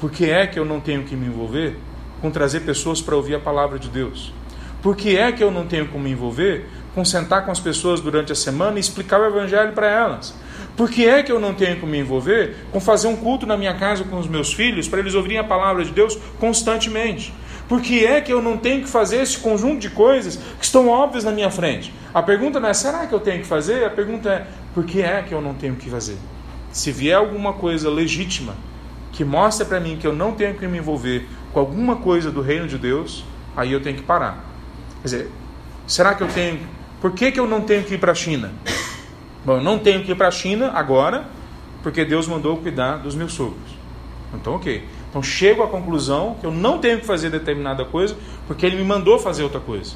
Por 0.00 0.10
que 0.10 0.28
é 0.28 0.48
que 0.48 0.58
eu 0.58 0.64
não 0.64 0.80
tenho 0.80 1.04
que 1.04 1.14
me 1.14 1.26
envolver 1.26 1.78
com 2.20 2.28
trazer 2.28 2.60
pessoas 2.60 3.00
para 3.00 3.14
ouvir 3.14 3.36
a 3.36 3.38
palavra 3.38 3.78
de 3.78 3.88
Deus? 3.88 4.32
Por 4.82 4.96
que 4.96 5.16
é 5.16 5.30
que 5.30 5.44
eu 5.44 5.50
não 5.50 5.64
tenho 5.64 5.86
que 5.86 5.96
me 5.96 6.10
envolver 6.10 6.66
com 6.92 7.04
sentar 7.04 7.44
com 7.44 7.52
as 7.52 7.60
pessoas 7.60 8.00
durante 8.00 8.32
a 8.32 8.34
semana 8.34 8.78
e 8.78 8.80
explicar 8.80 9.20
o 9.20 9.26
evangelho 9.26 9.72
para 9.72 9.88
elas? 9.88 10.34
Por 10.76 10.90
que 10.90 11.06
é 11.06 11.22
que 11.22 11.30
eu 11.30 11.38
não 11.38 11.54
tenho 11.54 11.78
que 11.78 11.86
me 11.86 11.98
envolver 11.98 12.56
com 12.72 12.80
fazer 12.80 13.06
um 13.06 13.16
culto 13.16 13.46
na 13.46 13.56
minha 13.56 13.74
casa 13.74 14.02
com 14.02 14.18
os 14.18 14.26
meus 14.26 14.52
filhos 14.52 14.88
para 14.88 14.98
eles 14.98 15.14
ouvirem 15.14 15.38
a 15.38 15.44
palavra 15.44 15.84
de 15.84 15.92
Deus 15.92 16.16
constantemente? 16.40 17.32
Por 17.68 17.82
que 17.82 18.04
é 18.04 18.20
que 18.20 18.32
eu 18.32 18.40
não 18.40 18.56
tenho 18.56 18.82
que 18.82 18.88
fazer 18.88 19.20
esse 19.22 19.38
conjunto 19.38 19.80
de 19.80 19.90
coisas 19.90 20.36
que 20.36 20.64
estão 20.64 20.88
óbvias 20.88 21.22
na 21.22 21.30
minha 21.30 21.50
frente? 21.50 21.92
A 22.14 22.22
pergunta 22.22 22.58
não 22.58 22.68
é 22.68 22.74
será 22.74 23.06
que 23.06 23.14
eu 23.14 23.20
tenho 23.20 23.42
que 23.42 23.46
fazer? 23.46 23.84
A 23.84 23.90
pergunta 23.90 24.30
é 24.30 24.46
por 24.72 24.84
que 24.84 25.02
é 25.02 25.22
que 25.22 25.32
eu 25.34 25.42
não 25.42 25.52
tenho 25.52 25.76
que 25.76 25.90
fazer? 25.90 26.16
Se 26.72 26.90
vier 26.90 27.16
alguma 27.16 27.52
coisa 27.52 27.90
legítima 27.90 28.56
que 29.12 29.24
mostre 29.24 29.66
para 29.66 29.80
mim 29.80 29.96
que 29.96 30.06
eu 30.06 30.14
não 30.14 30.32
tenho 30.32 30.54
que 30.54 30.66
me 30.66 30.78
envolver 30.78 31.28
com 31.52 31.60
alguma 31.60 31.96
coisa 31.96 32.30
do 32.30 32.40
reino 32.40 32.66
de 32.66 32.78
Deus, 32.78 33.24
aí 33.56 33.72
eu 33.72 33.82
tenho 33.82 33.96
que 33.96 34.02
parar. 34.02 34.44
Quer 35.02 35.04
dizer, 35.04 35.30
será 35.86 36.14
que 36.14 36.22
eu 36.22 36.28
tenho. 36.28 36.60
Por 37.00 37.12
que, 37.12 37.30
que 37.30 37.38
eu 37.38 37.46
não 37.46 37.60
tenho 37.60 37.84
que 37.84 37.94
ir 37.94 37.98
para 37.98 38.12
a 38.12 38.14
China? 38.14 38.52
Bom, 39.44 39.58
eu 39.58 39.62
não 39.62 39.78
tenho 39.78 40.02
que 40.04 40.12
ir 40.12 40.14
para 40.14 40.28
a 40.28 40.30
China 40.30 40.72
agora, 40.74 41.26
porque 41.82 42.04
Deus 42.04 42.26
mandou 42.26 42.56
cuidar 42.56 42.96
dos 42.96 43.14
meus 43.14 43.32
sogros. 43.32 43.78
Então, 44.34 44.54
ok. 44.54 44.84
Então 45.08 45.22
chego 45.22 45.62
à 45.62 45.68
conclusão 45.68 46.36
que 46.40 46.46
eu 46.46 46.50
não 46.50 46.78
tenho 46.78 47.00
que 47.00 47.06
fazer 47.06 47.30
determinada 47.30 47.84
coisa 47.84 48.16
porque 48.46 48.66
ele 48.66 48.76
me 48.76 48.84
mandou 48.84 49.18
fazer 49.18 49.42
outra 49.42 49.60
coisa. 49.60 49.94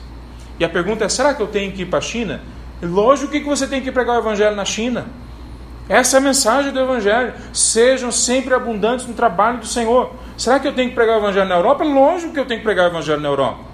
E 0.59 0.65
a 0.65 0.69
pergunta 0.69 1.05
é: 1.05 1.09
será 1.09 1.35
que 1.35 1.43
eu 1.43 1.47
tenho 1.47 1.73
que 1.73 1.83
ir 1.83 1.87
para 1.87 1.99
a 1.99 2.03
China? 2.03 2.41
Lógico 2.83 3.31
que 3.31 3.41
você 3.41 3.67
tem 3.67 3.81
que 3.81 3.93
pregar 3.93 4.17
o 4.17 4.19
evangelho 4.19 4.57
na 4.57 4.65
China. 4.65 5.07
Essa 5.89 6.17
é 6.17 6.19
a 6.19 6.21
mensagem 6.21 6.73
do 6.73 6.81
evangelho. 6.81 7.35
Sejam 7.53 8.11
sempre 8.11 8.55
abundantes 8.55 9.07
no 9.07 9.15
trabalho 9.15 9.59
do 9.59 9.67
Senhor. 9.67 10.13
Será 10.37 10.59
que 10.59 10.67
eu 10.67 10.73
tenho 10.73 10.89
que 10.89 10.95
pregar 10.95 11.17
o 11.17 11.21
evangelho 11.21 11.49
na 11.49 11.57
Europa? 11.57 11.85
Lógico 11.85 12.33
que 12.33 12.41
eu 12.41 12.47
tenho 12.47 12.61
que 12.61 12.65
pregar 12.65 12.87
o 12.87 12.89
evangelho 12.89 13.21
na 13.21 13.29
Europa. 13.29 13.72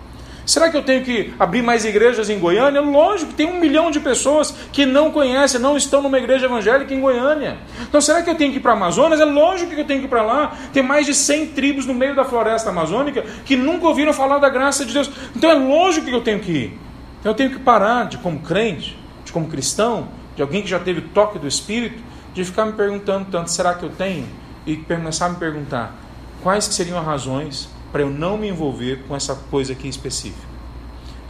Será 0.48 0.70
que 0.70 0.78
eu 0.78 0.82
tenho 0.82 1.04
que 1.04 1.34
abrir 1.38 1.60
mais 1.60 1.84
igrejas 1.84 2.30
em 2.30 2.38
Goiânia? 2.38 2.80
Lógico, 2.80 3.34
tem 3.34 3.44
um 3.44 3.60
milhão 3.60 3.90
de 3.90 4.00
pessoas 4.00 4.50
que 4.72 4.86
não 4.86 5.10
conhecem, 5.10 5.60
não 5.60 5.76
estão 5.76 6.00
numa 6.00 6.16
igreja 6.16 6.46
evangélica 6.46 6.94
em 6.94 7.02
Goiânia. 7.02 7.58
Então 7.82 8.00
será 8.00 8.22
que 8.22 8.30
eu 8.30 8.34
tenho 8.34 8.50
que 8.50 8.56
ir 8.56 8.60
para 8.60 8.72
Amazonas? 8.72 9.20
É 9.20 9.26
lógico 9.26 9.74
que 9.74 9.80
eu 9.82 9.84
tenho 9.84 10.00
que 10.00 10.06
ir 10.06 10.08
para 10.08 10.22
lá. 10.22 10.56
Tem 10.72 10.82
mais 10.82 11.04
de 11.04 11.14
100 11.14 11.48
tribos 11.48 11.84
no 11.84 11.92
meio 11.92 12.16
da 12.16 12.24
floresta 12.24 12.70
amazônica 12.70 13.26
que 13.44 13.56
nunca 13.56 13.88
ouviram 13.88 14.10
falar 14.14 14.38
da 14.38 14.48
graça 14.48 14.86
de 14.86 14.94
Deus. 14.94 15.10
Então 15.36 15.50
é 15.50 15.54
lógico 15.54 16.06
que 16.06 16.14
eu 16.14 16.22
tenho 16.22 16.40
que 16.40 16.50
ir. 16.50 16.78
Então 17.20 17.32
eu 17.32 17.36
tenho 17.36 17.50
que 17.50 17.58
parar 17.58 18.06
de, 18.06 18.16
como 18.16 18.40
crente, 18.40 18.98
de 19.26 19.32
como 19.32 19.48
cristão, 19.48 20.08
de 20.34 20.40
alguém 20.40 20.62
que 20.62 20.68
já 20.70 20.78
teve 20.78 21.02
toque 21.02 21.38
do 21.38 21.46
Espírito, 21.46 22.02
de 22.32 22.42
ficar 22.42 22.64
me 22.64 22.72
perguntando 22.72 23.26
tanto, 23.30 23.50
será 23.50 23.74
que 23.74 23.82
eu 23.82 23.90
tenho? 23.90 24.26
E 24.66 24.76
começar 24.76 25.26
a 25.26 25.28
me 25.28 25.36
perguntar, 25.36 25.94
quais 26.42 26.64
seriam 26.64 26.98
as 26.98 27.04
razões 27.04 27.68
para 27.90 28.02
eu 28.02 28.10
não 28.10 28.36
me 28.36 28.48
envolver 28.48 29.04
com 29.06 29.16
essa 29.16 29.34
coisa 29.34 29.72
aqui 29.72 29.88
específica. 29.88 30.46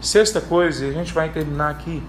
Sexta 0.00 0.40
coisa, 0.40 0.86
e 0.86 0.90
a 0.90 0.92
gente 0.92 1.12
vai 1.12 1.28
terminar 1.28 1.70
aqui, 1.70 2.02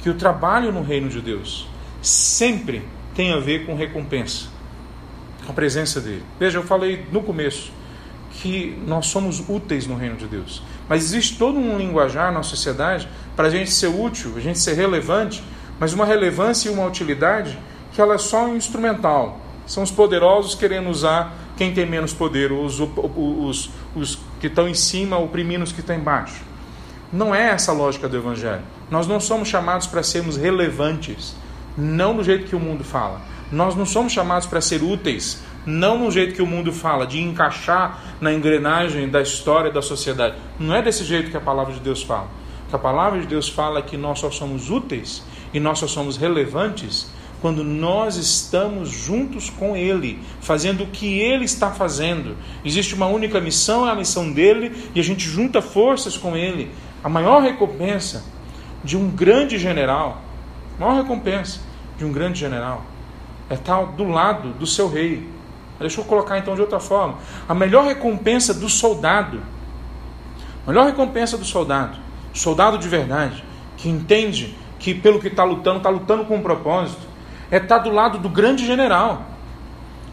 que 0.00 0.10
o 0.10 0.14
trabalho 0.14 0.72
no 0.72 0.82
reino 0.82 1.08
de 1.08 1.20
Deus 1.20 1.68
sempre 2.00 2.82
tem 3.14 3.32
a 3.32 3.38
ver 3.38 3.66
com 3.66 3.74
recompensa, 3.74 4.46
com 5.44 5.50
a 5.50 5.54
presença 5.54 6.00
dele. 6.00 6.22
Veja, 6.38 6.58
eu 6.58 6.62
falei 6.62 7.06
no 7.10 7.22
começo 7.22 7.72
que 8.30 8.80
nós 8.86 9.06
somos 9.06 9.42
úteis 9.48 9.86
no 9.86 9.96
reino 9.96 10.16
de 10.16 10.26
Deus, 10.26 10.62
mas 10.88 11.04
existe 11.04 11.36
todo 11.36 11.58
um 11.58 11.76
linguajar 11.76 12.32
na 12.32 12.42
sociedade 12.42 13.08
para 13.34 13.48
a 13.48 13.50
gente 13.50 13.70
ser 13.70 13.88
útil, 13.88 14.34
a 14.36 14.40
gente 14.40 14.58
ser 14.58 14.74
relevante, 14.74 15.42
mas 15.78 15.92
uma 15.92 16.04
relevância 16.04 16.68
e 16.68 16.72
uma 16.72 16.86
utilidade 16.86 17.58
que 17.92 18.00
ela 18.00 18.14
é 18.14 18.18
só 18.18 18.48
instrumental. 18.48 19.40
São 19.66 19.82
os 19.82 19.90
poderosos 19.90 20.54
querendo 20.54 20.88
usar 20.88 21.34
quem 21.58 21.74
tem 21.74 21.84
menos 21.84 22.12
poder, 22.12 22.52
os, 22.52 22.78
os, 22.78 23.70
os 23.94 24.18
que 24.40 24.46
estão 24.46 24.68
em 24.68 24.74
cima 24.74 25.18
oprimindo 25.18 25.64
os 25.64 25.72
que 25.72 25.80
estão 25.80 25.96
embaixo. 25.96 26.40
Não 27.12 27.34
é 27.34 27.48
essa 27.48 27.72
a 27.72 27.74
lógica 27.74 28.08
do 28.08 28.16
Evangelho. 28.16 28.62
Nós 28.88 29.08
não 29.08 29.18
somos 29.18 29.48
chamados 29.48 29.88
para 29.88 30.04
sermos 30.04 30.36
relevantes, 30.36 31.34
não 31.76 32.16
do 32.16 32.22
jeito 32.22 32.46
que 32.46 32.54
o 32.54 32.60
mundo 32.60 32.84
fala. 32.84 33.20
Nós 33.50 33.74
não 33.74 33.84
somos 33.84 34.12
chamados 34.12 34.46
para 34.46 34.60
ser 34.60 34.84
úteis, 34.84 35.42
não 35.66 35.98
no 35.98 36.12
jeito 36.12 36.34
que 36.34 36.42
o 36.42 36.46
mundo 36.46 36.72
fala, 36.72 37.04
de 37.04 37.20
encaixar 37.20 38.04
na 38.20 38.32
engrenagem 38.32 39.08
da 39.08 39.20
história 39.20 39.72
da 39.72 39.82
sociedade. 39.82 40.36
Não 40.60 40.74
é 40.76 40.80
desse 40.80 41.02
jeito 41.02 41.28
que 41.28 41.36
a 41.36 41.40
palavra 41.40 41.74
de 41.74 41.80
Deus 41.80 42.04
fala. 42.04 42.28
Que 42.68 42.76
a 42.76 42.78
palavra 42.78 43.20
de 43.20 43.26
Deus 43.26 43.48
fala 43.48 43.80
é 43.80 43.82
que 43.82 43.96
nós 43.96 44.20
só 44.20 44.30
somos 44.30 44.70
úteis 44.70 45.24
e 45.52 45.58
nós 45.58 45.80
só 45.80 45.88
somos 45.88 46.16
relevantes 46.16 47.10
quando 47.40 47.62
nós 47.62 48.16
estamos 48.16 48.88
juntos 48.88 49.48
com 49.48 49.76
Ele, 49.76 50.18
fazendo 50.40 50.84
o 50.84 50.88
que 50.88 51.20
Ele 51.20 51.44
está 51.44 51.70
fazendo. 51.70 52.36
Existe 52.64 52.94
uma 52.94 53.06
única 53.06 53.40
missão, 53.40 53.86
é 53.86 53.90
a 53.90 53.94
missão 53.94 54.32
dele, 54.32 54.90
e 54.94 55.00
a 55.00 55.04
gente 55.04 55.28
junta 55.28 55.62
forças 55.62 56.16
com 56.16 56.36
Ele. 56.36 56.70
A 57.02 57.08
maior 57.08 57.42
recompensa 57.42 58.24
de 58.82 58.96
um 58.96 59.08
grande 59.10 59.58
general, 59.58 60.22
a 60.76 60.80
maior 60.80 61.02
recompensa 61.02 61.60
de 61.96 62.04
um 62.04 62.12
grande 62.12 62.40
general, 62.40 62.84
é 63.48 63.54
estar 63.54 63.82
do 63.84 64.04
lado 64.04 64.50
do 64.50 64.66
seu 64.66 64.88
rei. 64.88 65.28
Deixa 65.78 66.00
eu 66.00 66.04
colocar 66.04 66.38
então 66.38 66.54
de 66.54 66.60
outra 66.60 66.80
forma. 66.80 67.18
A 67.48 67.54
melhor 67.54 67.84
recompensa 67.84 68.52
do 68.52 68.68
soldado, 68.68 69.40
a 70.66 70.70
melhor 70.70 70.86
recompensa 70.86 71.38
do 71.38 71.44
soldado, 71.44 71.96
soldado 72.34 72.78
de 72.78 72.88
verdade, 72.88 73.44
que 73.76 73.88
entende 73.88 74.56
que 74.78 74.92
pelo 74.92 75.20
que 75.20 75.28
está 75.28 75.44
lutando, 75.44 75.78
está 75.78 75.88
lutando 75.88 76.24
com 76.24 76.36
um 76.36 76.42
propósito, 76.42 77.07
é 77.50 77.56
estar 77.56 77.78
do 77.78 77.90
lado 77.90 78.18
do 78.18 78.28
grande 78.28 78.66
general. 78.66 79.22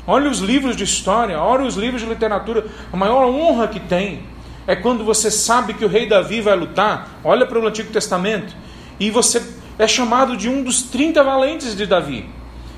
Olha 0.08 0.30
os 0.30 0.40
livros 0.40 0.76
de 0.76 0.84
história, 0.84 1.40
olha 1.40 1.66
os 1.66 1.76
livros 1.76 2.02
de 2.02 2.08
literatura. 2.08 2.68
A 2.94 2.98
maior 2.98 3.26
honra 3.26 3.68
que 3.68 3.80
tem 3.80 4.24
é 4.68 4.76
quando 4.76 5.04
você 5.04 5.32
sabe 5.32 5.74
que 5.74 5.84
o 5.84 5.88
rei 5.88 6.08
Davi 6.08 6.42
vai 6.42 6.56
lutar. 6.56 7.20
Olha 7.24 7.46
para 7.46 7.60
o 7.60 7.68
Antigo 7.68 7.92
Testamento. 7.92 8.56
E 9.00 9.10
você 9.10 9.42
é 9.78 9.88
chamado 9.88 10.38
de 10.38 10.48
um 10.48 10.64
dos 10.64 10.84
30 10.84 11.24
valentes 11.24 11.76
de 11.76 11.86
Davi. 11.86 12.30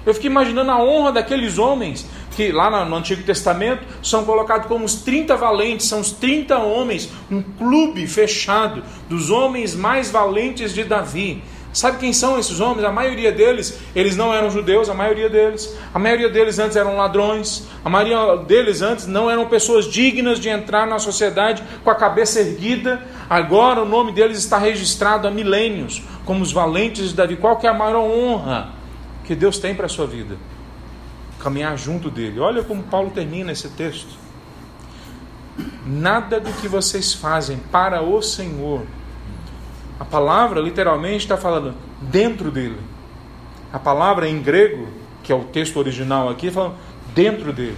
Eu 0.05 0.14
fiquei 0.14 0.30
imaginando 0.30 0.72
a 0.72 0.82
honra 0.82 1.12
daqueles 1.12 1.58
homens 1.58 2.08
que 2.38 2.51
lá 2.51 2.86
no 2.86 2.95
Antigo 2.95 3.24
Testamento 3.24 3.84
são 4.01 4.24
colocados 4.24 4.68
como 4.68 4.86
os 4.86 4.95
30 5.01 5.36
valentes, 5.36 5.88
são 5.88 5.99
os 5.99 6.12
30 6.12 6.58
homens, 6.60 7.10
um 7.30 7.41
clube 7.41 8.08
fechado 8.08 8.84
dos 9.10 9.30
homens 9.30 9.76
mais 9.76 10.10
valentes 10.10 10.74
de 10.74 10.84
Davi. 10.84 11.43
Sabe 11.78 11.99
quem 11.99 12.11
são 12.11 12.39
esses 12.39 12.59
homens? 12.59 12.84
A 12.84 12.91
maioria 12.91 13.32
deles, 13.32 13.78
eles 13.95 14.15
não 14.15 14.34
eram 14.34 14.49
judeus, 14.49 14.89
a 14.89 14.95
maioria 14.95 15.30
deles. 15.30 15.78
A 15.93 15.99
maioria 15.99 16.28
deles 16.28 16.57
antes 16.57 16.75
eram 16.75 16.97
ladrões. 16.97 17.67
A 17.86 17.89
maioria 17.89 18.43
deles 18.45 18.82
antes 18.82 19.05
não 19.05 19.30
eram 19.30 19.47
pessoas 19.47 19.86
dignas 19.86 20.39
de 20.39 20.49
entrar 20.49 20.88
na 20.88 20.97
sociedade 20.97 21.61
com 21.84 21.91
a 21.91 21.93
cabeça 21.93 22.39
erguida. 22.39 23.05
Agora 23.30 23.84
o 23.84 23.86
nome 23.86 24.11
deles 24.11 24.39
está 24.39 24.57
registrado 24.57 25.28
há 25.28 25.30
milênios 25.30 26.01
como 26.25 26.41
os 26.41 26.51
valentes 26.51 27.09
de 27.09 27.13
Davi. 27.13 27.36
Qual 27.36 27.57
que 27.57 27.67
é 27.67 27.69
a 27.69 27.75
maior 27.75 28.09
honra 28.09 28.69
que 29.23 29.36
Deus 29.36 29.59
tem 29.59 29.75
para 29.75 29.86
a 29.86 29.89
sua 29.89 30.07
vida? 30.07 30.36
Caminhar 31.39 31.78
junto 31.78 32.09
dele. 32.09 32.39
Olha 32.39 32.63
como 32.63 32.82
Paulo 32.82 33.11
termina 33.11 33.51
esse 33.51 33.69
texto. 33.69 34.17
Nada 35.86 36.39
do 36.39 36.51
que 36.53 36.67
vocês 36.67 37.13
fazem 37.13 37.57
para 37.71 38.01
o 38.01 38.19
Senhor 38.23 38.82
a 39.99 40.05
palavra 40.05 40.61
literalmente 40.61 41.17
está 41.25 41.37
falando 41.37 41.73
dentro 42.01 42.51
dele. 42.51 42.77
A 43.73 43.79
palavra 43.79 44.29
em 44.29 44.41
grego, 44.41 44.87
que 45.23 45.31
é 45.31 45.35
o 45.35 45.43
texto 45.43 45.77
original 45.77 46.29
aqui, 46.29 46.51
fala 46.51 46.75
dentro 47.13 47.51
dele. 47.51 47.77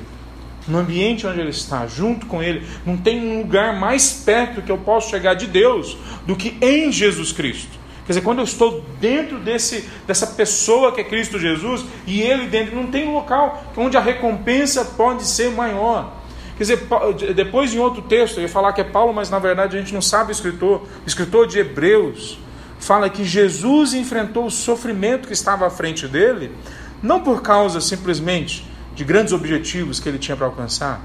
no 0.68 0.78
ambiente 0.78 1.26
onde 1.26 1.40
ele 1.40 1.50
está, 1.50 1.88
junto 1.88 2.28
com 2.28 2.44
ele. 2.44 2.68
Não 2.86 2.96
tem 2.96 3.20
um 3.20 3.40
lugar 3.40 3.80
mais 3.80 4.12
perto 4.12 4.62
que 4.62 4.72
eu 4.72 4.78
possa 4.78 5.10
chegar 5.10 5.34
de 5.34 5.48
Deus 5.48 5.98
do 6.28 6.36
que 6.36 6.58
em 6.62 6.92
Jesus 6.92 7.32
Cristo. 7.32 7.80
Quer 8.06 8.14
dizer, 8.14 8.22
quando 8.22 8.40
eu 8.40 8.44
estou 8.44 8.84
dentro 9.00 9.40
desse, 9.40 9.90
dessa 10.06 10.28
pessoa 10.28 10.92
que 10.92 11.02
é 11.02 11.04
Cristo 11.04 11.40
Jesus 11.40 11.86
e 12.06 12.22
ele 12.22 12.48
dentro, 12.48 12.76
não 12.76 12.88
tem 12.88 13.08
um 13.08 13.14
local 13.14 13.64
onde 13.78 13.98
a 13.98 14.00
recompensa 14.00 14.84
pode 14.84 15.24
ser 15.24 15.50
maior. 15.52 16.19
Quer 16.60 16.64
dizer, 16.64 17.34
depois 17.34 17.74
em 17.74 17.80
outro 17.80 18.02
texto, 18.02 18.36
eu 18.36 18.42
ia 18.42 18.50
falar 18.50 18.74
que 18.74 18.82
é 18.82 18.84
Paulo, 18.84 19.14
mas 19.14 19.30
na 19.30 19.40
verdade 19.40 19.78
a 19.78 19.80
gente 19.80 19.94
não 19.94 20.02
sabe 20.02 20.32
o 20.32 20.34
escritor, 20.34 20.82
o 20.82 21.08
escritor 21.08 21.48
de 21.48 21.58
Hebreus, 21.58 22.38
fala 22.78 23.10
que 23.10 23.24
Jesus 23.24 23.94
enfrentou 23.94 24.46
o 24.46 24.52
sofrimento 24.52 25.26
que 25.26 25.34
estava 25.34 25.66
à 25.66 25.70
frente 25.70 26.06
dele, 26.06 26.54
não 27.02 27.22
por 27.22 27.42
causa 27.42 27.80
simplesmente 27.80 28.70
de 28.94 29.06
grandes 29.06 29.32
objetivos 29.32 30.02
que 30.02 30.10
ele 30.10 30.18
tinha 30.20 30.36
para 30.36 30.48
alcançar, 30.48 31.00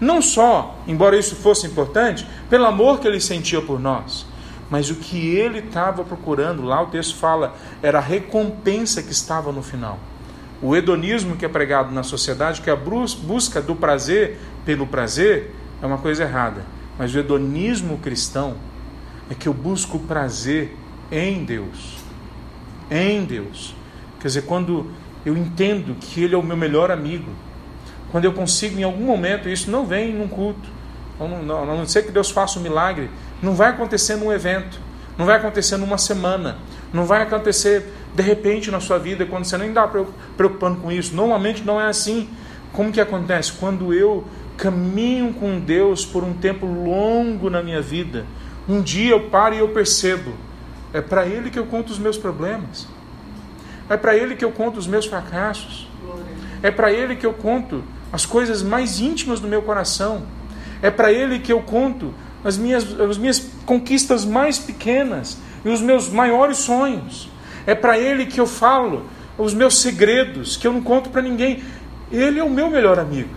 não 0.00 0.20
só, 0.20 0.76
embora 0.84 1.16
isso 1.16 1.36
fosse 1.36 1.64
importante, 1.64 2.26
pelo 2.50 2.66
amor 2.66 2.98
que 2.98 3.06
ele 3.06 3.20
sentia 3.20 3.62
por 3.62 3.78
nós, 3.78 4.26
mas 4.68 4.90
o 4.90 4.96
que 4.96 5.28
ele 5.36 5.60
estava 5.60 6.02
procurando, 6.02 6.64
lá 6.64 6.82
o 6.82 6.86
texto 6.86 7.14
fala, 7.14 7.54
era 7.80 7.98
a 7.98 8.02
recompensa 8.02 9.00
que 9.00 9.12
estava 9.12 9.52
no 9.52 9.62
final. 9.62 9.96
O 10.60 10.74
hedonismo 10.74 11.36
que 11.36 11.44
é 11.44 11.48
pregado 11.48 11.92
na 11.92 12.02
sociedade, 12.02 12.60
que 12.60 12.68
é 12.68 12.72
a 12.72 12.76
busca 12.76 13.62
do 13.62 13.76
prazer 13.76 14.38
pelo 14.64 14.86
prazer, 14.86 15.54
é 15.80 15.86
uma 15.86 15.98
coisa 15.98 16.24
errada. 16.24 16.62
Mas 16.98 17.14
o 17.14 17.18
hedonismo 17.18 17.98
cristão 17.98 18.56
é 19.30 19.34
que 19.34 19.46
eu 19.46 19.54
busco 19.54 19.98
prazer 20.00 20.76
em 21.12 21.44
Deus. 21.44 21.98
Em 22.90 23.24
Deus. 23.24 23.74
Quer 24.20 24.28
dizer, 24.28 24.42
quando 24.42 24.90
eu 25.24 25.36
entendo 25.36 25.94
que 25.94 26.22
Ele 26.22 26.34
é 26.34 26.38
o 26.38 26.42
meu 26.42 26.56
melhor 26.56 26.90
amigo, 26.90 27.30
quando 28.10 28.24
eu 28.24 28.32
consigo 28.32 28.78
em 28.80 28.82
algum 28.82 29.04
momento, 29.04 29.48
isso 29.48 29.70
não 29.70 29.86
vem 29.86 30.12
num 30.12 30.26
culto, 30.26 30.68
a 31.20 31.26
não 31.26 31.86
ser 31.86 32.02
que 32.02 32.10
Deus 32.10 32.30
faça 32.30 32.58
um 32.58 32.62
milagre, 32.62 33.10
não 33.42 33.54
vai 33.54 33.70
acontecer 33.70 34.16
num 34.16 34.32
evento, 34.32 34.80
não 35.16 35.26
vai 35.26 35.36
acontecer 35.36 35.76
numa 35.76 35.98
semana, 35.98 36.58
não 36.92 37.04
vai 37.04 37.22
acontecer 37.22 37.92
de 38.18 38.22
repente 38.24 38.68
na 38.68 38.80
sua 38.80 38.98
vida, 38.98 39.24
quando 39.24 39.44
você 39.44 39.56
nem 39.56 39.68
está 39.68 39.88
preocupando 40.36 40.80
com 40.80 40.90
isso. 40.90 41.14
Normalmente 41.14 41.62
não 41.62 41.80
é 41.80 41.86
assim. 41.86 42.28
Como 42.72 42.90
que 42.90 43.00
acontece? 43.00 43.52
Quando 43.52 43.94
eu 43.94 44.24
caminho 44.56 45.32
com 45.34 45.60
Deus 45.60 46.04
por 46.04 46.24
um 46.24 46.32
tempo 46.32 46.66
longo 46.66 47.48
na 47.48 47.62
minha 47.62 47.80
vida, 47.80 48.26
um 48.68 48.82
dia 48.82 49.12
eu 49.12 49.30
paro 49.30 49.54
e 49.54 49.58
eu 49.58 49.68
percebo, 49.68 50.32
é 50.92 51.00
para 51.00 51.26
Ele 51.26 51.48
que 51.48 51.60
eu 51.60 51.66
conto 51.66 51.90
os 51.90 51.98
meus 51.98 52.18
problemas, 52.18 52.88
é 53.88 53.96
para 53.96 54.16
Ele 54.16 54.34
que 54.34 54.44
eu 54.44 54.50
conto 54.50 54.78
os 54.78 54.88
meus 54.88 55.06
fracassos, 55.06 55.88
é 56.60 56.72
para 56.72 56.92
Ele 56.92 57.14
que 57.14 57.24
eu 57.24 57.32
conto 57.32 57.84
as 58.12 58.26
coisas 58.26 58.64
mais 58.64 58.98
íntimas 58.98 59.38
do 59.38 59.46
meu 59.46 59.62
coração, 59.62 60.24
é 60.82 60.90
para 60.90 61.12
Ele 61.12 61.38
que 61.38 61.52
eu 61.52 61.60
conto 61.60 62.12
as 62.44 62.58
minhas, 62.58 63.00
as 63.00 63.16
minhas 63.16 63.48
conquistas 63.64 64.24
mais 64.24 64.58
pequenas 64.58 65.38
e 65.64 65.68
os 65.68 65.80
meus 65.80 66.08
maiores 66.08 66.58
sonhos. 66.58 67.37
É 67.68 67.74
para 67.74 67.98
Ele 67.98 68.24
que 68.24 68.40
eu 68.40 68.46
falo 68.46 69.04
os 69.36 69.52
meus 69.52 69.82
segredos, 69.82 70.56
que 70.56 70.66
eu 70.66 70.72
não 70.72 70.80
conto 70.80 71.10
para 71.10 71.20
ninguém. 71.20 71.62
Ele 72.10 72.40
é 72.40 72.42
o 72.42 72.48
meu 72.48 72.70
melhor 72.70 72.98
amigo. 72.98 73.28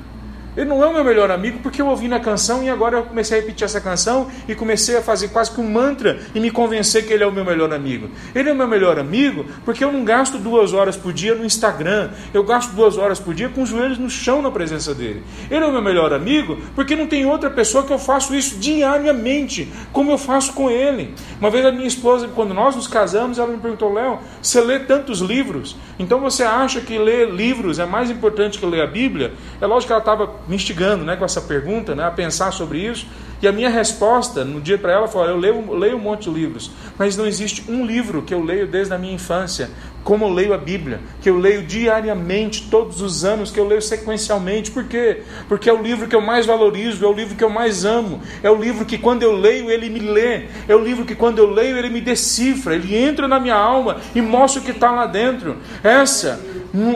Ele 0.56 0.66
não 0.66 0.84
é 0.84 0.88
o 0.88 0.94
meu 0.94 1.04
melhor 1.04 1.32
amigo 1.32 1.60
porque 1.64 1.82
eu 1.82 1.88
ouvi 1.88 2.10
na 2.10 2.20
canção 2.20 2.62
e 2.62 2.70
agora 2.70 2.98
eu 2.98 3.04
comecei 3.04 3.38
a 3.38 3.42
repetir 3.42 3.64
essa 3.64 3.80
canção 3.80 4.30
e 4.48 4.54
comecei 4.54 4.98
a 4.98 5.02
fazer 5.02 5.30
quase 5.30 5.52
que 5.52 5.62
um 5.62 5.70
mantra 5.70 6.20
e 6.36 6.40
me 6.42 6.52
convencer 6.52 7.08
que 7.08 7.14
ele 7.14 7.24
é 7.24 7.28
o 7.28 7.32
meu 7.32 7.46
melhor 7.46 7.74
amigo. 7.74 8.10
Ele 8.36 8.50
é 8.50 8.54
o 8.54 8.56
meu 8.56 8.68
melhor 8.68 9.00
amigo 9.00 9.46
porque 9.64 9.84
eu 9.84 9.92
não 9.92 10.04
gasto 10.04 10.38
duas 10.38 10.74
horas 10.74 10.98
por 10.98 11.14
dia 11.14 11.34
no 11.36 11.46
Instagram, 11.46 12.10
eu 12.34 12.44
gasto 12.44 12.72
duas 12.74 12.98
horas 12.98 13.18
por 13.18 13.34
dia 13.34 13.48
com 13.48 13.62
os 13.62 13.70
joelhos 13.70 13.98
no 13.98 14.10
chão 14.10 14.42
na 14.42 14.52
presença 14.52 14.94
dele. 14.94 15.24
Ele 15.50 15.64
é 15.64 15.68
o 15.68 15.72
meu 15.72 15.82
melhor 15.82 16.12
amigo 16.14 16.58
porque 16.76 16.98
não 16.98 17.08
tem 17.08 17.26
outra 17.26 17.50
pessoa 17.50 17.86
que 17.86 17.94
eu 17.94 18.00
faço 18.00 18.36
isso 18.36 18.58
diariamente, 18.58 19.72
como 19.94 20.12
eu 20.12 20.18
faço 20.18 20.54
com 20.54 20.70
ele. 20.70 21.14
Uma 21.40 21.50
vez 21.50 21.66
a 21.66 21.72
minha 21.72 21.88
esposa, 21.88 22.28
quando 22.28 22.54
nós 22.54 22.76
nos 22.76 22.88
casamos, 22.88 23.40
ela 23.40 23.48
me 23.48 23.58
perguntou: 23.58 23.94
Léo, 23.94 24.20
você 24.42 24.60
lê 24.60 24.80
tantos 24.80 25.20
livros, 25.20 25.78
então 25.98 26.20
você 26.20 26.44
acha 26.44 26.82
que 26.82 26.98
ler 26.98 27.30
livros 27.30 27.80
é 27.80 27.86
mais 27.86 28.10
importante 28.10 28.60
que 28.60 28.66
ler 28.66 28.82
a 28.82 28.88
Bíblia? 28.88 29.34
É 29.62 29.66
lógico 29.66 29.88
que 29.88 29.94
ela 29.94 30.02
estava 30.02 30.41
me 30.52 30.58
instigando 30.58 31.06
né, 31.06 31.16
com 31.16 31.24
essa 31.24 31.40
pergunta, 31.40 31.96
né, 31.96 32.04
a 32.04 32.12
pensar 32.12 32.52
sobre 32.52 32.80
isso. 32.80 33.08
E 33.42 33.48
a 33.48 33.54
minha 33.54 33.70
resposta 33.70 34.44
no 34.44 34.60
dia 34.60 34.78
para 34.78 34.92
ela 34.92 35.08
foi: 35.08 35.30
eu 35.30 35.38
leio, 35.38 35.74
leio 35.74 35.96
um 35.96 36.00
monte 36.00 36.30
de 36.30 36.38
livros, 36.38 36.70
mas 37.00 37.16
não 37.16 37.26
existe 37.26 37.72
um 37.72 37.86
livro 37.86 38.22
que 38.22 38.34
eu 38.34 38.44
leio 38.44 38.68
desde 38.68 38.94
a 38.94 38.98
minha 38.98 39.14
infância, 39.14 39.70
como 40.04 40.26
eu 40.26 40.30
leio 40.30 40.54
a 40.54 40.58
Bíblia, 40.58 41.00
que 41.22 41.30
eu 41.30 41.38
leio 41.38 41.64
diariamente, 41.64 42.68
todos 42.70 43.02
os 43.02 43.24
anos, 43.24 43.50
que 43.50 43.60
eu 43.60 43.66
leio 43.66 43.82
sequencialmente. 43.82 44.70
Por 44.70 44.84
quê? 44.84 45.22
Porque 45.48 45.70
é 45.70 45.74
o 45.74 45.82
livro 45.82 46.08
que 46.08 46.16
eu 46.16 46.22
mais 46.22 46.46
valorizo, 46.46 47.06
é 47.06 47.08
o 47.08 47.14
livro 47.14 47.36
que 47.36 47.44
eu 47.44 47.50
mais 47.50 47.86
amo, 47.86 48.22
é 48.44 48.52
o 48.52 48.56
livro 48.56 48.86
que 48.86 48.98
quando 48.98 49.24
eu 49.24 49.32
leio 49.32 49.72
ele 49.72 49.90
me 49.90 50.00
lê, 50.00 50.48
é 50.68 50.76
o 50.76 50.84
livro 50.84 51.06
que 51.06 51.16
quando 51.16 51.40
eu 51.40 51.50
leio 51.50 51.78
ele 51.78 51.90
me 51.90 52.02
decifra, 52.02 52.76
ele 52.76 52.94
entra 52.96 53.26
na 53.26 53.40
minha 53.40 53.56
alma 53.56 54.02
e 54.14 54.22
mostra 54.22 54.62
o 54.62 54.66
que 54.66 54.72
está 54.72 54.92
lá 54.92 55.06
dentro. 55.06 55.56
Essa 55.82 56.42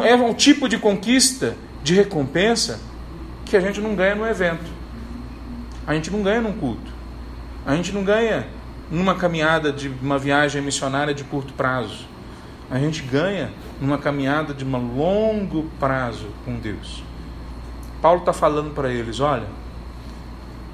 é 0.03 0.13
um 0.13 0.33
tipo 0.33 0.67
de 0.67 0.77
conquista, 0.77 1.55
de 1.81 1.93
recompensa 1.95 2.93
que 3.45 3.55
a 3.55 3.61
gente 3.61 3.79
não 3.79 3.95
ganha 3.95 4.15
no 4.15 4.25
evento. 4.25 4.65
A 5.85 5.93
gente 5.93 6.09
não 6.11 6.23
ganha 6.23 6.41
num 6.41 6.53
culto. 6.53 6.91
A 7.65 7.75
gente 7.75 7.91
não 7.91 8.03
ganha 8.03 8.47
numa 8.89 9.15
caminhada 9.15 9.71
de 9.71 9.87
uma 10.01 10.17
viagem 10.17 10.61
missionária 10.61 11.13
de 11.13 11.23
curto 11.23 11.53
prazo. 11.53 12.07
A 12.69 12.79
gente 12.79 13.03
ganha 13.03 13.51
numa 13.79 13.97
caminhada 13.97 14.53
de 14.53 14.65
um 14.65 14.95
longo 14.95 15.69
prazo 15.79 16.27
com 16.43 16.55
Deus. 16.55 17.03
Paulo 18.01 18.19
está 18.19 18.33
falando 18.33 18.73
para 18.73 18.89
eles: 18.89 19.19
olha, 19.19 19.47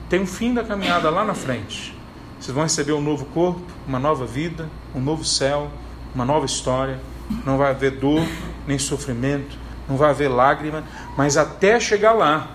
tem 0.09 0.21
um 0.21 0.25
fim 0.25 0.53
da 0.53 0.63
caminhada 0.63 1.09
lá 1.09 1.23
na 1.23 1.33
frente. 1.33 1.95
Vocês 2.39 2.53
vão 2.53 2.63
receber 2.63 2.93
um 2.93 3.01
novo 3.01 3.25
corpo, 3.25 3.61
uma 3.87 3.99
nova 3.99 4.25
vida, 4.25 4.67
um 4.95 4.99
novo 4.99 5.23
céu, 5.23 5.69
uma 6.15 6.25
nova 6.25 6.45
história. 6.45 6.99
Não 7.45 7.57
vai 7.57 7.71
haver 7.71 7.91
dor, 7.91 8.25
nem 8.67 8.77
sofrimento, 8.77 9.57
não 9.87 9.95
vai 9.95 10.09
haver 10.09 10.27
lágrima, 10.27 10.83
mas 11.15 11.37
até 11.37 11.79
chegar 11.79 12.11
lá, 12.13 12.49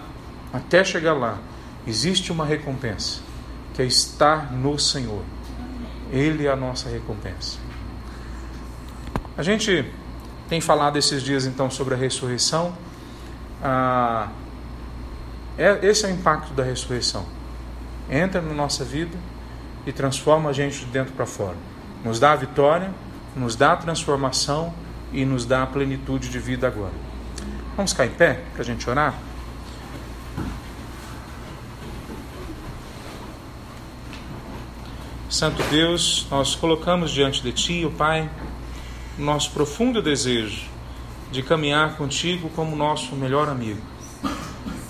até 0.52 0.84
chegar 0.84 1.14
lá, 1.14 1.38
existe 1.86 2.32
uma 2.32 2.44
recompensa, 2.44 3.20
que 3.74 3.82
é 3.82 3.84
estar 3.84 4.52
no 4.52 4.78
Senhor. 4.78 5.22
Ele 6.10 6.46
é 6.46 6.50
a 6.50 6.56
nossa 6.56 6.88
recompensa. 6.88 7.58
A 9.36 9.42
gente 9.42 9.90
tem 10.48 10.60
falado 10.60 10.96
esses 10.96 11.22
dias 11.22 11.44
então 11.46 11.70
sobre 11.70 11.94
a 11.94 11.96
ressurreição. 11.96 12.74
Ah, 13.62 14.28
é, 15.58 15.78
esse 15.86 16.04
é 16.04 16.08
o 16.08 16.10
impacto 16.12 16.54
da 16.54 16.62
ressurreição. 16.62 17.24
Entra 18.10 18.40
na 18.40 18.54
nossa 18.54 18.84
vida 18.84 19.16
e 19.84 19.92
transforma 19.92 20.50
a 20.50 20.52
gente 20.52 20.80
de 20.80 20.86
dentro 20.86 21.12
para 21.14 21.26
fora. 21.26 21.56
Nos 22.04 22.20
dá 22.20 22.32
a 22.32 22.36
vitória, 22.36 22.90
nos 23.34 23.56
dá 23.56 23.72
a 23.72 23.76
transformação 23.76 24.72
e 25.12 25.24
nos 25.24 25.44
dá 25.44 25.62
a 25.62 25.66
plenitude 25.66 26.28
de 26.28 26.38
vida 26.38 26.66
agora. 26.66 26.92
Vamos 27.76 27.92
ficar 27.92 28.06
em 28.06 28.10
pé 28.10 28.40
para 28.52 28.62
a 28.62 28.64
gente 28.64 28.88
orar? 28.88 29.14
Santo 35.36 35.62
Deus, 35.64 36.26
nós 36.30 36.54
colocamos 36.54 37.10
diante 37.10 37.42
de 37.42 37.52
Ti, 37.52 37.84
o 37.84 37.90
Pai, 37.90 38.30
o 39.18 39.22
nosso 39.22 39.50
profundo 39.50 40.00
desejo 40.00 40.62
de 41.30 41.42
caminhar 41.42 41.94
contigo 41.98 42.48
como 42.56 42.74
nosso 42.74 43.14
melhor 43.14 43.46
amigo. 43.46 43.82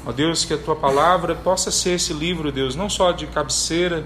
Ó 0.07 0.13
Deus, 0.13 0.45
que 0.45 0.55
a 0.55 0.57
Tua 0.57 0.77
palavra 0.77 1.35
possa 1.35 1.73
ser 1.73 1.97
esse 1.97 2.13
livro, 2.13 2.53
Deus, 2.53 2.77
não 2.77 2.89
só 2.89 3.11
de 3.11 3.27
cabeceira, 3.27 4.05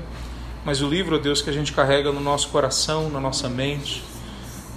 mas 0.65 0.81
o 0.81 0.89
livro, 0.89 1.17
ó 1.17 1.19
Deus, 1.19 1.43
que 1.43 1.51
a 1.51 1.53
gente 1.53 1.75
carrega 1.75 2.11
no 2.11 2.21
nosso 2.21 2.49
coração, 2.49 3.11
na 3.11 3.21
nossa 3.21 3.47
mente. 3.47 4.03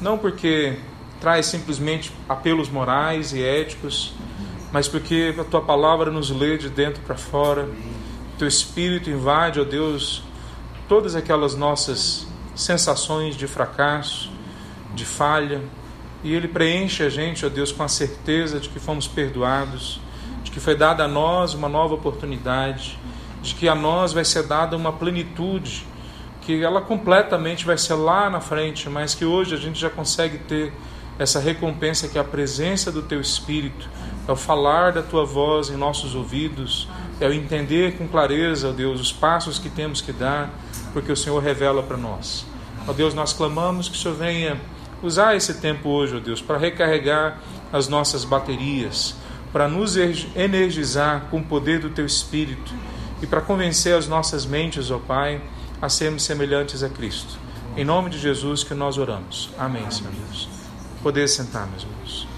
Não 0.01 0.17
porque 0.17 0.77
traz 1.21 1.45
simplesmente 1.45 2.11
apelos 2.27 2.67
morais 2.67 3.31
e 3.31 3.41
éticos, 3.41 4.13
mas 4.69 4.89
porque 4.89 5.33
a 5.39 5.45
Tua 5.45 5.61
palavra 5.61 6.11
nos 6.11 6.29
lê 6.29 6.57
de 6.57 6.67
dentro 6.67 7.01
para 7.03 7.15
fora. 7.15 7.69
Teu 8.37 8.49
Espírito 8.49 9.09
invade, 9.09 9.61
ó 9.61 9.63
Deus, 9.63 10.23
todas 10.87 11.15
aquelas 11.15 11.55
nossas 11.55 12.27
sensações 12.55 13.35
de 13.35 13.47
fracasso, 13.47 14.31
de 14.93 15.05
falha, 15.05 15.61
e 16.23 16.33
Ele 16.33 16.47
preenche 16.47 17.03
a 17.03 17.09
gente, 17.09 17.45
ó 17.45 17.49
Deus, 17.49 17.71
com 17.71 17.83
a 17.83 17.87
certeza 17.87 18.59
de 18.59 18.69
que 18.69 18.79
fomos 18.79 19.07
perdoados, 19.07 19.99
de 20.43 20.51
que 20.51 20.59
foi 20.59 20.75
dada 20.75 21.03
a 21.03 21.07
nós 21.07 21.53
uma 21.53 21.67
nova 21.67 21.95
oportunidade, 21.95 22.97
de 23.41 23.53
que 23.55 23.67
a 23.67 23.75
nós 23.75 24.13
vai 24.13 24.23
ser 24.23 24.43
dada 24.43 24.77
uma 24.77 24.93
plenitude, 24.93 25.85
que 26.41 26.63
ela 26.63 26.81
completamente 26.81 27.65
vai 27.65 27.77
ser 27.77 27.95
lá 27.95 28.29
na 28.29 28.39
frente, 28.39 28.89
mas 28.89 29.15
que 29.15 29.25
hoje 29.25 29.55
a 29.55 29.57
gente 29.57 29.79
já 29.79 29.89
consegue 29.89 30.37
ter 30.39 30.73
essa 31.17 31.39
recompensa 31.39 32.07
que 32.07 32.17
é 32.17 32.21
a 32.21 32.23
presença 32.23 32.91
do 32.91 33.01
Teu 33.01 33.21
Espírito, 33.21 33.89
é 34.27 34.31
o 34.31 34.35
falar 34.35 34.91
da 34.93 35.01
Tua 35.01 35.25
voz 35.25 35.69
em 35.69 35.75
nossos 35.75 36.15
ouvidos, 36.15 36.87
é 37.19 37.27
o 37.27 37.33
entender 37.33 37.97
com 37.97 38.07
clareza, 38.07 38.69
ó 38.69 38.71
Deus, 38.71 38.99
os 38.99 39.11
passos 39.11 39.59
que 39.59 39.69
temos 39.69 40.01
que 40.01 40.11
dar, 40.11 40.49
porque 40.93 41.11
o 41.11 41.17
Senhor 41.17 41.41
revela 41.41 41.83
para 41.83 41.97
nós. 41.97 42.45
Ó 42.87 42.93
Deus, 42.93 43.13
nós 43.13 43.33
clamamos 43.33 43.89
que 43.89 43.95
o 43.95 43.99
Senhor 43.99 44.15
venha 44.15 44.61
usar 45.01 45.35
esse 45.35 45.55
tempo 45.55 45.89
hoje, 45.89 46.15
ó 46.15 46.19
Deus, 46.19 46.41
para 46.41 46.57
recarregar 46.57 47.39
as 47.71 47.87
nossas 47.87 48.23
baterias, 48.23 49.15
para 49.51 49.67
nos 49.67 49.97
energizar 49.97 51.27
com 51.29 51.39
o 51.39 51.43
poder 51.43 51.79
do 51.79 51.89
Teu 51.89 52.05
Espírito 52.05 52.73
e 53.21 53.27
para 53.27 53.41
convencer 53.41 53.95
as 53.95 54.07
nossas 54.07 54.45
mentes, 54.45 54.91
ó 54.91 54.99
Pai, 54.99 55.41
a 55.81 55.89
sermos 55.89 56.23
semelhantes 56.23 56.83
a 56.83 56.89
Cristo. 56.89 57.37
Em 57.75 57.83
nome 57.83 58.09
de 58.09 58.19
Jesus 58.19 58.63
que 58.63 58.73
nós 58.73 58.97
oramos. 58.97 59.49
Amém, 59.57 59.89
Senhor 59.89 60.13
Deus. 60.13 60.47
Poder 61.01 61.27
sentar, 61.27 61.67
meus 61.67 61.83
irmãos. 61.83 62.32